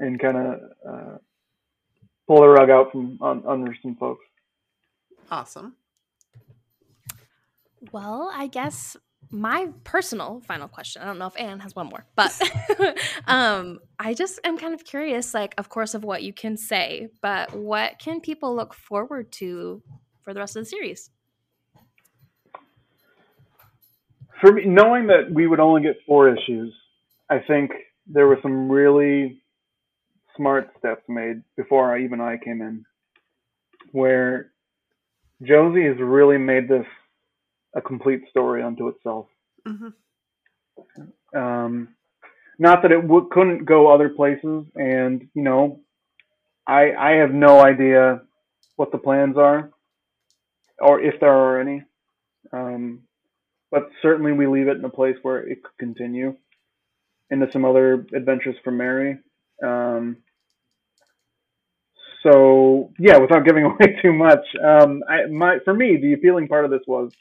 and 0.00 0.18
kind 0.20 0.36
of 0.36 0.60
uh, 0.88 1.16
pull 2.26 2.40
the 2.40 2.48
rug 2.48 2.70
out 2.70 2.90
from 2.92 3.18
un, 3.20 3.42
under 3.46 3.74
some 3.82 3.94
folks. 3.96 4.24
awesome. 5.30 5.74
Well, 7.92 8.30
I 8.34 8.48
guess 8.48 8.96
my 9.30 9.68
personal 9.84 10.40
final 10.46 10.68
question. 10.68 11.02
I 11.02 11.04
don't 11.04 11.18
know 11.18 11.26
if 11.26 11.38
Anne 11.38 11.60
has 11.60 11.74
one 11.76 11.86
more, 11.86 12.06
but 12.16 12.40
um, 13.26 13.80
I 13.98 14.14
just 14.14 14.40
am 14.44 14.58
kind 14.58 14.74
of 14.74 14.84
curious, 14.84 15.34
like, 15.34 15.54
of 15.58 15.68
course, 15.68 15.94
of 15.94 16.04
what 16.04 16.22
you 16.22 16.32
can 16.32 16.56
say, 16.56 17.08
but 17.20 17.54
what 17.54 17.98
can 17.98 18.20
people 18.20 18.54
look 18.54 18.74
forward 18.74 19.30
to 19.32 19.82
for 20.22 20.32
the 20.32 20.40
rest 20.40 20.56
of 20.56 20.62
the 20.62 20.70
series? 20.70 21.10
For 24.40 24.52
me, 24.52 24.64
knowing 24.66 25.08
that 25.08 25.30
we 25.32 25.46
would 25.46 25.60
only 25.60 25.82
get 25.82 25.96
four 26.06 26.28
issues, 26.32 26.72
I 27.28 27.40
think 27.40 27.72
there 28.06 28.26
were 28.26 28.38
some 28.42 28.70
really 28.70 29.42
smart 30.36 30.70
steps 30.78 31.02
made 31.08 31.42
before 31.56 31.94
I, 31.94 32.04
even 32.04 32.20
I 32.20 32.36
came 32.42 32.62
in, 32.62 32.84
where 33.92 34.52
Josie 35.42 35.84
has 35.84 35.96
really 35.98 36.38
made 36.38 36.68
this 36.68 36.86
a 37.76 37.80
complete 37.82 38.22
story 38.30 38.62
unto 38.62 38.88
itself. 38.88 39.26
hmm 39.66 39.88
Um, 41.34 41.94
not 42.58 42.82
that 42.82 42.92
it 42.92 43.02
w- 43.02 43.28
couldn't 43.30 43.64
go 43.66 43.88
other 43.92 44.10
places, 44.10 44.66
and 44.76 45.28
you 45.34 45.42
know, 45.42 45.80
I 46.66 46.92
I 46.92 47.10
have 47.16 47.32
no 47.32 47.60
idea 47.60 48.22
what 48.76 48.92
the 48.92 48.98
plans 48.98 49.36
are, 49.38 49.70
or 50.80 51.00
if 51.00 51.20
there 51.20 51.32
are 51.32 51.60
any. 51.60 51.82
Um, 52.52 53.02
but 53.70 53.90
certainly 54.02 54.32
we 54.32 54.46
leave 54.46 54.68
it 54.68 54.78
in 54.78 54.84
a 54.84 54.90
place 54.90 55.16
where 55.22 55.38
it 55.48 55.62
could 55.62 55.78
continue 55.78 56.36
into 57.30 57.48
some 57.52 57.64
other 57.64 58.06
adventures 58.14 58.56
for 58.64 58.70
Mary. 58.72 59.18
Um, 59.64 60.18
so 62.22 62.92
yeah, 62.98 63.18
without 63.18 63.44
giving 63.44 63.64
away 63.66 63.98
too 64.02 64.12
much, 64.12 64.44
um, 64.64 65.02
I, 65.08 65.26
my 65.26 65.58
for 65.64 65.74
me 65.74 65.98
the 66.00 66.14
appealing 66.14 66.48
part 66.48 66.64
of 66.64 66.70
this 66.70 66.82
was 66.86 67.12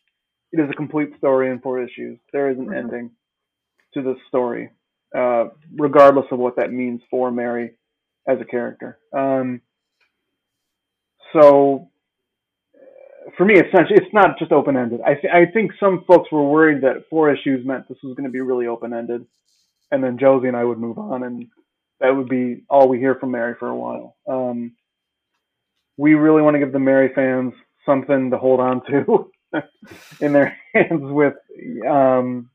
it 0.51 0.59
is 0.59 0.69
a 0.69 0.73
complete 0.75 1.09
story 1.17 1.49
in 1.51 1.59
four 1.59 1.81
issues. 1.81 2.19
There 2.33 2.49
is 2.49 2.57
an 2.57 2.67
Mhm. 2.67 2.77
ending 2.77 3.11
to 3.93 4.01
this 4.01 4.17
story, 4.27 4.71
uh, 5.15 5.49
regardless 5.75 6.31
of 6.31 6.39
what 6.39 6.55
that 6.57 6.71
means 6.71 7.01
for 7.09 7.31
Mary 7.31 7.75
as 8.27 8.39
a 8.41 8.45
character. 8.45 8.99
Um, 9.13 9.61
so 11.33 11.89
for 13.37 13.45
me, 13.45 13.55
it's 13.57 13.73
not 13.73 13.91
it's 13.91 14.13
not 14.13 14.39
just 14.39 14.51
open 14.51 14.77
ended. 14.77 15.01
I 15.01 15.15
th- 15.15 15.33
I 15.33 15.45
think 15.47 15.71
some 15.79 16.03
folks 16.05 16.31
were 16.31 16.47
worried 16.49 16.81
that 16.83 17.07
four 17.09 17.31
issues 17.33 17.65
meant 17.65 17.87
this 17.87 18.01
was 18.03 18.15
going 18.15 18.25
to 18.27 18.31
be 18.31 18.41
really 18.41 18.67
open 18.67 18.93
ended, 18.93 19.25
and 19.91 20.03
then 20.03 20.17
Josie 20.17 20.47
and 20.47 20.57
I 20.57 20.63
would 20.63 20.79
move 20.79 20.97
on, 20.97 21.23
and 21.23 21.47
that 21.99 22.15
would 22.15 22.29
be 22.29 22.63
all 22.69 22.87
we 22.87 22.99
hear 22.99 23.15
from 23.15 23.31
Mary 23.31 23.55
for 23.59 23.67
a 23.69 23.75
while. 23.75 24.15
Um, 24.27 24.75
we 25.97 26.13
really 26.13 26.41
want 26.41 26.55
to 26.55 26.59
give 26.59 26.71
the 26.73 26.79
Mary 26.79 27.11
fans 27.13 27.53
something 27.85 28.31
to 28.31 28.37
hold 28.37 28.59
on 28.59 28.83
to 28.87 29.31
in 30.21 30.33
their 30.33 30.57
hands 30.73 31.01
with 31.01 31.33
um, 31.87 32.49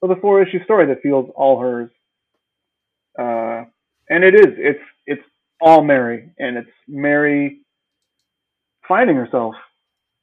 with 0.00 0.10
a 0.10 0.20
four 0.20 0.42
issue 0.42 0.62
story 0.64 0.86
that 0.86 1.02
feels 1.02 1.30
all 1.34 1.60
hers. 1.60 1.90
Uh, 3.18 3.64
and 4.08 4.24
it 4.24 4.34
is. 4.34 4.54
It's 4.56 4.84
it's 5.06 5.22
all 5.60 5.82
Mary, 5.82 6.30
and 6.38 6.56
it's 6.56 6.70
Mary 6.86 7.60
finding 8.86 9.16
herself 9.16 9.54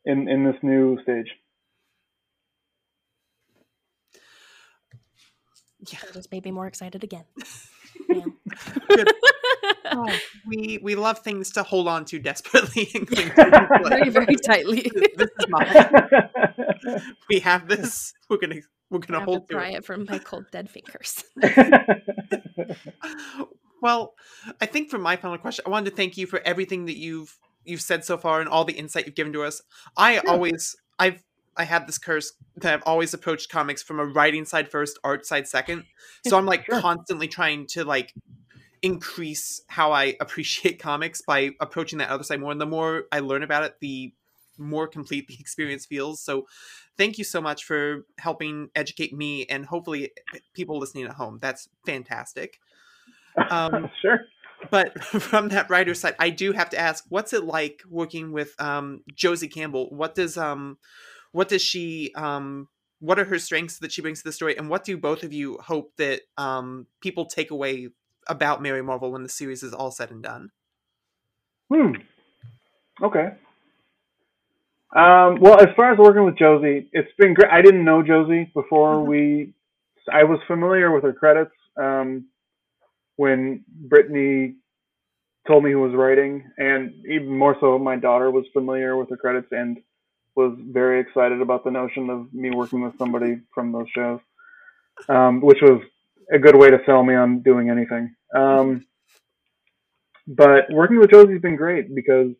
in 0.05 0.27
in 0.29 0.45
this 0.45 0.55
new 0.61 1.01
stage. 1.03 1.27
Yeah. 5.91 5.99
That 6.03 6.13
just 6.13 6.31
made 6.31 6.45
me 6.45 6.51
more 6.51 6.67
excited 6.67 7.03
again. 7.03 7.25
Good. 8.87 9.11
Oh, 9.91 10.19
we 10.47 10.79
we 10.81 10.95
love 10.95 11.19
things 11.19 11.51
to 11.51 11.63
hold 11.63 11.87
on 11.87 12.05
to 12.05 12.19
desperately 12.19 12.89
and 12.95 13.07
cling 13.07 13.29
to. 13.29 13.79
very, 13.87 14.09
very 14.09 14.35
tightly. 14.35 14.91
This 15.15 15.29
is 15.39 15.45
mine. 15.47 16.29
We 17.29 17.39
have 17.39 17.67
this. 17.67 18.13
We're 18.29 18.37
gonna 18.37 18.55
we're 18.89 18.99
gonna 18.99 19.19
have 19.19 19.27
to 19.27 19.31
hold 19.31 19.49
to 19.49 19.55
pry 19.55 19.69
it. 19.69 19.75
it 19.75 19.85
from 19.85 20.05
my 20.09 20.17
cold 20.17 20.45
dead 20.51 20.69
fingers. 20.69 21.23
Well, 23.81 24.15
I 24.59 24.65
think 24.65 24.89
for 24.89 24.97
my 24.97 25.15
final 25.15 25.37
question, 25.37 25.63
I 25.67 25.69
wanted 25.69 25.91
to 25.91 25.95
thank 25.95 26.17
you 26.17 26.25
for 26.25 26.41
everything 26.45 26.85
that 26.85 26.97
you've 26.97 27.37
you've 27.63 27.81
said 27.81 28.03
so 28.03 28.17
far 28.17 28.39
and 28.39 28.49
all 28.49 28.65
the 28.65 28.73
insight 28.73 29.05
you've 29.05 29.15
given 29.15 29.33
to 29.33 29.43
us. 29.43 29.61
I 29.95 30.17
always 30.19 30.75
I've 30.97 31.23
I 31.57 31.63
have 31.63 31.87
this 31.87 31.97
curse 31.97 32.33
that 32.57 32.73
I've 32.73 32.83
always 32.85 33.13
approached 33.13 33.49
comics 33.49 33.81
from 33.81 33.99
a 33.99 34.05
writing 34.05 34.45
side 34.45 34.69
first, 34.69 34.99
art 35.03 35.25
side 35.25 35.47
second. 35.47 35.85
So 36.27 36.37
I'm 36.37 36.45
like 36.45 36.65
Sure. 36.69 36.81
constantly 36.81 37.27
trying 37.27 37.67
to 37.67 37.83
like 37.85 38.13
increase 38.81 39.61
how 39.67 39.91
I 39.91 40.15
appreciate 40.19 40.79
comics 40.81 41.21
by 41.21 41.51
approaching 41.59 41.99
that 41.99 42.09
other 42.09 42.23
side 42.23 42.39
more. 42.39 42.51
And 42.51 42.61
the 42.61 42.65
more 42.65 43.03
I 43.11 43.19
learn 43.19 43.43
about 43.43 43.63
it, 43.63 43.75
the 43.79 44.13
more 44.57 44.87
complete 44.87 45.27
the 45.29 45.37
experience 45.39 45.85
feels. 45.85 46.21
So 46.21 46.45
thank 46.97 47.17
you 47.17 47.23
so 47.23 47.41
much 47.41 47.63
for 47.63 48.05
helping 48.19 48.69
educate 48.75 49.13
me 49.13 49.45
and 49.45 49.65
hopefully 49.65 50.11
people 50.53 50.79
listening 50.79 51.05
at 51.05 51.13
home. 51.13 51.39
That's 51.41 51.69
fantastic. 51.85 52.59
Um, 53.49 53.89
sure. 54.01 54.21
but 54.71 55.03
from 55.03 55.49
that 55.49 55.69
writer's 55.69 55.99
side, 55.99 56.15
I 56.19 56.29
do 56.29 56.53
have 56.53 56.69
to 56.69 56.77
ask, 56.79 57.03
what's 57.09 57.33
it 57.33 57.43
like 57.43 57.81
working 57.89 58.31
with 58.31 58.55
um, 58.61 59.01
Josie 59.13 59.49
Campbell? 59.49 59.89
What 59.89 60.15
does 60.15 60.37
um, 60.37 60.77
what 61.35 61.49
does 61.49 61.61
she 61.61 62.13
um, 62.15 62.69
what 62.99 63.19
are 63.19 63.25
her 63.25 63.37
strengths 63.37 63.79
that 63.79 63.91
she 63.91 64.01
brings 64.01 64.19
to 64.19 64.23
the 64.23 64.31
story, 64.31 64.57
and 64.57 64.69
what 64.69 64.85
do 64.85 64.97
both 64.97 65.21
of 65.21 65.33
you 65.33 65.57
hope 65.57 65.91
that 65.97 66.21
um, 66.37 66.87
people 67.01 67.25
take 67.25 67.51
away 67.51 67.89
about 68.27 68.61
Mary 68.61 68.81
Marvel 68.81 69.11
when 69.11 69.21
the 69.21 69.29
series 69.29 69.61
is 69.61 69.73
all 69.73 69.91
said 69.91 70.11
and 70.11 70.23
done? 70.23 70.49
Hmm. 71.69 71.91
Okay. 73.03 73.33
Um, 74.95 75.39
well, 75.41 75.59
as 75.59 75.67
far 75.75 75.91
as 75.91 75.99
working 75.99 76.23
with 76.23 76.37
Josie, 76.37 76.89
it's 76.93 77.11
been 77.17 77.33
great. 77.33 77.51
I 77.51 77.61
didn't 77.61 77.83
know 77.83 78.01
Josie 78.01 78.49
before 78.53 78.95
Mhm. 78.95 79.07
we. 79.07 79.53
I 80.09 80.23
was 80.23 80.39
familiar 80.47 80.91
with 80.91 81.03
her 81.03 81.11
credits 81.11 81.51
um, 81.75 82.29
when 83.17 83.65
Brittany 83.67 84.55
told 85.47 85.65
me 85.65 85.73
who 85.73 85.81
was 85.81 85.93
writing, 85.93 86.49
and 86.57 86.93
even 87.05 87.37
more 87.37 87.57
so, 87.59 87.77
my 87.77 87.97
daughter 87.97 88.31
was 88.31 88.45
familiar 88.53 88.95
with 88.95 89.09
her 89.09 89.17
credits 89.17 89.47
and 89.51 89.81
was 90.35 90.57
very 90.59 90.99
excited 90.99 91.41
about 91.41 91.63
the 91.63 91.71
notion 91.71 92.09
of 92.09 92.33
me 92.33 92.51
working 92.51 92.81
with 92.81 92.97
somebody 92.97 93.39
from 93.53 93.71
those 93.71 93.87
shows, 93.95 94.19
um, 95.09 95.41
which 95.41 95.59
was 95.61 95.81
a 96.31 96.39
good 96.39 96.55
way 96.55 96.69
to 96.69 96.79
sell 96.85 97.03
me 97.03 97.15
on 97.15 97.41
doing 97.41 97.69
anything. 97.69 98.15
Um, 98.35 98.85
but 100.27 100.65
working 100.71 100.99
with 100.99 101.11
Josie's 101.11 101.41
been 101.41 101.55
great 101.55 101.93
because 101.93 102.31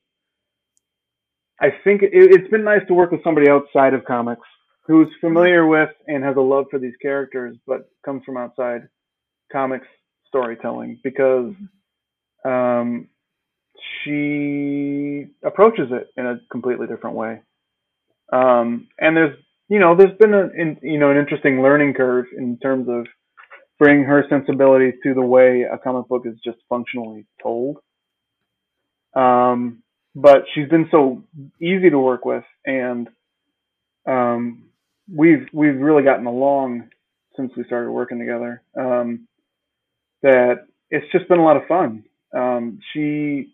I 1.59 1.69
think 1.83 2.01
it, 2.03 2.11
it's 2.11 2.49
been 2.49 2.63
nice 2.63 2.85
to 2.87 2.93
work 2.93 3.11
with 3.11 3.23
somebody 3.23 3.49
outside 3.49 3.93
of 3.93 4.03
comics 4.05 4.47
who's 4.87 5.07
familiar 5.21 5.65
with 5.65 5.89
and 6.07 6.23
has 6.23 6.35
a 6.35 6.41
love 6.41 6.65
for 6.69 6.79
these 6.79 6.95
characters, 7.01 7.57
but 7.65 7.89
comes 8.03 8.23
from 8.23 8.37
outside 8.37 8.87
comics 9.51 9.87
storytelling 10.27 10.99
because 11.03 11.53
um, 12.43 13.07
she 14.03 15.27
approaches 15.43 15.89
it 15.91 16.07
in 16.17 16.25
a 16.25 16.39
completely 16.51 16.87
different 16.87 17.15
way. 17.15 17.41
Um, 18.31 18.87
and 18.99 19.15
there's, 19.15 19.37
you 19.69 19.79
know, 19.79 19.95
there's 19.95 20.17
been 20.19 20.33
a, 20.33 20.47
in, 20.49 20.77
you 20.81 20.99
know, 20.99 21.11
an 21.11 21.17
interesting 21.17 21.61
learning 21.61 21.93
curve 21.93 22.25
in 22.37 22.57
terms 22.59 22.87
of 22.89 23.05
bringing 23.79 24.05
her 24.05 24.25
sensibilities 24.29 24.93
to 25.03 25.13
the 25.13 25.21
way 25.21 25.63
a 25.63 25.77
comic 25.77 26.07
book 26.07 26.23
is 26.25 26.35
just 26.43 26.57
functionally 26.69 27.25
told. 27.41 27.77
Um, 29.15 29.83
but 30.15 30.43
she's 30.53 30.69
been 30.69 30.87
so 30.91 31.23
easy 31.61 31.89
to 31.89 31.99
work 31.99 32.25
with, 32.25 32.43
and 32.65 33.09
um, 34.07 34.63
we've 35.13 35.47
we've 35.53 35.77
really 35.77 36.03
gotten 36.03 36.25
along 36.25 36.89
since 37.35 37.51
we 37.57 37.65
started 37.65 37.91
working 37.91 38.19
together. 38.19 38.61
Um, 38.79 39.27
that 40.21 40.67
it's 40.89 41.11
just 41.11 41.27
been 41.27 41.39
a 41.39 41.43
lot 41.43 41.57
of 41.57 41.67
fun. 41.67 42.03
Um, 42.35 42.79
she 42.93 43.53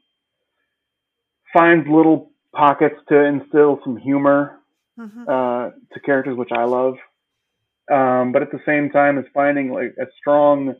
finds 1.53 1.87
little 1.87 2.31
pockets 2.53 2.95
to 3.09 3.23
instill 3.23 3.79
some 3.83 3.97
humor 3.97 4.60
Mhm. 4.99 5.27
uh, 5.27 5.71
to 5.93 5.99
characters, 6.01 6.37
which 6.37 6.51
I 6.51 6.63
love. 6.65 6.97
Um, 7.91 8.31
but 8.31 8.41
at 8.41 8.51
the 8.51 8.61
same 8.65 8.89
time, 8.89 9.17
is 9.17 9.25
finding 9.33 9.71
like 9.71 9.95
a 9.99 10.05
strong 10.17 10.75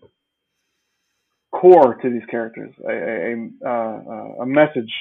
core 1.52 1.96
to 1.96 2.10
these 2.10 2.26
characters, 2.30 2.74
a 2.88 2.92
a, 2.92 3.34
a, 3.34 3.70
uh, 3.70 4.44
a 4.44 4.46
message 4.46 4.94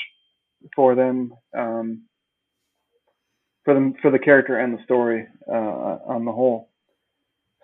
for 0.74 0.94
them, 0.94 1.32
um, 1.56 2.02
for 3.64 3.74
them 3.74 3.94
for 4.02 4.10
the 4.10 4.18
character 4.18 4.58
and 4.58 4.76
the 4.76 4.82
story 4.84 5.26
uh, 5.48 5.98
on 6.06 6.24
the 6.24 6.32
whole. 6.32 6.70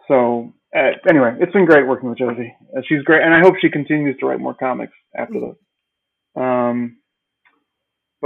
So 0.09 0.53
uh, 0.77 0.93
anyway, 1.09 1.37
it's 1.41 1.53
been 1.53 1.65
great 1.67 1.87
working 1.87 2.09
with 2.09 2.19
Josie. 2.19 2.55
Uh, 2.77 2.83
she's 2.89 3.03
great, 3.03 3.23
and 3.23 3.35
I 3.35 3.41
hope 3.41 3.55
she 3.61 3.71
continues 3.71 4.17
to 4.19 4.27
write 4.27 4.41
more 4.41 4.55
comics 4.55 4.93
after 5.17 5.41
this. 5.41 5.57
Um, 6.37 6.99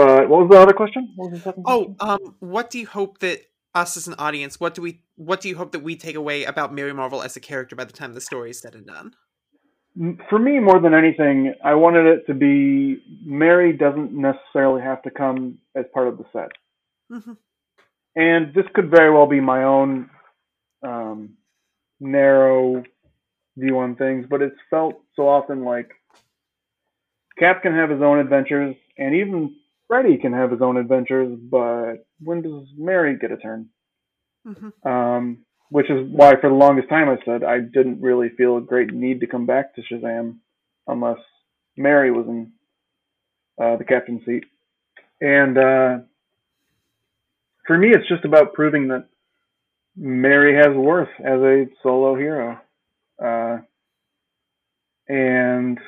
but 0.05 0.29
what 0.29 0.41
was 0.41 0.51
the 0.51 0.59
other 0.59 0.73
question? 0.73 1.13
What 1.17 1.31
was 1.31 1.41
the 1.41 1.45
second? 1.45 1.65
Oh, 1.67 1.95
um, 2.01 2.35
what 2.41 2.71
do 2.71 2.79
you 2.79 2.87
hope 2.87 3.19
that 3.19 3.41
us 3.75 3.97
as 3.97 4.09
an 4.09 4.15
audience, 4.19 4.59
what 4.59 4.75
do 4.75 4.83
we, 4.83 5.03
what 5.17 5.41
do 5.41 5.49
you 5.49 5.57
hope 5.57 5.73
that 5.73 5.81
we 5.81 5.97
take 5.97 6.17
away 6.17 6.45
about 6.45 6.75
Mary 6.75 6.93
Marvel 6.93 7.23
as 7.23 7.37
a 7.37 7.41
character 7.41 7.77
by 7.77 7.85
the 7.85 7.93
time 7.93 8.15
the 8.15 8.21
story 8.21 8.51
is 8.51 8.61
said 8.61 8.75
and 8.75 8.87
done? 8.87 9.15
For 10.29 10.39
me, 10.39 10.59
more 10.61 10.81
than 10.81 10.95
anything, 10.95 11.55
I 11.65 11.75
wanted 11.75 12.07
it 12.07 12.27
to 12.27 12.35
be 12.35 13.03
Mary 13.25 13.73
doesn't 13.73 14.13
necessarily 14.13 14.83
have 14.83 15.03
to 15.03 15.11
come 15.11 15.59
as 15.75 15.85
part 15.93 16.09
of 16.09 16.17
the 16.19 16.25
set. 16.33 16.53
Mhm. 17.11 17.37
And 18.17 18.55
this 18.55 18.67
could 18.73 18.91
very 18.91 19.13
well 19.13 19.27
be 19.27 19.41
my 19.41 19.65
own 19.65 20.11
um, 20.83 21.37
narrow 22.01 22.83
view 23.57 23.79
on 23.79 23.97
things, 23.97 24.27
but 24.29 24.43
it's 24.43 24.57
felt 24.71 25.03
so 25.15 25.29
often 25.29 25.65
like 25.65 25.91
Cap 27.39 27.63
can 27.63 27.75
have 27.75 27.91
his 27.91 28.03
own 28.03 28.19
adventures, 28.19 28.77
and 28.99 29.15
even 29.15 29.57
Freddy 29.91 30.19
can 30.19 30.33
have 30.33 30.53
his 30.53 30.63
own 30.63 30.77
adventures, 30.77 31.37
but 31.51 32.07
when 32.21 32.43
does 32.43 32.69
Mary 32.79 33.19
get 33.21 33.33
a 33.33 33.37
turn? 33.37 33.69
Mhm. 34.47 34.73
um, 34.87 35.45
which 35.71 35.91
is 35.91 36.09
why 36.13 36.35
for 36.41 36.49
the 36.49 36.55
longest 36.55 36.89
time 36.89 37.09
I 37.11 37.19
said 37.25 37.43
I 37.45 37.59
didn't 37.59 38.01
really 38.01 38.31
feel 38.31 38.57
a 38.57 38.61
great 38.63 38.93
need 38.93 39.21
to 39.21 39.27
come 39.27 39.47
back 39.47 39.75
to 39.75 39.83
Shazam 39.83 40.39
unless 40.87 41.19
Mary 41.77 42.11
was 42.11 42.27
in 42.27 42.53
uh, 43.61 43.77
the 43.77 43.85
captain's 43.85 44.25
seat. 44.25 44.45
And 45.21 45.59
uh, 45.59 45.99
for 47.67 47.77
me, 47.77 47.91
it's 47.91 48.09
just 48.09 48.25
about 48.25 48.55
proving 48.55 48.89
that 48.89 49.09
Mary 49.97 50.55
has 50.55 50.75
worth 50.75 51.11
as 51.19 51.41
a 51.41 51.67
solo 51.83 52.15
hero. 52.15 52.59
Uh, 53.23 53.59
and 55.09 55.79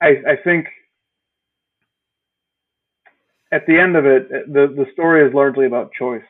I, 0.00 0.08
I 0.32 0.36
think 0.44 0.68
at 3.52 3.66
the 3.66 3.78
end 3.78 3.96
of 3.96 4.04
it, 4.04 4.28
the, 4.30 4.66
the 4.76 4.86
story 4.92 5.26
is 5.26 5.34
largely 5.34 5.66
about 5.66 5.92
choice 5.92 6.22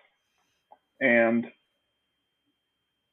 and 1.01 1.47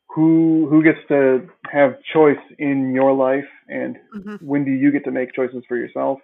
who 0.09 0.67
who 0.69 0.83
gets 0.83 0.99
to 1.09 1.47
have 1.69 1.97
choice 2.13 2.39
in 2.57 2.93
your 2.93 3.13
life 3.13 3.47
and 3.67 3.97
Mhm. 4.15 4.41
when 4.41 4.63
do 4.63 4.71
you 4.71 4.91
get 4.91 5.03
to 5.05 5.11
make 5.11 5.33
choices 5.33 5.63
for 5.67 5.75
yourself 5.75 6.19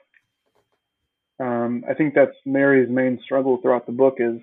um, 1.39 1.83
i 1.89 1.93
think 1.93 2.13
that's 2.13 2.35
mary's 2.45 2.89
main 2.89 3.19
struggle 3.23 3.57
throughout 3.57 3.85
the 3.85 3.91
book 3.91 4.15
is 4.19 4.39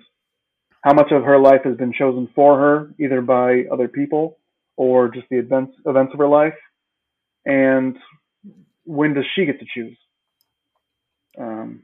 how 0.81 0.93
much 0.93 1.11
of 1.11 1.23
her 1.23 1.37
life 1.39 1.61
has 1.63 1.75
been 1.77 1.91
chosen 1.93 2.27
for 2.35 2.57
her 2.59 2.93
either 2.99 3.21
by 3.21 3.65
other 3.71 3.87
people 3.87 4.37
or 4.77 5.09
just 5.09 5.27
the 5.29 5.37
events 5.37 5.73
events 5.85 6.13
of 6.13 6.19
her 6.19 6.27
life 6.27 6.57
and 7.45 7.97
when 8.85 9.13
does 9.13 9.25
she 9.35 9.45
get 9.45 9.59
to 9.59 9.65
choose 9.73 9.97
um, 11.39 11.83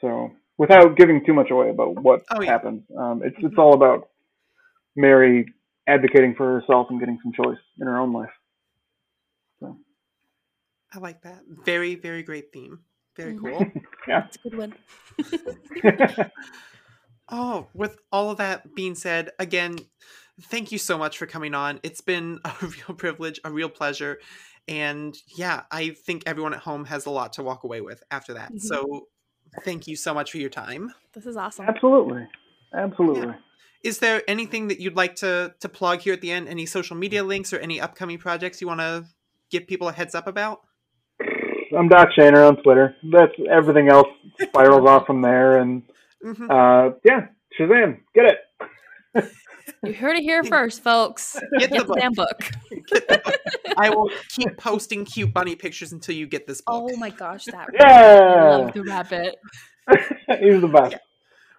so 0.00 0.30
without 0.58 0.96
giving 0.96 1.24
too 1.24 1.34
much 1.34 1.50
away 1.50 1.70
about 1.70 2.00
what 2.02 2.22
Oh, 2.30 2.40
yeah. 2.42 2.50
happens 2.52 2.82
um, 2.98 3.22
it's 3.24 3.36
it's 3.40 3.56
all 3.58 3.74
about 3.74 4.08
mary 4.96 5.46
advocating 5.88 6.34
for 6.36 6.60
herself 6.60 6.86
and 6.90 7.00
getting 7.00 7.18
some 7.22 7.32
choice 7.32 7.58
in 7.80 7.86
her 7.86 7.98
own 7.98 8.12
life 8.12 8.30
So. 9.60 9.76
I 10.92 10.98
like 11.00 11.22
that. 11.22 11.42
Very, 11.64 11.96
very 11.96 12.22
great 12.22 12.52
theme. 12.52 12.80
Very 13.16 13.34
Mhm. 13.34 13.40
cool. 13.40 13.66
yeah 14.08 14.24
it's 14.26 14.36
a 14.36 14.48
good 14.48 14.56
one. 14.56 14.72
Oh, 17.30 17.68
with 17.74 17.98
all 18.10 18.30
of 18.30 18.38
that 18.38 18.74
being 18.74 18.94
said, 18.94 19.30
again, 19.38 19.76
thank 20.44 20.72
you 20.72 20.78
so 20.78 20.96
much 20.96 21.18
for 21.18 21.26
coming 21.26 21.54
on. 21.54 21.78
It's 21.82 22.00
been 22.00 22.38
a 22.44 22.54
real 22.62 22.96
privilege, 22.96 23.38
a 23.44 23.50
real 23.50 23.68
pleasure. 23.68 24.18
And 24.66 25.16
yeah, 25.36 25.62
I 25.70 25.90
think 25.90 26.22
everyone 26.26 26.54
at 26.54 26.60
home 26.60 26.84
has 26.86 27.06
a 27.06 27.10
lot 27.10 27.34
to 27.34 27.42
walk 27.42 27.64
away 27.64 27.80
with 27.80 28.02
after 28.10 28.34
that. 28.34 28.52
Mhm. 28.52 28.60
So 28.60 29.08
thank 29.64 29.86
you 29.86 29.96
so 29.96 30.14
much 30.14 30.30
for 30.32 30.38
your 30.38 30.50
time. 30.50 30.92
This 31.14 31.26
is 31.26 31.36
awesome. 31.36 31.66
Absolutely. 31.66 32.26
Absolutely. 32.74 33.34
Is 33.84 33.98
there 34.00 34.22
anything 34.28 34.68
that 34.68 34.80
you'd 34.80 34.96
like 34.96 35.16
to 35.16 35.54
to 35.60 35.68
plug 35.68 36.00
here 36.00 36.12
at 36.14 36.20
the 36.20 36.30
end? 36.32 36.48
Any 36.48 36.66
social 36.66 36.96
media 36.96 37.22
links 37.22 37.52
or 37.52 37.58
any 37.58 37.80
upcoming 37.80 38.18
projects 38.18 38.60
you 38.60 38.66
want 38.66 38.80
to 38.80 39.04
give 39.50 39.66
people 39.66 39.88
a 39.88 39.92
heads 39.92 40.14
up 40.14 40.26
about? 40.26 40.60
I'm 41.76 41.88
Doc 41.88 42.08
Shaner 42.18 42.48
on 42.48 42.62
Twitter. 42.62 42.96
That's 43.12 43.32
everything 43.50 43.88
else 43.88 44.08
spirals 44.40 44.88
off 44.88 45.06
from 45.06 45.22
there. 45.22 45.58
And 45.58 45.82
Mhm. 46.24 46.50
uh, 46.50 46.94
yeah, 47.04 47.26
Shazam, 47.58 48.00
get 48.14 48.24
it. 48.26 48.38
You 49.84 49.92
heard 49.92 50.16
it 50.16 50.22
here 50.22 50.42
first, 50.44 50.82
folks. 50.82 51.38
Get 51.58 51.70
the 51.70 51.76
Get 51.78 51.86
the 51.86 52.10
book. 52.14 52.14
book. 52.14 52.52
Get 52.88 53.08
the 53.08 53.20
book. 53.24 53.74
I 53.76 53.90
will 53.90 54.10
keep 54.30 54.56
posting 54.56 55.04
cute 55.04 55.32
bunny 55.32 55.54
pictures 55.56 55.92
until 55.92 56.14
you 56.14 56.26
get 56.26 56.46
this 56.46 56.60
book. 56.60 56.90
Oh 56.90 56.96
my 56.96 57.10
gosh, 57.10 57.44
that 57.46 57.54
I 57.54 57.66
Yeah, 57.78 58.56
love 58.56 58.72
the 58.74 58.82
rabbit. 58.82 59.36
he's 60.40 60.60
the 60.60 60.68
best. 60.72 60.96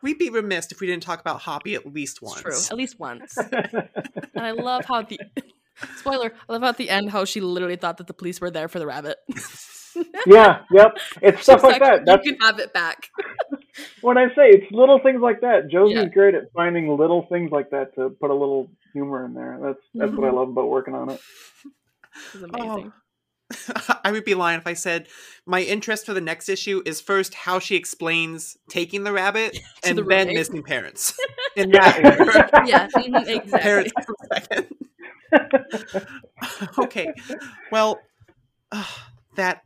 We'd 0.01 0.17
be 0.17 0.29
remiss 0.29 0.71
if 0.71 0.79
we 0.79 0.87
didn't 0.87 1.03
talk 1.03 1.19
about 1.19 1.41
Hoppy 1.41 1.75
at 1.75 1.85
least 1.85 2.21
once. 2.21 2.41
It's 2.45 2.67
true. 2.67 2.73
At 2.73 2.77
least 2.77 2.99
once. 2.99 3.37
And 4.35 4.45
I 4.45 4.51
love 4.51 4.85
how 4.85 5.01
the 5.01 5.19
spoiler, 5.97 6.31
I 6.47 6.53
love 6.53 6.61
how 6.61 6.69
at 6.69 6.77
the 6.77 6.89
end 6.89 7.09
how 7.09 7.25
she 7.25 7.41
literally 7.41 7.75
thought 7.75 7.97
that 7.97 8.07
the 8.07 8.13
police 8.13 8.39
were 8.39 8.49
there 8.49 8.69
for 8.69 8.79
the 8.79 8.87
rabbit. 8.87 9.17
yeah, 10.27 10.61
yep. 10.71 10.95
It's 11.21 11.43
stuff 11.43 11.59
She's 11.61 11.63
like 11.63 11.79
that. 11.81 12.05
That's, 12.05 12.25
You 12.25 12.33
can 12.35 12.41
have 12.41 12.59
it 12.59 12.73
back. 12.73 13.09
when 14.01 14.17
I 14.17 14.27
say. 14.29 14.49
It's 14.49 14.71
little 14.71 14.99
things 14.99 15.21
like 15.21 15.41
that. 15.41 15.69
Josie's 15.69 15.95
Yeah. 15.97 16.05
great 16.05 16.35
at 16.35 16.51
finding 16.53 16.87
little 16.97 17.25
things 17.29 17.51
like 17.51 17.69
that 17.71 17.95
to 17.95 18.09
put 18.09 18.29
a 18.29 18.33
little 18.33 18.69
humor 18.93 19.25
in 19.25 19.33
there. 19.33 19.59
That's 19.61 19.79
that's 19.95 20.11
what 20.13 20.27
I 20.27 20.31
Mhm. 20.31 20.35
love 20.35 20.49
about 20.49 20.67
working 20.69 20.95
on 20.95 21.09
it. 21.09 21.19
It's 22.33 22.43
amazing. 22.43 22.91
I 24.03 24.11
would 24.11 24.25
be 24.25 24.35
lying 24.35 24.59
if 24.59 24.67
I 24.67 24.73
said 24.73 25.07
my 25.45 25.61
interest 25.61 26.05
for 26.05 26.13
the 26.13 26.21
next 26.21 26.49
issue 26.49 26.81
is 26.85 27.01
first 27.01 27.33
how 27.33 27.57
she 27.59 27.75
explains 27.75 28.57
taking 28.69 29.03
the 29.03 29.11
rabbit 29.11 29.57
and 29.83 29.97
the 29.97 30.03
then 30.03 30.27
missing 30.27 30.61
parents. 30.63 31.17
In 31.55 31.71
Yeah. 31.71 31.91
that. 31.93 32.51
Yeah, 32.65 32.87
mhm, 32.95 33.27
exactly. 33.27 33.59
Parents 33.61 33.91
come 34.05 34.15
second. 34.33 34.67
okay. 36.77 37.13
Well, 37.71 38.01
uh, 38.71 38.85
that 39.35 39.63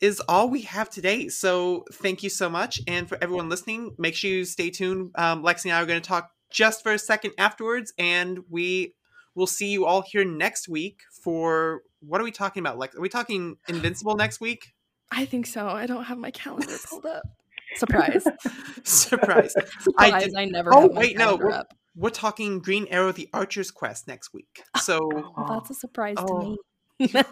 is 0.00 0.20
all 0.28 0.48
we 0.48 0.62
have 0.62 0.88
today. 0.90 1.28
So 1.28 1.84
thank 1.92 2.22
you 2.22 2.30
so 2.30 2.48
much. 2.48 2.80
And 2.86 3.08
for 3.08 3.18
everyone 3.20 3.48
listening, 3.48 3.94
make 3.98 4.14
sure 4.14 4.30
you 4.30 4.44
stay 4.44 4.70
tuned. 4.70 5.10
Um, 5.14 5.42
Lexi 5.42 5.66
and 5.66 5.74
I 5.74 5.82
are 5.82 5.86
going 5.86 6.00
to 6.00 6.06
talk 6.08 6.30
just 6.50 6.82
for 6.82 6.92
a 6.92 6.98
second 6.98 7.32
afterwards, 7.38 7.92
and 7.98 8.40
we 8.48 8.94
will 9.34 9.46
see 9.46 9.68
you 9.68 9.84
all 9.84 10.02
here 10.02 10.24
next 10.24 10.68
week 10.68 11.00
for 11.22 11.82
what 12.00 12.20
are 12.20 12.24
we 12.24 12.30
talking 12.30 12.60
about? 12.60 12.78
Lex? 12.78 12.94
Are 12.96 13.00
we 13.00 13.08
talking 13.08 13.56
Invincible 13.68 14.14
next 14.16 14.40
week? 14.40 14.72
I 15.10 15.24
think 15.24 15.46
so. 15.46 15.66
I 15.68 15.86
don't 15.86 16.04
have 16.04 16.18
my 16.18 16.30
calendar 16.30 16.76
pulled 16.88 17.06
up. 17.06 17.22
Surprise. 17.76 18.24
Surprise. 18.84 19.52
Surprise. 19.80 19.94
I, 19.98 20.20
did- 20.44 20.52
never 20.52 20.74
Oh, 20.74 20.86
wait, 20.86 21.18
no, 21.18 21.36
we're-. 21.36 21.62
We're 21.98 22.10
talking 22.10 22.58
Green 22.60 22.86
Arrow 22.90 23.10
the 23.12 23.28
Archer's 23.32 23.70
Quest 23.70 24.06
next 24.06 24.32
week. 24.34 24.62
So 24.80 25.00
Well, 25.12 25.46
that's 25.48 25.70
a 25.70 25.74
surprise 25.74 26.16
Oh. 26.18 26.56
to 26.98 27.06
me. 27.06 27.22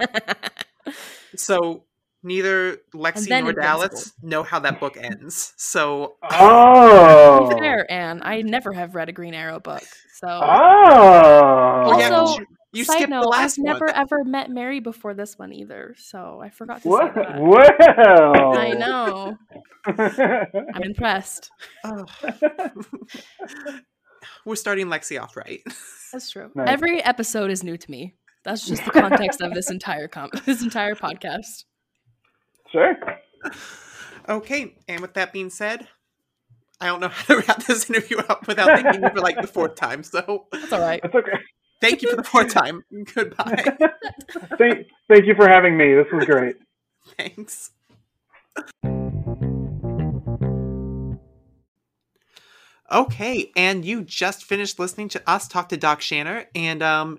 so 1.36 1.84
neither 2.24 2.78
Lexi 2.94 3.28
nor 3.42 3.52
Dallas 3.52 4.12
know 4.22 4.42
how 4.42 4.58
that 4.60 4.80
book 4.80 4.96
ends. 4.96 5.52
So 5.56 6.16
Oh. 6.30 7.48
To 7.48 7.54
be 7.54 7.60
fair, 7.60 7.90
Anne, 7.90 8.20
I 8.24 8.42
never 8.42 8.72
have 8.72 8.94
read 8.94 9.08
a 9.08 9.12
Green 9.12 9.34
Arrow 9.34 9.60
book. 9.60 9.82
So 10.14 10.26
Oh. 10.28 11.82
Well, 11.86 12.00
yeah, 12.00 12.10
Also, 12.10 12.40
you, 12.40 12.46
you 12.72 12.84
side 12.84 12.96
skipped 12.96 13.10
note, 13.10 13.22
the 13.22 13.28
last 13.28 13.58
I've 13.58 13.64
never 13.64 13.88
ever 13.90 14.24
met 14.24 14.50
Mary 14.50 14.80
before 14.80 15.14
this 15.14 15.38
one 15.38 15.52
either. 15.52 15.94
So 15.98 16.40
I 16.42 16.50
forgot 16.50 16.82
to 16.82 16.88
What? 16.88 17.14
say 17.14 17.22
that. 17.22 17.40
Well. 17.40 18.58
I 18.58 18.70
know. 18.70 19.36
I'm 20.74 20.82
impressed. 20.82 21.50
Oh. 21.84 22.06
We're 24.46 24.56
starting 24.56 24.86
Lexi 24.86 25.20
off 25.20 25.36
right. 25.36 25.60
That's 26.12 26.30
true. 26.30 26.50
Nice. 26.54 26.68
Every 26.68 27.02
episode 27.02 27.50
is 27.50 27.62
new 27.62 27.76
to 27.76 27.90
me. 27.90 28.14
That's 28.44 28.66
just 28.66 28.84
the 28.84 28.90
context 28.90 29.40
of 29.40 29.54
this 29.54 29.70
entire 29.70 30.06
com- 30.08 30.30
this 30.44 30.62
entire 30.62 30.94
podcast. 30.94 31.64
Sure. 32.74 32.96
Okay, 34.28 34.74
and 34.88 35.00
with 35.00 35.14
that 35.14 35.32
being 35.32 35.48
said, 35.48 35.86
I 36.80 36.86
don't 36.86 37.00
know 37.00 37.08
how 37.12 37.34
to 37.34 37.40
wrap 37.46 37.64
this 37.64 37.88
interview 37.88 38.18
up 38.18 38.48
without 38.48 38.80
thinking 38.80 39.08
for 39.08 39.20
like 39.20 39.40
the 39.40 39.46
fourth 39.46 39.76
time. 39.76 40.02
So 40.02 40.46
That's 40.50 40.72
all 40.72 40.80
right. 40.80 41.00
It's 41.04 41.14
okay. 41.14 41.38
thank 41.80 42.02
you 42.02 42.10
for 42.10 42.16
the 42.16 42.24
fourth 42.24 42.52
time. 42.52 42.82
Goodbye. 43.14 43.64
thank, 44.58 44.88
thank 45.08 45.26
you 45.26 45.36
for 45.36 45.48
having 45.48 45.76
me. 45.76 45.94
This 45.94 46.06
was 46.12 46.24
great. 46.24 46.56
Thanks. 47.16 47.70
Okay, 52.90 53.52
and 53.56 53.84
you 53.84 54.02
just 54.02 54.44
finished 54.44 54.80
listening 54.80 55.08
to 55.10 55.22
us 55.30 55.46
talk 55.46 55.68
to 55.68 55.76
Doc 55.76 56.00
Shaner, 56.00 56.46
and 56.56 56.82
um, 56.82 57.18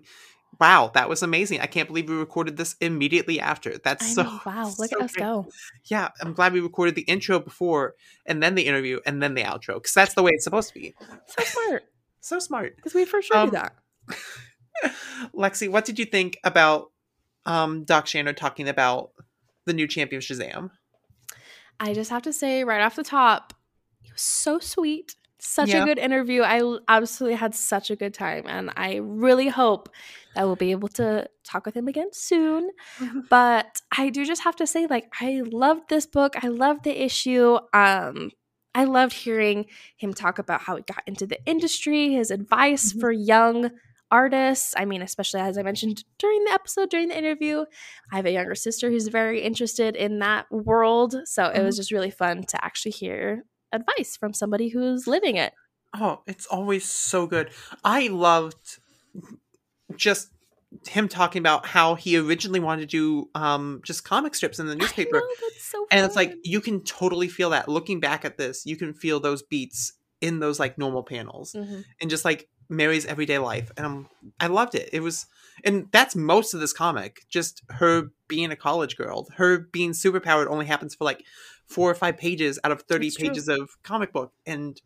wow, 0.59 0.91
that 0.93 1.09
was 1.09 1.21
amazing! 1.23 1.61
I 1.61 1.65
can't 1.67 1.87
believe 1.87 2.09
we 2.09 2.15
recorded 2.15 2.57
this 2.57 2.75
immediately 2.81 3.39
after. 3.39 3.77
That's 3.77 4.03
I 4.05 4.09
so 4.13 4.23
know. 4.23 4.39
Wow, 4.45 4.71
look 4.77 4.89
so 4.89 4.97
at 4.97 5.01
us 5.03 5.13
great. 5.13 5.21
go. 5.23 5.47
Yeah, 5.85 6.09
I'm 6.21 6.33
glad 6.33 6.53
we 6.53 6.59
recorded 6.59 6.95
the 6.95 7.01
intro 7.03 7.39
before, 7.39 7.95
and 8.25 8.41
then 8.41 8.55
the 8.55 8.65
interview, 8.65 8.99
and 9.05 9.21
then 9.21 9.33
the 9.33 9.43
outro, 9.43 9.75
because 9.75 9.93
that's 9.93 10.13
the 10.13 10.23
way 10.23 10.31
it's 10.33 10.43
supposed 10.43 10.69
to 10.73 10.79
be. 10.79 10.93
So 11.27 11.43
smart. 11.43 11.83
So 12.21 12.39
smart, 12.39 12.75
Because 12.77 12.95
we 12.95 13.05
for 13.05 13.21
sure 13.21 13.37
Um, 13.37 13.49
do 13.51 13.57
that. 13.57 13.75
Lexi. 15.35 15.69
What 15.69 15.85
did 15.85 15.99
you 15.99 16.05
think 16.05 16.39
about 16.43 16.91
um, 17.45 17.83
Doc 17.83 18.05
Shaner 18.07 18.35
talking 18.35 18.67
about 18.67 19.11
the 19.65 19.73
new 19.73 19.87
champion 19.87 20.21
Shazam? 20.21 20.71
I 21.79 21.93
just 21.93 22.09
have 22.09 22.23
to 22.23 22.33
say 22.33 22.63
right 22.63 22.81
off 22.81 22.95
the 22.95 23.03
top, 23.03 23.53
he 24.01 24.11
was 24.11 24.21
so 24.21 24.59
sweet. 24.59 25.15
Such 25.37 25.69
Yeah. 25.69 25.83
a 25.83 25.85
good 25.85 25.99
interview. 25.99 26.41
I 26.41 26.79
absolutely 26.87 27.35
had 27.37 27.53
such 27.53 27.91
a 27.91 27.95
good 27.95 28.13
time. 28.15 28.45
And 28.47 28.71
I 28.75 28.95
really 29.03 29.49
hope 29.49 29.89
that 30.35 30.45
we'll 30.45 30.55
be 30.55 30.71
able 30.71 30.89
to 30.89 31.27
talk 31.43 31.65
with 31.65 31.75
him 31.75 31.87
again 31.87 32.09
soon. 32.13 32.69
but 33.29 33.81
I 33.97 34.09
do 34.09 34.25
just 34.25 34.43
have 34.43 34.55
to 34.57 34.67
say, 34.67 34.87
like, 34.87 35.11
I 35.19 35.41
loved 35.45 35.89
this 35.89 36.05
book. 36.05 36.35
I 36.43 36.47
loved 36.49 36.83
the 36.83 37.03
issue. 37.03 37.57
Um, 37.73 38.31
I 38.73 38.83
loved 38.83 39.13
hearing 39.13 39.65
him 39.97 40.13
talk 40.13 40.37
about 40.37 40.61
how 40.61 40.75
he 40.75 40.83
got 40.83 41.01
into 41.07 41.25
the 41.25 41.39
industry, 41.45 42.13
his 42.13 42.29
advice 42.31 42.93
Mhm. 42.93 42.99
for 42.99 43.11
young 43.11 43.71
artists. 44.11 44.73
I 44.77 44.85
mean, 44.85 45.01
especially 45.01 45.39
as 45.41 45.57
I 45.57 45.63
mentioned 45.63 46.03
during 46.19 46.43
the 46.43 46.51
episode, 46.51 46.89
during 46.89 47.07
the 47.07 47.17
interview, 47.17 47.65
I 48.11 48.17
have 48.17 48.25
a 48.25 48.31
younger 48.31 48.53
sister 48.55 48.89
who's 48.89 49.07
very 49.07 49.41
interested 49.41 49.95
in 49.95 50.19
that 50.19 50.45
world. 50.51 51.15
So 51.25 51.45
it 51.45 51.63
was 51.63 51.77
just 51.77 51.91
really 51.91 52.11
fun 52.11 52.43
to 52.43 52.63
actually 52.63 52.91
hear 52.91 53.45
advice 53.71 54.15
from 54.15 54.33
somebody 54.33 54.69
who's 54.69 55.07
living 55.07 55.37
it. 55.37 55.53
Oh, 55.97 56.21
it's 56.27 56.45
always 56.45 56.85
so 56.85 57.25
good. 57.25 57.49
I 57.83 58.07
loved 58.09 58.79
just 59.95 60.29
him 60.87 61.07
talking 61.07 61.39
about 61.39 61.65
how 61.65 61.95
he 61.95 62.17
originally 62.17 62.59
wanted 62.59 62.81
to 62.81 62.87
do 62.87 63.29
um 63.35 63.79
just 63.85 64.03
comic 64.03 64.35
strips 64.35 64.59
in 64.59 64.67
the 64.67 64.75
newspaper. 64.75 65.17
Know, 65.19 65.49
so 65.59 65.87
And 65.91 66.05
it's 66.05 66.15
like 66.15 66.33
you 66.43 66.59
can 66.61 66.81
totally 66.83 67.27
feel 67.27 67.51
that. 67.51 67.69
Looking 67.69 67.99
back 67.99 68.25
at 68.25 68.37
this, 68.37 68.65
you 68.65 68.75
can 68.75 68.93
feel 68.93 69.19
those 69.19 69.41
beats 69.43 69.93
in 70.21 70.39
those 70.39 70.59
like 70.59 70.77
normal 70.77 71.03
panels 71.03 71.53
Mhm. 71.53 71.83
and 72.01 72.09
just 72.09 72.25
like 72.25 72.47
Mary's 72.67 73.05
everyday 73.05 73.37
life. 73.37 73.71
And 73.77 73.85
um, 73.85 74.09
I 74.39 74.47
loved 74.47 74.73
it. 74.75 74.89
It 74.91 75.01
was 75.01 75.27
and 75.63 75.87
that's 75.91 76.15
most 76.15 76.53
of 76.53 76.59
this 76.59 76.73
comic. 76.73 77.21
Just 77.29 77.61
her 77.69 78.09
being 78.27 78.51
a 78.51 78.55
college 78.55 78.97
girl. 78.97 79.27
Her 79.37 79.59
being 79.71 79.91
superpowered 79.91 80.47
only 80.47 80.65
happens 80.65 80.95
for 80.95 81.05
like 81.05 81.23
four 81.67 81.89
or 81.89 81.95
five 81.95 82.17
pages 82.17 82.59
out 82.63 82.71
of 82.71 82.81
30 82.81 83.05
That's 83.07 83.15
true. 83.17 83.27
pages 83.29 83.47
of 83.47 83.69
comic 83.83 84.11
book. 84.11 84.33
And 84.45 84.81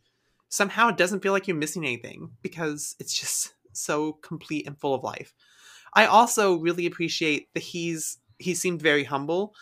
somehow 0.49 0.89
it 0.89 0.97
doesn't 0.97 1.21
feel 1.23 1.31
like 1.31 1.47
you're 1.47 1.57
missing 1.57 1.83
anything 1.85 2.31
because 2.41 2.95
it's 2.99 3.17
just 3.17 3.53
so 3.79 4.13
complete 4.13 4.67
and 4.67 4.77
full 4.79 4.93
of 4.93 5.03
life. 5.03 5.33
I 5.93 6.05
also 6.05 6.55
really 6.55 6.85
appreciate 6.85 7.53
that 7.53 7.63
he's 7.63 8.17
he 8.37 8.53
seemed 8.53 8.81
very 8.81 9.03
humble. 9.03 9.53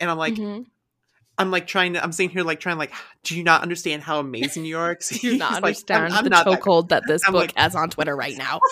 And 0.00 0.10
I'm 0.10 0.18
like, 0.18 0.34
Mhm. 0.34 0.66
I'm 1.38 1.50
like 1.50 1.66
trying 1.66 1.94
to 1.94 2.02
I'm 2.02 2.12
sitting 2.12 2.30
here 2.30 2.42
like 2.44 2.60
trying 2.60 2.78
like, 2.78 2.92
do 3.24 3.36
you 3.36 3.42
not 3.44 3.62
understand 3.62 4.02
how 4.02 4.18
amazing 4.20 4.64
you 4.64 4.78
are? 4.78 4.96
do 5.10 5.16
you 5.26 5.36
not 5.38 5.54
like, 5.54 5.64
understand 5.64 6.04
I'm- 6.04 6.12
I'm 6.12 6.24
the 6.24 6.30
not 6.30 6.44
that 6.46 6.88
that 6.88 7.02
this 7.06 7.22
I'm 7.26 7.32
book 7.32 7.40
like- 7.42 7.56
has 7.58 7.74
on 7.74 7.90
Twitter 7.90 8.14
right 8.14 8.36
now. 8.36 8.60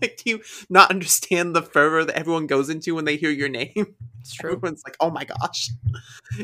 like 0.00 0.20
do 0.24 0.30
you 0.30 0.40
not 0.70 0.90
understand 0.90 1.54
the 1.54 1.62
fervor 1.62 2.04
that 2.04 2.16
everyone 2.16 2.46
goes 2.46 2.68
into 2.70 2.94
when 2.94 3.04
they 3.04 3.16
hear 3.16 3.30
your 3.30 3.48
name 3.50 3.70
It's 4.20 4.34
true. 4.34 4.52
everyone's 4.52 4.82
like 4.84 4.96
oh 4.98 5.10
my 5.10 5.24
gosh 5.24 5.68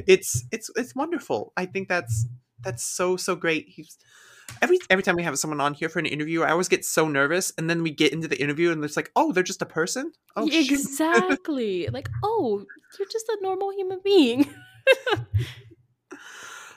it's 0.07 0.45
it's 0.53 0.71
it's 0.77 0.95
wonderful 0.95 1.53
i 1.57 1.65
think 1.67 1.89
that's 1.89 2.27
that's 2.63 2.85
so 2.85 3.17
so 3.17 3.35
great 3.35 3.67
he's 3.69 3.97
every 4.63 4.79
every 4.89 5.03
time 5.03 5.17
we 5.17 5.23
have 5.23 5.39
someone 5.39 5.61
on 5.61 5.75
here 5.75 5.89
for 5.89 5.99
an 5.99 6.07
interview 6.07 6.43
i 6.43 6.51
always 6.51 6.69
get 6.69 6.85
so 6.85 7.09
nervous 7.09 7.53
and 7.59 7.69
then 7.69 7.83
we 7.83 7.91
get 7.91 8.13
into 8.13 8.29
the 8.29 8.41
interview 8.41 8.71
and 8.71 8.85
it's 8.85 8.97
like 8.97 9.11
oh 9.17 9.33
they're 9.33 9.43
just 9.43 9.63
a 9.63 9.67
person 9.67 10.13
oh 10.37 10.47
exactly. 10.51 11.89
like, 11.93 12.09
oh, 12.23 12.65
you're 12.99 13.09
just 13.09 13.29
a 13.29 13.39
normal 13.41 13.73
human 13.73 14.01
being. 14.05 14.47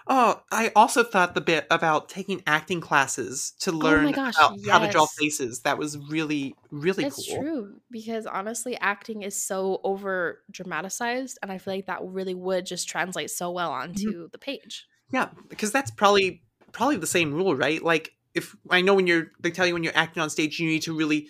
Oh, 0.06 0.42
I 0.52 0.70
also 0.76 1.02
thought 1.02 1.34
the 1.34 1.40
bit 1.40 1.66
about 1.72 2.10
taking 2.10 2.44
acting 2.46 2.82
classes 2.82 3.54
to 3.62 3.72
learn 3.72 4.08
Oh 4.08 4.12
gosh, 4.12 4.36
about 4.38 4.60
how 4.68 4.80
to 4.80 4.92
draw 4.92 5.06
faces. 5.06 5.62
That 5.62 5.78
was 5.78 5.98
really, 5.98 6.56
really 6.72 7.06
It's 7.06 7.26
cool. 7.26 7.42
true 7.42 7.76
because 7.90 8.26
honestly, 8.26 8.78
acting 8.82 9.22
is 9.22 9.42
so 9.42 9.80
over 9.86 10.42
dramatized, 10.52 11.40
and 11.42 11.54
I 11.54 11.58
feel 11.58 11.76
like 11.76 11.86
that 11.86 12.04
really 12.04 12.36
would 12.36 12.66
just 12.66 12.90
translate 12.90 13.32
so 13.32 13.52
well 13.52 13.72
Mm-hmm. 13.72 13.92
onto 13.92 14.30
the 14.30 14.38
page. 14.38 14.88
Yeah, 15.10 15.30
because 15.48 15.72
that's 15.72 15.92
probably 15.92 16.42
probably 16.74 16.98
the 16.98 17.08
same 17.08 17.34
rule, 17.34 17.56
right? 17.56 17.82
Like 17.82 18.12
if 18.36 18.56
I 18.70 18.82
know 18.82 18.96
when 18.96 19.08
you're 19.08 19.32
they 19.40 19.52
tell 19.52 19.66
you 19.66 19.74
when 19.74 19.84
you're 19.84 19.96
acting 19.96 20.22
on 20.22 20.30
stage, 20.30 20.60
you 20.60 20.68
need 20.68 20.82
to 20.84 20.94
really 20.94 21.28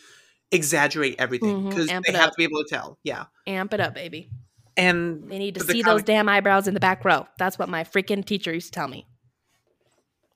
exaggerate 0.52 1.16
everything 1.20 1.56
mm-hmm. 1.56 1.70
because 1.70 1.90
amp 1.90 2.06
they 2.06 2.14
have 2.14 2.28
up. 2.30 2.32
to 2.32 2.38
be 2.38 2.44
able 2.44 2.64
to 2.64 2.70
tell. 2.70 2.98
Yeah, 3.04 3.26
Amp 3.46 3.74
it 3.74 3.80
up, 3.80 3.94
baby. 3.94 4.30
and 4.78 5.30
They 5.30 5.38
need 5.38 5.56
to 5.56 5.62
see 5.62 5.82
those 5.84 6.04
damn 6.04 6.28
eyebrows 6.30 6.68
in 6.68 6.74
the 6.74 6.80
back 6.80 7.06
row. 7.06 7.28
That's 7.38 7.60
what 7.60 7.70
my 7.70 7.84
freaking 7.84 8.26
teacher 8.26 8.54
used 8.54 8.68
to 8.68 8.72
tell 8.72 8.88
me. 8.88 9.08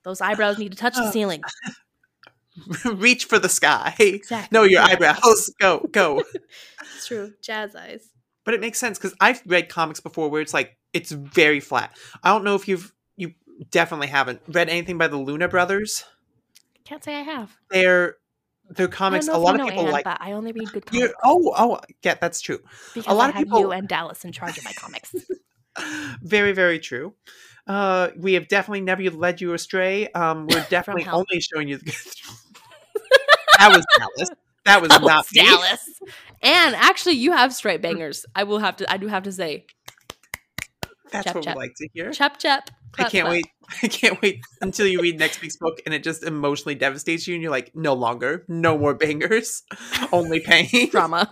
Those 0.04 0.20
eyebrows 0.20 0.58
need 0.58 0.72
to 0.72 0.78
touch 0.78 0.94
the 0.94 1.10
ceiling. 1.12 1.42
reach 2.84 3.26
for 3.26 3.38
the 3.38 3.48
sky. 3.48 3.94
Exactly. 3.98 4.56
No, 4.56 4.64
your 4.64 4.80
Yeah. 4.80 4.86
eyebrows. 4.90 5.50
Go, 5.60 5.86
go. 5.90 6.22
It's 6.96 7.06
true. 7.06 7.32
Jazz 7.42 7.74
eyes. 7.76 8.08
but 8.44 8.54
it 8.54 8.60
makes 8.60 8.78
sense 8.78 8.98
because 8.98 9.14
I've 9.20 9.42
read 9.46 9.68
comics 9.68 10.00
before 10.00 10.28
where 10.28 10.40
it's 10.40 10.54
like 10.54 10.76
it's 10.92 11.12
very 11.12 11.60
flat. 11.60 11.96
I 12.22 12.30
don't 12.30 12.44
know 12.44 12.54
if 12.54 12.66
you've 12.66 12.84
you 12.84 12.92
definitely 13.70 14.08
haven't 14.08 14.40
read 14.48 14.68
anything 14.68 14.98
by 14.98 15.08
the 15.08 15.16
Luna 15.16 15.48
brothers. 15.48 16.04
Can't 16.84 17.02
say 17.04 17.16
I 17.16 17.22
have. 17.22 17.56
They're 17.70 18.16
their 18.70 18.88
comics. 18.88 19.28
A 19.28 19.36
lot 19.36 19.58
of 19.58 19.66
people 19.66 19.86
Anne, 19.86 19.92
like. 19.92 20.04
but 20.04 20.18
I 20.20 20.32
only 20.32 20.52
read 20.52 20.70
good 20.72 20.86
comics 20.86 21.14
oh, 21.24 21.52
oh, 21.56 21.80
yeah, 22.02 22.14
that's 22.14 22.40
true. 22.40 22.60
because 22.94 23.12
lot 23.14 23.26
I 23.26 23.28
of 23.30 23.34
have 23.36 23.44
people- 23.44 23.60
you 23.60 23.72
and 23.72 23.88
Dallas 23.88 24.24
in 24.24 24.32
charge 24.32 24.58
of 24.58 24.64
my 24.64 24.72
comics. 24.72 25.14
very, 26.22 26.52
very 26.52 26.78
true. 26.78 27.14
Uh, 27.66 28.08
we 28.16 28.32
have 28.34 28.48
definitely 28.48 28.80
never 28.80 29.02
led 29.10 29.40
you 29.40 29.52
astray. 29.52 30.08
Um, 30.12 30.46
we're 30.46 30.66
definitely 30.70 31.06
only 31.06 31.40
showing 31.40 31.68
you 31.68 31.76
the. 31.76 31.84
Good. 31.84 31.94
That 33.58 33.68
was 33.74 33.84
Dallas. 33.98 34.30
That 34.64 34.80
was 34.82 34.88
That 34.88 35.02
not 35.02 35.26
was. 35.26 35.30
Dallas. 35.32 36.00
And 36.42 36.74
actually, 36.76 37.14
you 37.14 37.32
have 37.32 37.52
straight 37.54 37.82
bangers. 37.82 38.24
I 38.34 38.44
will 38.44 38.58
have 38.60 38.76
to. 38.76 38.90
I 38.90 38.96
do 38.96 39.08
have 39.08 39.24
to 39.24 39.32
say, 39.32 39.66
That's 41.10 41.34
what 41.34 41.46
we 41.46 41.52
like 41.54 41.74
to 41.76 41.88
hear. 41.94 42.12
chep 42.12 42.38
chep. 42.38 42.70
I 42.98 43.04
can't 43.04 43.24
clap. 43.24 43.30
wait. 43.30 43.46
I 43.82 43.88
can't 43.88 44.20
wait 44.22 44.40
until 44.60 44.86
you 44.86 45.00
read 45.02 45.18
next 45.18 45.40
week's 45.42 45.56
book 45.56 45.80
and 45.84 45.94
it 45.94 46.02
just 46.02 46.22
emotionally 46.22 46.74
devastates 46.74 47.26
you, 47.26 47.34
and 47.34 47.42
you're 47.42 47.50
like, 47.52 47.72
no 47.74 47.94
longer, 47.94 48.44
no 48.48 48.78
more 48.78 48.94
bangers, 48.94 49.62
only 50.12 50.40
pain. 50.40 50.88
Trauma. 50.90 51.30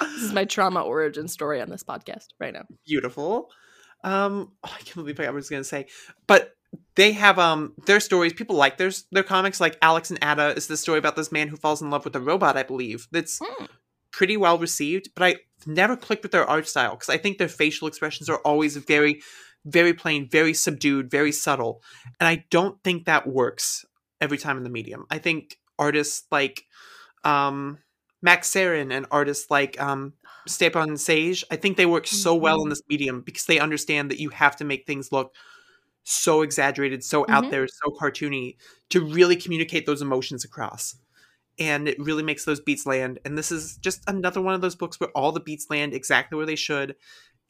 this 0.00 0.22
is 0.22 0.32
my 0.32 0.44
trauma 0.44 0.82
origin 0.82 1.28
story 1.28 1.60
on 1.60 1.68
this 1.70 1.82
podcast 1.82 2.26
right 2.38 2.52
now. 2.52 2.64
Beautiful. 2.86 3.50
Um, 4.04 4.52
oh, 4.64 4.72
I 4.74 4.78
can't 4.82 4.94
believe 4.96 5.20
I 5.20 5.30
was 5.30 5.48
going 5.50 5.60
to 5.60 5.68
say, 5.68 5.86
but 6.26 6.54
they 6.94 7.12
have 7.12 7.38
um 7.38 7.74
their 7.86 8.00
stories. 8.00 8.32
People 8.32 8.56
like 8.56 8.76
their 8.78 8.90
their 9.12 9.22
comics. 9.22 9.60
Like 9.60 9.76
Alex 9.82 10.10
and 10.10 10.18
Ada 10.22 10.54
is 10.56 10.66
the 10.68 10.76
story 10.76 10.98
about 10.98 11.16
this 11.16 11.32
man 11.32 11.48
who 11.48 11.56
falls 11.56 11.82
in 11.82 11.90
love 11.90 12.04
with 12.04 12.14
a 12.16 12.20
robot. 12.20 12.56
I 12.56 12.62
believe 12.62 13.08
that's 13.10 13.40
Hmm. 13.42 13.64
Pretty 14.12 14.36
well 14.36 14.58
received, 14.58 15.10
but 15.14 15.24
I 15.24 15.36
never 15.66 15.96
clicked 15.96 16.22
with 16.22 16.32
their 16.32 16.48
art 16.48 16.68
style 16.68 16.92
because 16.92 17.08
I 17.10 17.18
think 17.18 17.38
their 17.38 17.48
facial 17.48 17.88
expressions 17.88 18.28
are 18.28 18.38
always 18.38 18.76
very, 18.76 19.22
very 19.64 19.94
plain, 19.94 20.28
very 20.28 20.54
subdued, 20.54 21.10
very 21.10 21.32
subtle, 21.32 21.82
and 22.18 22.28
I 22.28 22.44
don't 22.50 22.82
think 22.82 23.04
that 23.06 23.26
works 23.26 23.84
every 24.20 24.38
time 24.38 24.56
in 24.56 24.64
the 24.64 24.70
medium. 24.70 25.06
I 25.10 25.18
think 25.18 25.58
artists 25.78 26.26
like 26.30 26.64
um 27.24 27.78
Max 28.22 28.50
Sarin 28.50 28.92
and 28.92 29.06
artists 29.10 29.50
like 29.50 29.80
um 29.80 30.14
Stepan 30.46 30.96
Sage, 30.96 31.44
I 31.50 31.56
think 31.56 31.76
they 31.76 31.86
work 31.86 32.06
so 32.06 32.34
well 32.34 32.62
in 32.62 32.68
Mhm. 32.68 32.70
this 32.70 32.82
medium 32.88 33.22
because 33.22 33.46
they 33.46 33.58
understand 33.60 34.10
that 34.10 34.20
you 34.20 34.30
have 34.30 34.56
to 34.56 34.64
make 34.64 34.86
things 34.86 35.12
look 35.12 35.34
so 36.04 36.42
exaggerated, 36.42 37.04
so 37.04 37.26
out 37.30 37.50
Mhm. 37.50 37.50
there, 37.50 37.66
so 37.68 37.90
cartoony 38.00 38.56
to 38.90 39.04
really 39.04 39.36
communicate 39.36 39.86
those 39.86 40.02
emotions 40.02 40.44
across. 40.44 40.96
And 41.60 41.88
it 41.88 41.98
really 42.00 42.22
makes 42.24 42.44
those 42.44 42.60
beats 42.60 42.86
land. 42.86 43.20
And 43.24 43.38
this 43.38 43.52
is 43.52 43.76
just 43.78 44.02
another 44.08 44.40
one 44.40 44.54
of 44.54 44.62
those 44.62 44.74
books 44.74 44.98
where 44.98 45.10
all 45.10 45.30
the 45.32 45.40
beats 45.40 45.70
land 45.70 45.94
exactly 45.94 46.36
where 46.36 46.46
they 46.46 46.56
should. 46.56 46.96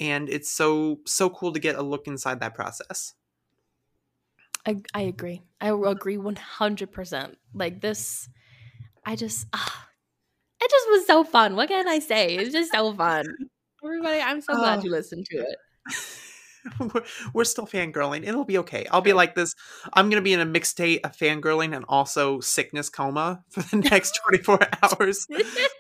And 0.01 0.29
it's 0.29 0.51
so 0.51 1.01
so 1.07 1.31
cool 1.31 1.53
to 1.53 1.61
get 1.61 1.77
a 1.77 1.83
look 1.83 2.07
inside 2.09 2.41
that 2.41 2.55
process. 2.55 3.15
I 4.67 4.83
I 4.95 5.03
agree. 5.03 5.43
I 5.61 5.69
agree 5.71 6.19
one 6.19 6.37
hundred 6.37 6.93
percent. 6.93 7.39
Like 7.55 7.81
this, 7.81 8.29
I 9.07 9.17
just 9.17 9.47
ah, 9.55 9.89
it 10.61 10.71
just 10.71 10.91
was 10.91 11.07
so 11.07 11.25
fun. 11.25 11.57
What 11.57 11.69
can 11.69 11.89
I 11.89 11.99
say? 12.01 12.37
It's 12.37 12.53
just 12.53 12.73
so 12.73 12.95
fun. 12.95 13.27
Everybody, 13.85 14.21
I'm 14.23 14.41
so 14.43 14.57
glad 14.57 14.81
Oh. 14.81 14.85
you 14.85 14.91
listened 14.91 15.27
to 15.31 15.39
it. 15.39 15.57
we're, 16.81 17.05
we're 17.33 17.45
still 17.45 17.67
fangirling. 17.67 18.27
It'll 18.27 18.45
be 18.45 18.59
okay. 18.59 18.87
I'll 18.91 19.01
be 19.01 19.13
like 19.13 19.35
this. 19.35 19.55
I'm 19.93 20.11
gonna 20.11 20.23
be 20.23 20.33
in 20.33 20.41
a 20.41 20.45
mixed 20.45 20.73
state 20.73 21.01
of 21.05 21.17
fangirling 21.17 21.75
and 21.75 21.85
also 21.89 22.41
sickness 22.41 22.89
coma 22.89 23.43
for 23.51 23.63
the 23.63 23.77
next 23.77 24.19
24 24.29 24.61
hours. 24.83 25.27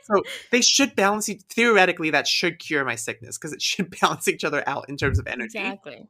So 0.04 0.22
they 0.50 0.62
should 0.62 0.96
balance. 0.96 1.30
Theoretically, 1.50 2.10
that 2.10 2.26
should 2.26 2.58
cure 2.58 2.84
my 2.84 2.94
sickness 2.94 3.38
because 3.38 3.52
it 3.52 3.62
should 3.62 3.94
balance 4.00 4.28
each 4.28 4.44
other 4.44 4.62
out 4.66 4.88
in 4.88 4.96
terms 4.96 5.18
of 5.18 5.26
energy. 5.26 5.58
exactly. 5.58 6.08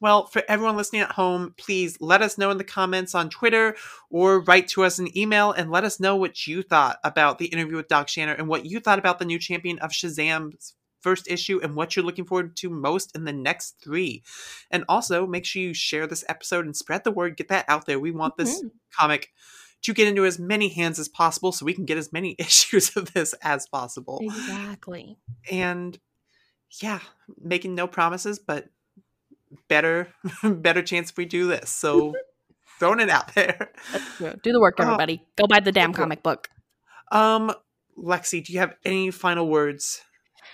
Well, 0.00 0.26
for 0.26 0.42
everyone 0.48 0.76
listening 0.76 1.02
at 1.02 1.12
home, 1.12 1.54
please 1.56 1.96
let 2.00 2.22
us 2.22 2.36
know 2.36 2.50
in 2.50 2.58
the 2.58 2.64
comments 2.64 3.14
on 3.14 3.30
Twitter 3.30 3.76
or 4.10 4.40
write 4.40 4.66
to 4.70 4.82
us 4.82 4.98
an 4.98 5.16
email 5.16 5.52
and 5.52 5.70
let 5.70 5.84
us 5.84 6.00
know 6.00 6.16
what 6.16 6.44
you 6.44 6.64
thought 6.64 6.98
about 7.04 7.38
the 7.38 7.46
interview 7.46 7.76
with 7.76 7.86
Doc 7.86 8.08
Shaner 8.08 8.36
and 8.36 8.48
what 8.48 8.66
you 8.66 8.80
thought 8.80 8.98
about 8.98 9.20
the 9.20 9.24
new 9.24 9.38
champion 9.38 9.78
of 9.78 9.92
Shazam's 9.92 10.74
first 11.02 11.28
issue 11.30 11.60
and 11.62 11.74
what 11.76 11.94
you're 11.96 12.04
looking 12.04 12.24
forward 12.24 12.56
to 12.56 12.70
most 12.70 13.14
in 13.16 13.24
the 13.24 13.32
next 13.32 13.76
three. 13.82 14.22
And 14.70 14.84
also, 14.88 15.26
make 15.26 15.44
sure 15.44 15.62
you 15.62 15.74
share 15.74 16.06
this 16.06 16.24
episode 16.28 16.64
and 16.64 16.76
spread 16.76 17.04
the 17.04 17.10
word. 17.10 17.36
Get 17.36 17.48
that 17.48 17.64
out 17.68 17.86
there. 17.86 17.98
We 18.00 18.10
want 18.12 18.36
this 18.36 18.62
Mhm. 18.62 18.70
comic 18.98 19.32
to 19.82 19.92
get 19.92 20.06
into 20.08 20.24
as 20.24 20.38
many 20.38 20.68
hands 20.68 20.98
as 21.00 21.08
possible 21.08 21.50
so 21.50 21.66
we 21.66 21.74
can 21.74 21.84
get 21.84 21.98
as 21.98 22.12
many 22.12 22.36
issues 22.38 22.96
of 22.96 23.12
this 23.14 23.34
as 23.42 23.66
possible. 23.66 24.20
Exactly. 24.22 25.18
And 25.50 25.98
yeah, 26.80 27.00
making 27.40 27.74
no 27.74 27.86
promises, 27.86 28.38
but 28.38 28.68
better 29.68 30.08
better 30.42 30.82
chance 30.82 31.10
if 31.10 31.16
we 31.16 31.24
do 31.26 31.46
this. 31.48 31.70
So 31.70 32.14
throwing 32.78 33.00
it 33.00 33.10
out 33.10 33.34
there. 33.34 33.72
Do 34.18 34.52
the 34.52 34.60
work, 34.60 34.76
Oh. 34.78 34.84
everybody. 34.84 35.22
Go 35.36 35.46
buy 35.46 35.60
the 35.60 35.72
damn 35.72 35.92
comic 35.92 36.22
book. 36.22 36.48
Um 37.10 37.52
Lexi, 37.98 38.42
do 38.42 38.52
you 38.54 38.58
have 38.60 38.74
any 38.86 39.10
final 39.10 39.46
words 39.48 40.00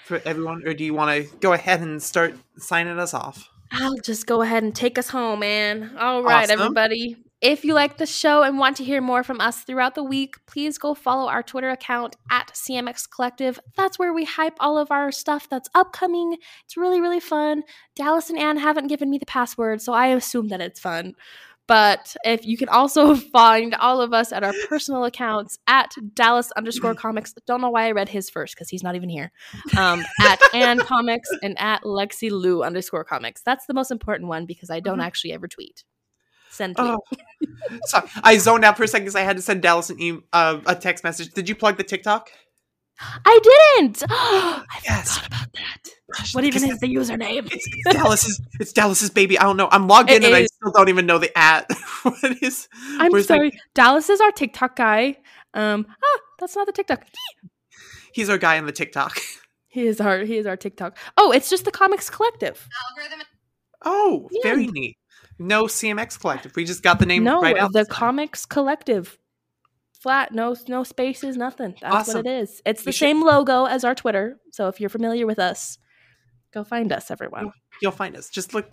for 0.08 0.20
everyone 0.24 0.66
or 0.66 0.74
do 0.74 0.84
you 0.84 0.94
want 0.94 1.10
to 1.30 1.36
go 1.36 1.52
ahead 1.52 1.80
and 1.80 2.02
start 2.02 2.34
signing 2.56 2.98
us 2.98 3.14
off? 3.14 3.48
I'll 3.70 3.98
just 3.98 4.26
go 4.26 4.42
ahead 4.42 4.62
and 4.62 4.74
take 4.74 4.98
us 4.98 5.10
home, 5.10 5.40
man. 5.40 5.94
All 5.98 6.22
right, 6.22 6.44
Awesome. 6.48 6.60
everybody. 6.60 7.16
If 7.40 7.64
you 7.64 7.72
like 7.72 7.98
the 7.98 8.06
show 8.06 8.42
and 8.42 8.58
want 8.58 8.78
to 8.78 8.84
hear 8.84 9.00
more 9.00 9.22
from 9.22 9.40
us 9.40 9.60
throughout 9.62 9.94
the 9.94 10.02
week, 10.02 10.34
please 10.46 10.76
go 10.76 10.92
follow 10.94 11.28
our 11.28 11.40
Twitter 11.42 11.68
account 11.70 12.16
at 12.30 12.48
CMX 12.52 13.08
Collective. 13.08 13.60
That's 13.76 13.96
where 13.96 14.12
we 14.12 14.24
hype 14.24 14.56
all 14.58 14.76
of 14.76 14.90
our 14.90 15.12
stuff 15.12 15.48
that's 15.48 15.68
upcoming. 15.72 16.38
It's 16.64 16.76
really, 16.76 17.00
really 17.00 17.20
fun. 17.20 17.62
Dallas 17.94 18.28
and 18.28 18.38
Anne 18.40 18.56
haven't 18.56 18.88
given 18.88 19.08
me 19.08 19.18
the 19.18 19.26
password, 19.26 19.80
so 19.82 19.92
I 19.92 20.08
assume 20.08 20.48
that 20.48 20.60
it's 20.60 20.80
fun. 20.80 21.14
But 21.68 22.16
if 22.24 22.44
you 22.44 22.56
can 22.56 22.68
also 22.68 23.14
find 23.32 23.74
all 23.76 24.00
of 24.00 24.12
us 24.12 24.32
at 24.32 24.42
our 24.42 24.54
personal 24.68 25.04
accounts 25.04 25.58
at 25.68 25.94
Dallas 26.14 26.50
underscore 26.52 26.94
comics. 26.96 27.34
Don't 27.46 27.60
know 27.60 27.70
why 27.70 27.86
I 27.86 27.92
read 27.92 28.08
his 28.08 28.28
first 28.30 28.54
because 28.56 28.68
he's 28.70 28.82
not 28.82 28.96
even 28.96 29.08
here. 29.08 29.30
Um, 29.76 30.02
at 30.20 30.40
Ann 30.54 30.78
Comics 30.80 31.28
and 31.42 31.56
at 31.60 31.82
Lexi 31.82 32.30
Lou 32.30 32.62
underscore 32.64 33.04
comics. 33.04 33.42
That's 33.42 33.66
the 33.66 33.74
most 33.74 33.90
important 33.92 34.28
one 34.28 34.46
because 34.46 34.70
I 34.70 34.80
don't 34.80 34.98
Mhm. 34.98 35.04
actually 35.04 35.32
ever 35.32 35.46
tweet. 35.46 35.84
Send 36.50 36.76
tweet. 36.76 36.88
Oh, 36.90 37.00
sorry. 37.84 38.08
I 38.24 38.38
zoned 38.38 38.64
out 38.64 38.76
for 38.78 38.84
a 38.84 38.88
second 38.88 39.04
because 39.04 39.14
I 39.16 39.20
had 39.20 39.36
to 39.36 39.42
send 39.42 39.60
Dallas 39.62 39.90
an 39.90 40.00
e- 40.00 40.18
uh, 40.32 40.60
a 40.66 40.74
text 40.74 41.04
message. 41.04 41.34
Did 41.34 41.48
you 41.48 41.54
plug 41.54 41.76
the 41.76 41.84
TikTok? 41.84 42.30
I 43.00 43.38
didn't. 43.78 44.02
I 44.10 44.64
Yes. 44.84 45.18
forgot 45.18 45.26
about 45.28 45.52
that. 45.54 45.76
Gosh, 46.16 46.34
What 46.34 46.44
even 46.44 46.64
is 46.64 46.78
the 46.80 46.86
username? 46.88 47.46
It's, 47.52 47.66
it's 47.84 47.94
Dallas's. 47.96 48.40
It's 48.60 48.72
Dallas's 48.72 49.10
baby. 49.10 49.38
I 49.38 49.42
don't 49.44 49.56
know. 49.56 49.68
I'm 49.70 49.86
logged 49.88 50.10
in 50.10 50.22
It 50.22 50.26
and 50.26 50.34
I 50.34 50.46
still 50.46 50.72
don't 50.72 50.88
even 50.88 51.06
know 51.06 51.18
the 51.18 51.36
at. 51.38 51.70
what 52.02 52.42
is? 52.42 52.68
I'm 52.98 53.12
where's 53.12 53.28
my- 53.28 53.36
sorry. 53.36 53.60
Dallas 53.74 54.08
is 54.08 54.20
our 54.20 54.32
TikTok 54.32 54.74
guy. 54.76 55.16
Um, 55.54 55.86
ah, 55.88 56.18
that's 56.38 56.56
not 56.56 56.66
the 56.66 56.72
TikTok. 56.72 57.04
he's 58.12 58.28
our 58.30 58.38
guy 58.38 58.58
on 58.58 58.66
the 58.66 58.72
TikTok. 58.72 59.18
He 59.68 59.86
is 59.86 60.00
our 60.00 60.20
he 60.20 60.38
is 60.38 60.46
our 60.46 60.56
TikTok. 60.56 60.96
Oh, 61.18 61.30
it's 61.30 61.50
just 61.50 61.64
the 61.66 61.70
Comics 61.70 62.08
Collective. 62.10 62.66
Oh, 63.84 64.28
Yeah. 64.32 64.40
very 64.42 64.66
neat. 64.66 64.96
No 65.38 65.64
CMX 65.64 66.18
collective. 66.18 66.56
We 66.56 66.64
just 66.64 66.82
got 66.82 66.98
the 66.98 67.06
name 67.06 67.22
no, 67.22 67.40
right 67.40 67.56
out. 67.56 67.72
the. 67.72 67.84
Comics 67.86 68.44
Collective. 68.44 69.16
Flat, 69.98 70.32
no 70.32 70.54
no 70.68 70.84
spaces, 70.84 71.36
nothing. 71.36 71.74
That's 71.80 71.94
Awesome. 71.94 72.18
what 72.18 72.26
it 72.26 72.42
is. 72.42 72.62
It's 72.64 72.82
the 72.82 72.88
We 72.88 72.92
should- 72.92 73.06
same 73.06 73.22
logo 73.22 73.64
as 73.64 73.84
our 73.84 73.94
Twitter. 73.94 74.38
So 74.52 74.68
if 74.68 74.80
you're 74.80 74.90
familiar 74.90 75.26
with 75.26 75.38
us, 75.38 75.78
go 76.54 76.62
find 76.64 76.92
us, 76.92 77.10
everyone. 77.10 77.52
You'll 77.82 77.92
find 77.92 78.16
us. 78.16 78.28
Just 78.28 78.54
look, 78.54 78.70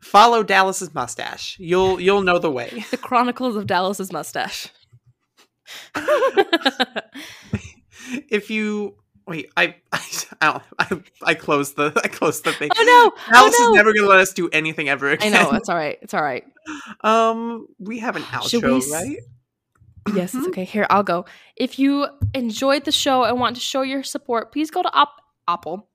follow 0.00 0.42
Dallas's 0.42 0.94
mustache. 0.94 1.56
You'll 1.58 2.00
you'll 2.00 2.22
know 2.22 2.38
the 2.38 2.50
way. 2.50 2.84
The 2.90 2.96
Chronicles 2.96 3.56
of 3.56 3.66
Dallas's 3.66 4.12
mustache. 4.12 4.68
if 8.30 8.50
you 8.50 8.96
Wait, 9.28 9.50
I 9.58 9.74
I 9.92 10.60
I, 10.78 11.00
I, 11.22 11.34
closed 11.34 11.76
the 11.76 11.92
I 12.02 12.08
closed 12.08 12.44
the 12.44 12.52
thing. 12.52 12.70
Oh 12.74 12.82
no! 12.82 13.22
Alice 13.36 13.54
oh, 13.58 13.64
no. 13.64 13.70
is 13.72 13.76
never 13.76 13.92
gonna 13.92 14.08
let 14.08 14.20
us 14.20 14.32
do 14.32 14.48
anything 14.50 14.88
ever 14.88 15.18
I 15.20 15.28
know 15.28 15.50
it's 15.52 15.68
all 15.68 15.76
right. 15.76 15.98
It's 16.02 16.14
all 16.14 16.22
right. 16.22 16.44
Um, 17.00 17.66
we 17.78 18.00
have 18.00 18.16
an 18.16 18.22
outro, 18.24 18.84
we 18.84 18.92
right? 18.92 19.18
Yes, 20.14 20.34
it's 20.34 20.46
Mhm. 20.46 20.48
okay. 20.50 20.64
Here, 20.64 20.86
I'll 20.90 21.02
go. 21.02 21.24
If 21.56 21.78
you 21.78 22.06
enjoyed 22.34 22.84
the 22.84 22.92
show 22.92 23.24
and 23.24 23.38
want 23.38 23.56
to 23.56 23.60
show 23.62 23.82
your 23.82 24.02
support, 24.02 24.52
please 24.52 24.70
go 24.70 24.82
to 24.82 24.92
Op- 24.92 25.20
Apple, 25.46 25.88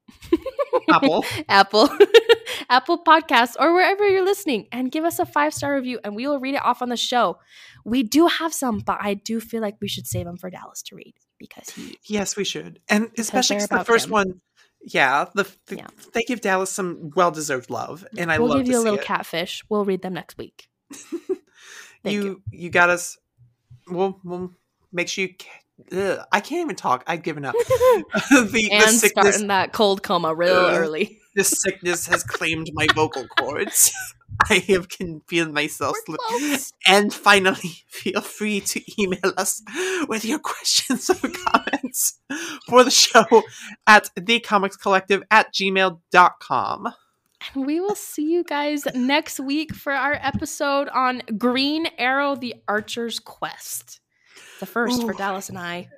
Apple. 0.90 1.26
Apple, 1.50 1.90
Apple 2.70 3.04
Podcasts, 3.04 3.56
or 3.60 3.74
wherever 3.74 4.08
you're 4.08 4.24
listening, 4.26 4.68
and 4.72 4.92
give 4.92 5.04
us 5.04 5.20
a 5.20 5.26
five 5.26 5.54
star 5.54 5.76
review, 5.76 6.00
and 6.04 6.16
we 6.16 6.28
will 6.28 6.40
read 6.40 6.56
it 6.56 6.64
off 6.66 6.82
on 6.82 6.90
the 6.90 6.98
show. 6.98 7.38
We 7.86 8.04
do 8.04 8.28
have 8.28 8.54
some, 8.54 8.80
but 8.80 8.98
I 9.02 9.14
do 9.16 9.40
feel 9.40 9.62
like 9.62 9.76
we 9.82 9.88
should 9.88 10.08
save 10.08 10.26
them 10.26 10.38
for 10.38 10.50
Dallas 10.50 10.82
to 10.84 10.96
read 10.96 11.14
because 11.40 11.70
he. 11.70 11.98
Yes, 12.06 12.36
we 12.36 12.44
should, 12.44 12.80
and 12.90 13.10
especially 13.18 13.58
the 13.60 13.84
first 13.86 14.06
him. 14.08 14.12
one. 14.12 14.42
Yeah, 14.86 15.26
the, 15.34 15.48
the 15.68 15.78
Yeah. 15.78 15.88
they 16.14 16.24
give 16.24 16.42
Dallas 16.42 16.70
some 16.72 17.12
well 17.16 17.32
deserved 17.32 17.70
love, 17.70 18.06
and 18.18 18.32
I 18.32 18.40
we'll 18.40 18.50
love 18.50 18.58
give 18.60 18.68
you 18.68 18.80
a 18.80 18.84
little 18.84 19.00
it. 19.00 19.06
catfish. 19.06 19.64
We'll 19.70 19.86
read 19.86 20.02
them 20.02 20.14
next 20.14 20.38
week. 20.38 20.68
Thank 22.04 22.16
you, 22.16 22.42
you 22.52 22.70
got 22.70 22.90
us. 22.90 23.18
We'll 23.88 24.20
we'll 24.24 24.54
make 24.92 25.08
sure 25.08 25.26
you. 25.26 25.34
Ugh, 25.92 26.20
I 26.32 26.40
can't 26.40 26.62
even 26.62 26.76
talk. 26.76 27.04
I've 27.08 27.24
given 27.24 27.46
up. 27.46 27.56
the, 27.68 28.50
the 28.52 28.72
and 28.72 28.92
sickness, 28.92 29.10
starting 29.12 29.48
that 29.48 29.74
cold 29.74 30.04
coma 30.04 30.34
real 30.34 30.54
Ugh. 30.54 30.76
early. 30.76 31.20
the 31.36 31.44
sickness 31.44 32.08
has 32.08 32.24
claimed 32.24 32.70
my 32.74 32.88
vocal 32.96 33.28
cords. 33.40 33.92
I 34.50 34.56
have 34.70 34.90
can 34.90 35.22
feel 35.28 35.52
myself 35.52 35.96
slip. 36.06 36.20
And 36.88 37.14
finally, 37.14 37.84
feel 37.88 38.22
free 38.22 38.62
to 38.62 38.82
email 39.00 39.32
us 39.38 39.62
with 40.08 40.26
your 40.26 40.40
questions 40.40 41.10
or 41.10 41.30
comments 41.30 42.20
for 42.68 42.84
the 42.84 42.92
show 42.92 43.44
at 43.86 44.10
thecomicscollective 44.18 45.22
at 45.30 45.54
gmail.com. 45.54 46.94
And 47.56 47.66
we 47.66 47.80
will 47.80 47.96
see 47.96 48.32
you 48.32 48.44
guys 48.44 48.86
next 48.96 49.40
week 49.40 49.74
for 49.74 49.92
our 49.94 50.14
episode 50.22 50.88
on 50.90 51.22
Green 51.38 51.88
Arrow 51.98 52.36
the 52.36 52.56
Archer's 52.68 53.20
Quest. 53.20 54.00
The 54.60 54.66
first 54.66 55.02
for 55.04 55.14
Dallas 55.14 55.50
and 55.50 55.58
I. 55.60 55.90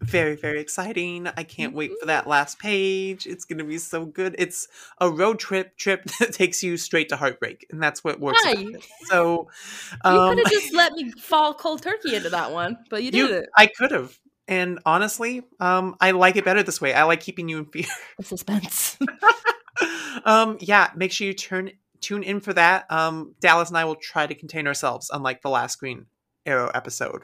Very, 0.00 0.34
very 0.34 0.60
exciting. 0.60 1.28
I 1.36 1.44
can't 1.44 1.74
wait 1.74 1.90
Mm-hmm. 1.90 2.00
for 2.00 2.06
that 2.06 2.26
last 2.26 2.58
page. 2.58 3.24
It's 3.26 3.44
going 3.44 3.58
to 3.58 3.64
be 3.64 3.78
so 3.78 4.04
good. 4.04 4.34
It's 4.36 4.66
a 4.98 5.08
road 5.08 5.38
trip 5.38 5.76
trip 5.76 6.04
that 6.18 6.32
takes 6.32 6.60
you 6.62 6.76
straight 6.76 7.08
to 7.10 7.16
heartbreak, 7.16 7.66
and 7.70 7.80
that's 7.80 8.02
what 8.02 8.18
works. 8.18 8.40
it. 8.44 8.84
So, 9.04 9.48
You 10.04 10.10
um, 10.10 10.34
could 10.36 10.44
have 10.44 10.52
just 10.52 10.74
let 10.74 10.92
me 10.94 11.12
fall 11.12 11.54
cold 11.54 11.82
turkey 11.82 12.16
into 12.16 12.30
that 12.30 12.50
one, 12.50 12.78
but 12.90 13.04
you 13.04 13.10
you- 13.12 13.28
did 13.28 13.44
it. 13.44 13.48
I 13.56 13.66
could 13.66 13.92
have. 13.92 14.18
And 14.48 14.80
honestly, 14.84 15.42
um, 15.60 15.94
I 16.00 16.10
like 16.10 16.34
it 16.34 16.44
better 16.44 16.64
this 16.64 16.80
way. 16.80 16.92
I 16.92 17.04
like 17.04 17.20
keeping 17.20 17.48
you 17.48 17.58
in 17.58 17.66
fear. 17.66 17.84
The 18.18 18.24
suspense. 18.24 18.98
um, 20.24 20.58
yeah, 20.60 20.90
make 20.94 21.12
sure 21.12 21.26
you 21.26 21.34
turn 21.34 21.70
tune 22.00 22.22
in 22.22 22.40
for 22.40 22.52
that. 22.52 22.90
Um, 22.90 23.34
Dallas 23.40 23.68
and 23.68 23.78
I 23.78 23.84
will 23.84 23.94
try 23.94 24.26
to 24.26 24.34
contain 24.34 24.66
ourselves, 24.66 25.10
unlike 25.12 25.42
the 25.42 25.50
last 25.50 25.76
Green 25.78 26.06
Arrow 26.44 26.70
episode. 26.74 27.22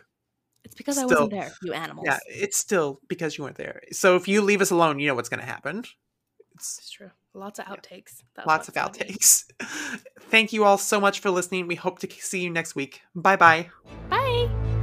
It's 0.65 0.75
because 0.75 0.99
I 0.99 1.05
wasn't 1.05 1.31
there, 1.31 1.53
you 1.63 1.73
animals. 1.73 2.07
Yeah, 2.07 2.19
it's 2.29 2.59
still 2.59 3.01
because 3.09 3.39
you 3.39 3.45
weren't 3.45 3.57
there. 3.57 3.81
So 3.93 4.17
if 4.17 4.29
you 4.29 4.43
leave 4.43 4.61
us 4.61 4.71
alone, 4.71 4.99
you 4.99 5.09
know 5.09 5.15
what's 5.15 5.29
going 5.29 5.41
to 5.41 5.47
happen. 5.47 5.85
It's 6.55 6.79
It's 6.79 6.91
true. 6.91 7.11
Lots 7.35 7.59
of 7.59 7.67
outtakes. 7.67 8.23
That's 8.35 8.47
lots 8.47 8.69
of 8.69 8.75
what's 8.75 8.99
gonna 8.99 9.11
be. 9.11 9.15
outtakes. 9.15 9.45
Thank 10.23 10.53
you 10.53 10.65
all 10.65 10.79
so 10.79 11.01
much 11.01 11.21
for 11.21 11.31
listening. 11.31 11.69
We 11.69 11.77
hope 11.77 12.01
to 12.01 12.11
see 12.11 12.41
you 12.41 12.51
next 12.51 12.75
week. 12.75 13.03
Bye 13.15 13.37
bye. 13.37 13.71
Bye. 14.11 14.78